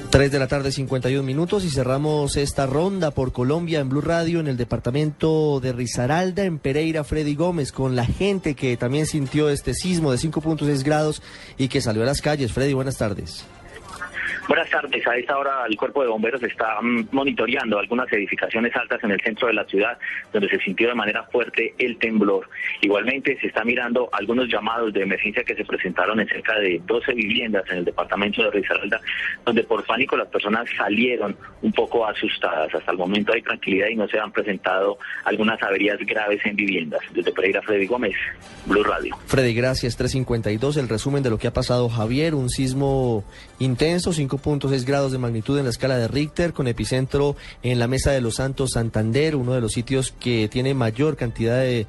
[0.09, 4.39] 3 de la tarde, 51 minutos y cerramos esta ronda por Colombia en Blue Radio
[4.39, 9.49] en el departamento de Risaralda, en Pereira, Freddy Gómez, con la gente que también sintió
[9.49, 11.21] este sismo de 5.6 grados
[11.59, 12.51] y que salió a las calles.
[12.53, 13.45] Freddy, buenas tardes.
[14.49, 15.05] Buenas tardes.
[15.05, 19.21] A esta hora el cuerpo de bomberos está mm, monitoreando algunas edificaciones altas en el
[19.21, 19.95] centro de la ciudad
[20.33, 22.49] donde se sintió de manera fuerte el temblor.
[22.81, 27.13] Igualmente se está mirando algunos llamados de emergencia que se presentaron en cerca de 12
[27.13, 28.99] viviendas en el departamento de Risaralda
[29.45, 32.73] donde por pánico las personas salieron un poco asustadas.
[32.73, 37.01] Hasta el momento hay tranquilidad y no se han presentado algunas averías graves en viviendas.
[37.13, 38.15] Desde Pereira, Freddy Gómez,
[38.65, 39.15] Blue Radio.
[39.27, 39.95] Freddy, gracias.
[39.95, 43.23] 352, el resumen de lo que ha pasado Javier, un sismo
[43.59, 48.11] intenso, 5.6 grados de magnitud en la escala de Richter, con epicentro en la Mesa
[48.11, 51.87] de los Santos Santander, uno de los sitios que tiene mayor cantidad de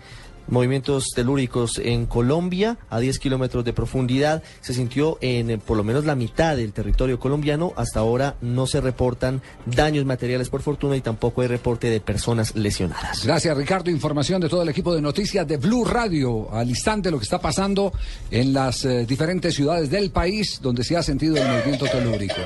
[0.51, 4.43] movimientos telúricos en Colombia a 10 kilómetros de profundidad.
[4.61, 7.73] Se sintió en eh, por lo menos la mitad del territorio colombiano.
[7.77, 12.55] Hasta ahora no se reportan daños materiales por fortuna y tampoco hay reporte de personas
[12.55, 13.25] lesionadas.
[13.25, 13.91] Gracias, Ricardo.
[13.91, 16.53] Información de todo el equipo de noticias de Blue Radio.
[16.53, 17.93] Al instante lo que está pasando
[18.31, 22.37] en las eh, diferentes ciudades del país donde se ha sentido el movimiento telúrico.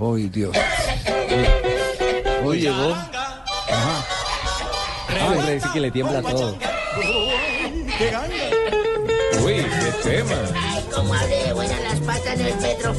[0.00, 0.56] ¡Ay, Dios!
[2.44, 2.92] Hoy llegó.
[2.92, 4.04] Ajá.
[5.20, 6.77] Ah, dice que le tiembla todo.
[9.44, 10.34] Uy, qué tema.
[10.54, 12.94] Ay, cómo hablé de buenas las patas en el metro.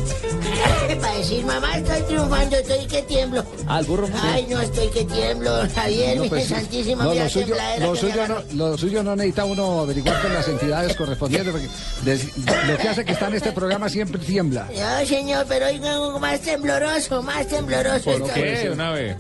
[1.01, 3.45] Para decir, mamá, estoy triunfando, estoy que tiemblo.
[3.67, 4.07] Ah, el burro.
[4.21, 5.51] Ay, no, estoy que tiemblo.
[5.73, 9.15] Javier, No, mi pues, santísima, no, mira, lo, suyo, lo, suyo no, lo suyo no
[9.15, 11.51] necesita uno averiguar con las entidades correspondientes.
[11.53, 11.69] Porque
[12.03, 14.67] des- lo que hace que está en este programa siempre tiembla.
[14.75, 15.79] No, señor, pero hoy
[16.19, 18.03] más tembloroso, más tembloroso.
[18.03, 18.33] ¿Por estoy.
[18.33, 19.15] qué, una vez?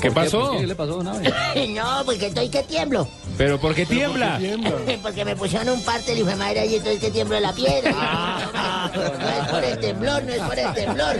[0.00, 0.52] ¿Qué pasó?
[0.58, 1.32] ¿Qué le pasó una vez?
[1.70, 3.08] No, porque estoy que tiemblo.
[3.36, 4.40] ¿Pero por qué tiembla?
[5.02, 7.92] Porque me pusieron un parte el hijo de madre allí, entonces que tiemblo la piedra.
[7.94, 8.90] Ah.
[8.96, 11.16] No es por el temblor, no es por el temblor.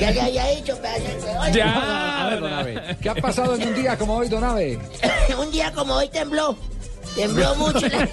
[0.00, 1.60] Ya le había dicho, pedazo de huevón.
[1.60, 4.78] A ver, don Abe, ¿Qué ha pasado en un día como hoy, Don Ave?
[5.38, 6.56] un día como hoy tembló.
[7.14, 7.86] Tembló mucho.
[7.88, 8.08] La,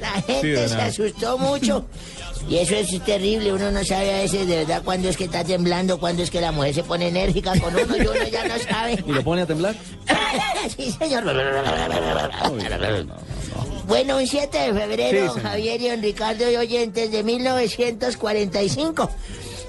[0.00, 0.82] La gente Sí, se Abe.
[0.84, 1.84] asustó mucho.
[2.48, 3.52] Y eso es terrible.
[3.52, 6.40] Uno no sabe a veces de verdad cuándo es que está temblando, cuándo es que
[6.40, 9.02] la mujer se pone enérgica con uno y uno ya no sabe.
[9.06, 9.74] ¿Y lo pone a temblar?
[10.76, 11.24] sí, señor.
[13.86, 15.40] Bueno, un 7 de febrero, Sí.
[15.40, 19.10] Javier y don Ricardo y oyentes de 1945.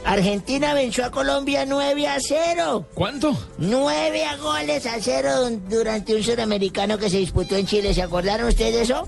[0.08, 2.86] Argentina venció a Colombia 9 a 0.
[2.94, 3.38] ¿Cuánto?
[3.58, 7.94] 9 a goles a 0 dun- durante un suramericano que se disputó en Chile.
[7.94, 9.06] ¿Se acordaron ustedes de eso?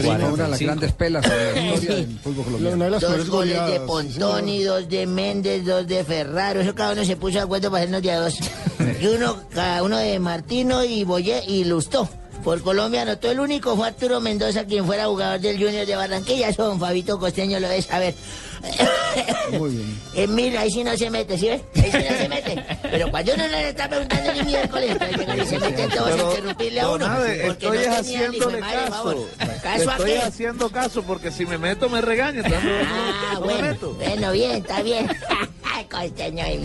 [0.00, 3.00] Fue una de las grandes pelas de la historia del fútbol colombiano.
[3.00, 6.60] Dos goles de Pontoni, dos de Méndez, dos de Ferraro.
[6.60, 8.38] Eso cada uno se puso de acuerdo para hacernos de a dos.
[9.00, 12.08] Y uno, cada uno de Martino y Boyé y Lustó.
[12.42, 16.48] Por Colombia anotó el único fue Arturo Mendoza, quien fuera jugador del Junior de Barranquilla.
[16.48, 17.90] Eso don Fabito Costeño lo es.
[17.90, 18.14] A ver.
[19.58, 20.02] Muy bien.
[20.14, 21.62] Eh, mira, ahí sí no se mete, ¿sí ves?
[21.74, 22.64] Ahí sí no se mete.
[22.92, 24.96] Pero cuando uno no le está preguntando ni miércoles,
[25.42, 27.24] y se meten todos a Pero, interrumpirle a uno.
[27.24, 29.28] Estoy no haciéndole caso.
[29.62, 32.40] ¿Caso a estoy haciendo caso porque si me meto me regaña.
[32.40, 33.94] entonces no- Ah, no me bueno, meto.
[33.94, 35.08] bueno, bien, está bien.
[35.90, 36.58] Costeño y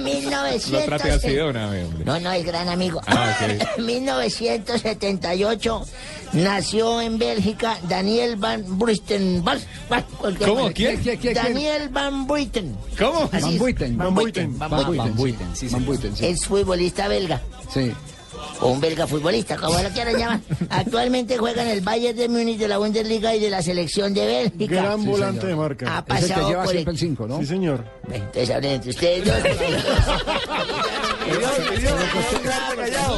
[0.00, 0.84] 1900.
[0.86, 2.04] trate así de una vez, hombre.
[2.04, 3.00] No, no, es gran amigo.
[3.06, 3.78] Ah, ok.
[3.84, 5.86] 1978
[6.32, 8.64] nació en Bélgica Daniel Van
[10.18, 10.72] cualquier ¿Cómo?
[10.72, 10.96] ¿Quién?
[11.02, 11.18] ¿Quién?
[11.18, 11.34] ¿Quién?
[11.34, 12.76] Daniel Van Bruyten.
[12.98, 13.28] ¿Cómo?
[13.32, 13.58] Así Van.
[13.58, 13.96] Buiten.
[14.04, 14.58] Van Buiten.
[14.58, 14.70] Van
[15.16, 15.56] Buiten.
[15.56, 15.68] Sí.
[15.68, 16.26] Sí.
[16.26, 17.42] Es futbolista belga.
[17.72, 17.92] Sí.
[18.60, 20.40] O un belga futbolista, como lo quieran llamar.
[20.70, 24.24] Actualmente juega en el Bayern de Múnich de la Bundesliga y de la selección de
[24.26, 24.74] Bélgica.
[24.82, 25.48] Gran Sí, volante señor.
[25.50, 25.86] de marca.
[25.96, 27.38] Ha Es el que pasado lleva por siempre el- el 5, ¿no?
[27.40, 27.84] Sí, señor.
[28.10, 29.34] Entonces hablen entre ustedes dos.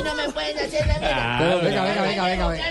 [0.04, 1.36] No me pueden hacer la.
[1.38, 2.64] Pero venga, venga, venga, venga, venga.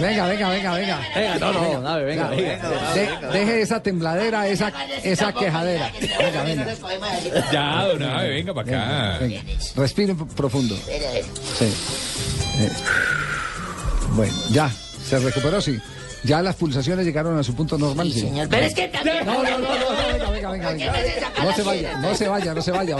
[0.00, 1.00] Venga, venga, venga, venga.
[1.14, 3.30] Venga, no, no, venga, venga.
[3.32, 4.72] Deje esa tembladera, esa,
[5.02, 5.90] esa quejadera.
[6.18, 6.66] Venga, venga.
[7.52, 9.26] Ya, don Abe, venga para acá.
[9.76, 10.76] Respire profundo.
[11.58, 11.72] Sí.
[12.58, 12.70] Eh,
[14.14, 14.70] Bueno, ya.
[15.08, 15.60] ¿Se recuperó?
[15.60, 15.78] Sí.
[16.24, 18.12] Ya las pulsaciones llegaron a su punto normal.
[18.12, 18.46] Sí, señor.
[18.48, 20.92] Pero es que también- No, no, no, no, no, venga, venga, venga.
[20.92, 20.92] venga.
[21.42, 22.96] No se vaya, no se vaya, no se vaya.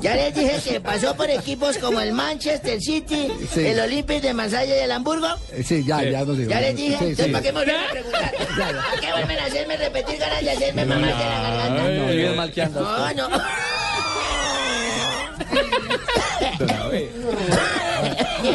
[0.00, 3.60] Ya les dije que pasó por equipos como el Manchester City, Sí.
[3.66, 5.28] el Olympique de Marsella y el Hamburgo.
[5.52, 6.50] Eh, Sí, ya, ya nos digo.
[6.50, 7.30] Ya les dije, Sí, entonces sí.
[7.32, 8.32] ¿para qué me vuelven a preguntar?
[8.34, 11.82] ¿Para qué vuelven a hacerme repetir ganas de hacerme mamar de la garganta?
[11.88, 12.80] No, bien mal que anda.
[13.14, 13.44] No, no.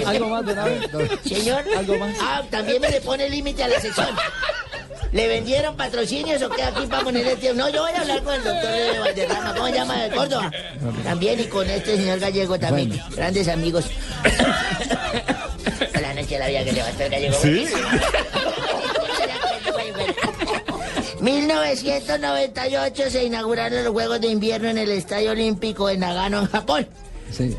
[0.06, 0.90] ¿Algo más, don Abe?
[1.26, 2.16] Señor, ¿Algo más?
[2.22, 4.08] Ah, también me le pone límite a la sección.
[5.12, 7.64] ¿Le vendieron patrocinios o qué aquí para ponerle tiempo?
[7.64, 10.04] No, yo voy a hablar con el doctor de Valderrama, ¿cómo se llama?
[10.04, 10.52] De Córdoba.
[11.04, 13.02] También y con este señor Gallego también.
[13.16, 13.86] Grandes amigos.
[15.96, 17.38] A la noche la vida que levantó el Gallego.
[17.42, 17.66] ¿Sí?
[21.22, 26.88] 1998 se inauguraron los Juegos de Invierno en el Estadio Olímpico de Nagano, en Japón.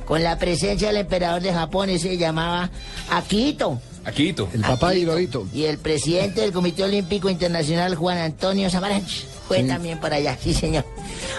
[0.04, 2.70] Con la presencia del emperador de Japón, ese se llamaba
[3.10, 3.80] Akito.
[4.04, 4.48] Aquito.
[4.52, 5.46] El papá de Hirohito.
[5.52, 9.66] Y el presidente del Comité Olímpico Internacional, Juan Antonio Samaranch, fue Sí.
[9.66, 10.84] también para allá, sí señor.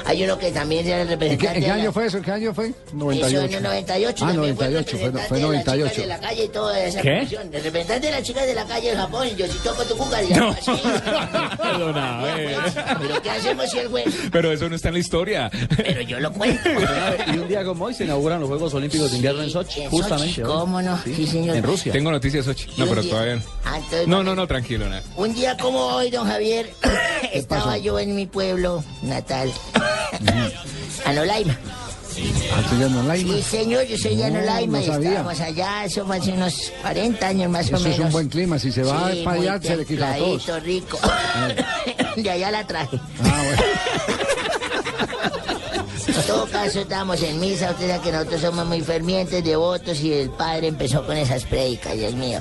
[0.03, 1.47] Hay uno que también era el ¿En qué, representante.
[1.47, 2.17] en qué de la- año fue eso?
[2.17, 2.67] ¿En qué año fue?
[2.67, 5.89] Eso en el 98 Ah, también fue el 98, fue, representante fue de las 98.
[5.95, 7.15] chicas de la calle y toda esa ¿Qué?
[7.19, 7.43] cuestión.
[7.53, 9.95] El representante de las chicas de la calle en Japón, y yo si toco tu
[9.95, 10.49] cuca, y No.
[10.49, 10.71] así.
[11.79, 12.57] Don Abe.
[12.99, 14.03] Pero ¿qué hacemos si el güey?
[14.29, 15.49] Pero eso no está en la historia.
[15.77, 16.69] Pero yo lo cuento.
[17.33, 19.89] Y un día como hoy se inauguran los Juegos Olímpicos de Invierno en Sochi, En
[19.89, 20.35] justamente.
[20.35, 20.41] Sochi.
[20.47, 20.99] ¿Cómo no?
[21.03, 21.55] Sí, señor.
[21.55, 21.93] En Rusia.
[21.93, 22.67] Tengo noticias Sochi.
[22.77, 23.41] No, pero día- todavía no.
[23.63, 24.89] Ah, No, no, no, tranquilo.
[24.89, 25.01] nada.
[25.15, 26.73] Un día como hoy, don Javier,
[27.33, 29.51] estaba yo en mi pueblo natal,
[31.05, 31.57] Anolaima.
[32.53, 35.39] Ah, tú ya no la Sí, señor, yo soy de No, Anolaima no y estábamos
[35.39, 37.99] allá, eso fue hace unos 40 años más o Eso menos.
[37.99, 38.59] es un buen clima.
[38.59, 40.63] Si se va Sí, para allá, se le quita a todos.
[40.63, 40.99] rico.
[42.17, 42.99] De allá la traje.
[43.23, 43.43] Ah,
[46.07, 50.11] En todo caso, estábamos en misa, usted sabe que nosotros somos muy fervientes, devotos, y
[50.13, 52.39] el padre empezó con esas predicas, Dios mío.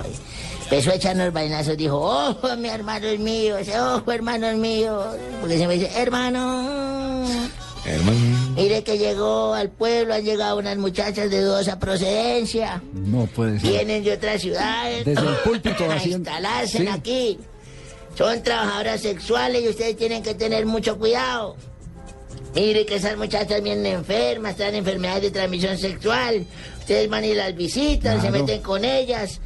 [0.71, 5.05] Empezó a echarnos vainazos, dijo, ojo, mi hermano es mío, ese ojo, hermano es mío.
[5.41, 7.25] Porque se me dice, hermano,
[7.85, 8.53] Hermano.
[8.55, 13.69] mire que llegó al pueblo, han llegado unas muchachas de dudosa procedencia, No puede ser.
[13.71, 16.87] vienen de otras ciudades Desde el púlpito a instalarse Sí.
[16.87, 17.39] aquí.
[18.17, 21.57] Son trabajadoras sexuales y ustedes tienen que tener mucho cuidado.
[22.55, 26.45] Mire que esas muchachas vienen enfermas, traen enfermedades de transmisión sexual.
[26.79, 29.41] Ustedes van y las visitan, se meten con ellas,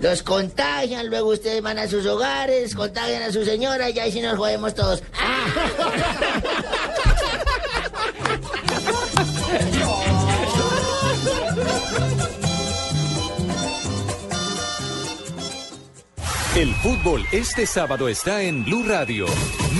[0.00, 4.20] los contagian, luego ustedes van a sus hogares, contagian a su señora y ahí sí
[4.20, 5.02] nos jodemos todos.
[16.56, 19.26] El fútbol este sábado está en Blue Radio.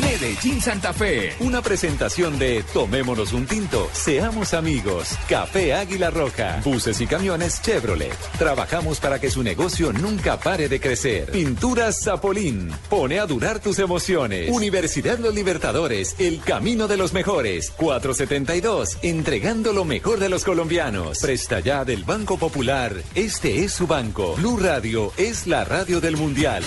[0.00, 1.32] Medellín Santa Fe.
[1.38, 5.16] Una presentación de Tomémonos un tinto, seamos amigos.
[5.28, 6.60] Café Águila Roja.
[6.64, 8.16] Buses y camiones Chevrolet.
[8.38, 11.30] Trabajamos para que su negocio nunca pare de crecer.
[11.30, 12.72] Pinturas Zapolín.
[12.90, 14.50] Pone a durar tus emociones.
[14.50, 16.16] Universidad Los Libertadores.
[16.18, 17.70] El camino de los mejores.
[17.70, 18.98] 472.
[19.02, 21.20] Entregando lo mejor de los colombianos.
[21.20, 22.92] Presta ya del Banco Popular.
[23.14, 24.34] Este es su banco.
[24.34, 26.63] Blue Radio es la radio del Mundial.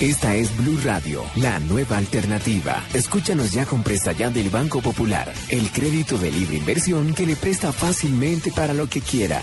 [0.00, 2.82] Esta es Blue Radio, la nueva alternativa.
[2.94, 7.70] Escúchanos ya con presta del Banco Popular, el crédito de libre inversión que le presta
[7.70, 9.42] fácilmente para lo que quiera.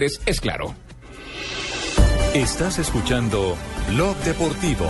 [0.01, 0.73] es claro.
[2.33, 3.57] Estás escuchando
[3.89, 4.89] Blog Deportivo.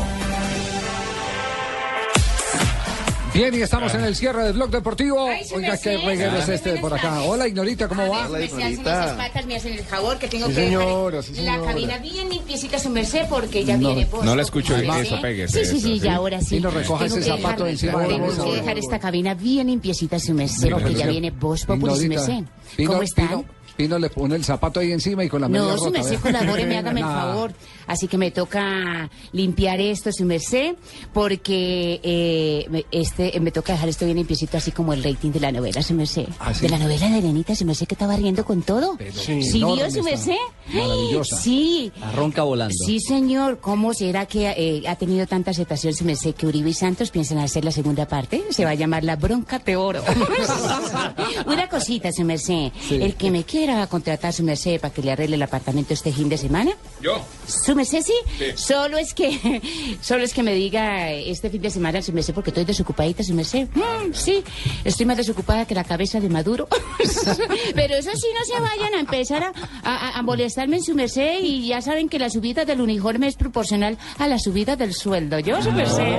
[3.34, 5.26] Bien, y estamos en el cierre del blog deportivo.
[5.26, 7.22] Ay, Oiga, qué reguero es este por acá.
[7.22, 8.28] Hola, Ignorita, ¿cómo va?
[8.28, 11.36] Me se hacen esas patas, me hacen el favor que tengo Sí, que señora, dejar
[11.36, 14.26] sí, la cabina bien limpiecita su merced porque ya No, viene post.
[14.26, 15.14] no la escucho bien, ¿sí?
[15.14, 15.18] eso,
[15.48, 16.58] Sí, sí, sí, ya ahora sí.
[16.58, 19.34] Y no recoja Tengo ese zapato dejar- encima de la Tengo que dejar esta cabina
[19.34, 21.08] bien limpiecita su merced porque ya Ignorita.
[21.08, 22.08] viene Populi su Ignorita.
[22.10, 22.86] merced.
[22.86, 23.46] ¿Cómo están?
[23.78, 26.20] Pino- le pone el zapato ahí encima y con la media No, su merced, ¿vea?
[26.20, 27.54] colabóreme, hágame el favor.
[27.88, 30.76] Así que me toca limpiar esto, su merced,
[31.14, 35.40] porque eh, me- este, me toca dejar esto bien limpiecito, así como el rating de
[35.40, 36.28] la novela, su merced.
[36.40, 36.62] ¿Ah, sí?
[36.62, 38.98] De la novela de Lenita, su merced, que estaba riendo con todo.
[39.14, 40.36] sí, ¿Sí enorme vio, su merced?
[40.74, 41.38] Maravillosa.
[41.38, 41.92] Sí.
[42.00, 42.74] La ronca volando.
[42.86, 43.60] Sí, señor.
[43.60, 47.40] ¿Cómo será que eh, ha tenido tanta aceptación, su merced, que Uribe y Santos piensan
[47.40, 48.44] hacer la segunda parte?
[48.52, 50.04] Se va a llamar La Bronca de Oro.
[51.46, 52.72] Una cosita, su merced.
[52.88, 52.96] Sí.
[52.96, 56.28] El que me quiera contratar, su merced, para que le arregle el apartamento este fin
[56.30, 56.72] de semana.
[57.00, 57.24] Yo.
[57.46, 58.14] ¿Su merced sí?
[58.40, 58.46] Sí.
[58.56, 59.62] Solo es que,
[60.02, 63.36] solo es que me diga este fin de semana, su merced, porque estoy desocupadita, su
[63.36, 63.68] merced.
[63.76, 64.44] Mm, sí,
[64.84, 66.68] estoy más desocupada que la cabeza de Maduro.
[67.76, 69.52] Pero eso sí, no se vayan a empezar a,
[69.84, 73.36] a- a molestarme en su merced y ya saben que la subida del uniforme es
[73.36, 75.38] proporcional a la subida del sueldo.
[75.38, 76.18] Yo, su merced.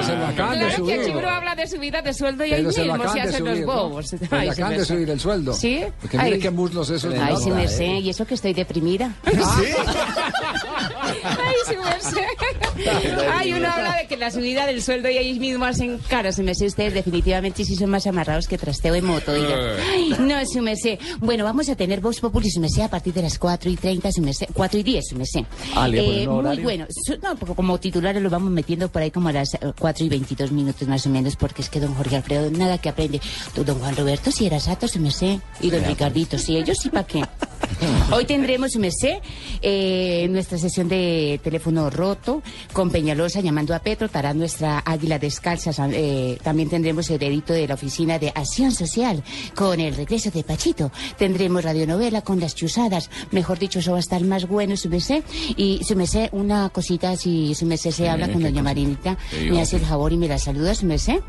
[0.00, 1.16] Pero se lo acaban de Claro que aquí subir.
[1.16, 3.66] uno habla de subida de sueldo y ahí se mismo se de hacen los subir,
[3.66, 3.72] ¿no?
[3.72, 4.14] bobos.
[4.18, 5.52] Pero Ay, le su acaban de subir el sueldo.
[5.54, 5.84] ¿Sí?
[6.00, 6.40] Porque mire Ay.
[6.40, 7.14] qué muslos esos.
[7.14, 7.40] Ay, ¿no?
[7.40, 9.12] su merced, y eso que estoy deprimida.
[11.24, 12.26] Ay, su merced.
[13.32, 16.32] Ay, uno habla de que la subida del sueldo y ahí mismo hacen cara.
[16.32, 19.56] Su merced, ustedes definitivamente sí son más amarrados que trasteo de moto, diga.
[19.92, 20.98] Ay, no, su merced.
[21.18, 24.12] Bueno, vamos a tener Vox Populi, su merced, a partir de las 4 y 30,
[24.12, 24.46] su merced.
[24.52, 25.40] 4 y 10, su merced.
[25.74, 26.86] Ah, ¿le ponen un muy bueno.
[26.90, 30.04] Su- no, porque como titulares lo vamos metiendo por ahí como a las eh, 4
[30.04, 33.20] y 22 minutos más o menos, porque es que don Jorge Alfredo nada que aprende.
[33.54, 35.38] Tú, don Juan Roberto, si era sato, su merced.
[35.60, 37.22] Y don Ricardito, si ellos sí, ¿para qué?
[38.12, 39.18] Hoy tendremos, su merced,
[39.62, 41.09] eh, nuestra sesión de
[41.42, 42.42] teléfono roto
[42.72, 45.70] con Peñalosa llamando a Petro, estará nuestra águila descalza.
[45.92, 49.22] eh, también tendremos el edito de la Oficina de Acción Social
[49.54, 50.90] con el regreso de Pachito.
[51.16, 53.10] Tendremos radionovela con las chuzadas.
[53.30, 55.22] Mejor dicho, eso va a estar más bueno, su merced.
[55.56, 58.62] Y su merced, una cosita, si su merced se habla con ¿qué doña?
[58.62, 59.18] Marinita,
[59.50, 61.20] me hace el favor y me la saluda, su merced.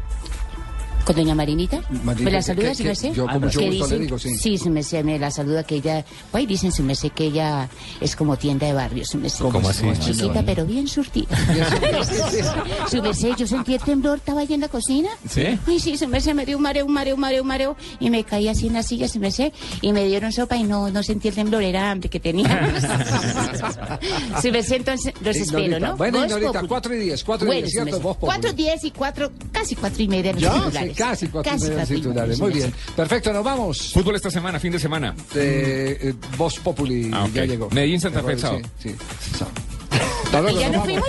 [1.05, 1.81] ¿Con doña Marinita?
[2.03, 3.13] Marinita, ¿Me la saluda, su que merced?
[3.13, 4.35] yo con mucho gusto le digo, sí.
[4.37, 6.05] Sí, su merced, me la saluda que ella...
[6.31, 7.69] Pues dicen su merced que ella
[7.99, 9.39] es como tienda de barrio, su merced.
[9.43, 9.81] ¿Cómo así?
[9.81, 11.35] Como Chiquita, pero bien surtida.
[12.89, 15.09] su merced, yo sentí el temblor, estaba ahí en la cocina.
[15.27, 15.43] ¿Sí?
[15.67, 17.75] Ay, sí, su merced me dio un mareo, un mareo, un mareo, un mareo.
[17.99, 19.51] Y me caí así en la silla, su merced.
[19.81, 22.47] Y me dieron sopa y no, no sentí el temblor, era hambre que tenía.
[24.41, 25.79] su merced, entonces los espero.
[25.79, 25.97] ¿no?
[25.97, 26.67] Bueno, Populi.
[26.67, 27.85] 4 y 10, 4 y Bueno, 10, su ¿cierto?
[27.85, 28.01] merced.
[28.03, 28.31] Voz Populi.
[28.31, 31.19] Cuatro, diez y cuatro, casi cuatro y media Ya, titulares.
[31.19, 32.39] sí, casi cuatro Casi titulares.
[32.39, 32.73] media, Muy bien.
[32.95, 33.91] Perfecto, nos vamos.
[33.93, 35.15] Fútbol esta semana, fin de semana.
[35.33, 37.31] De eh, Voz Populi Ah, ok.
[37.33, 37.69] ya llegó.
[37.71, 38.61] Medellín, Santa Fe, Sí, sábado.
[38.81, 38.95] Sí,
[39.37, 39.55] sábado.
[40.23, 41.05] Hasta luego, Y ya nos fuimos.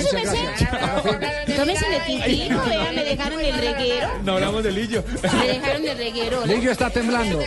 [1.56, 4.08] Tómense el tintico, vean, me dejaron el reguero.
[4.24, 5.04] No hablamos de Lillo.
[5.22, 6.46] Me dejaron el reguero.
[6.46, 7.38] Lillo está temblando.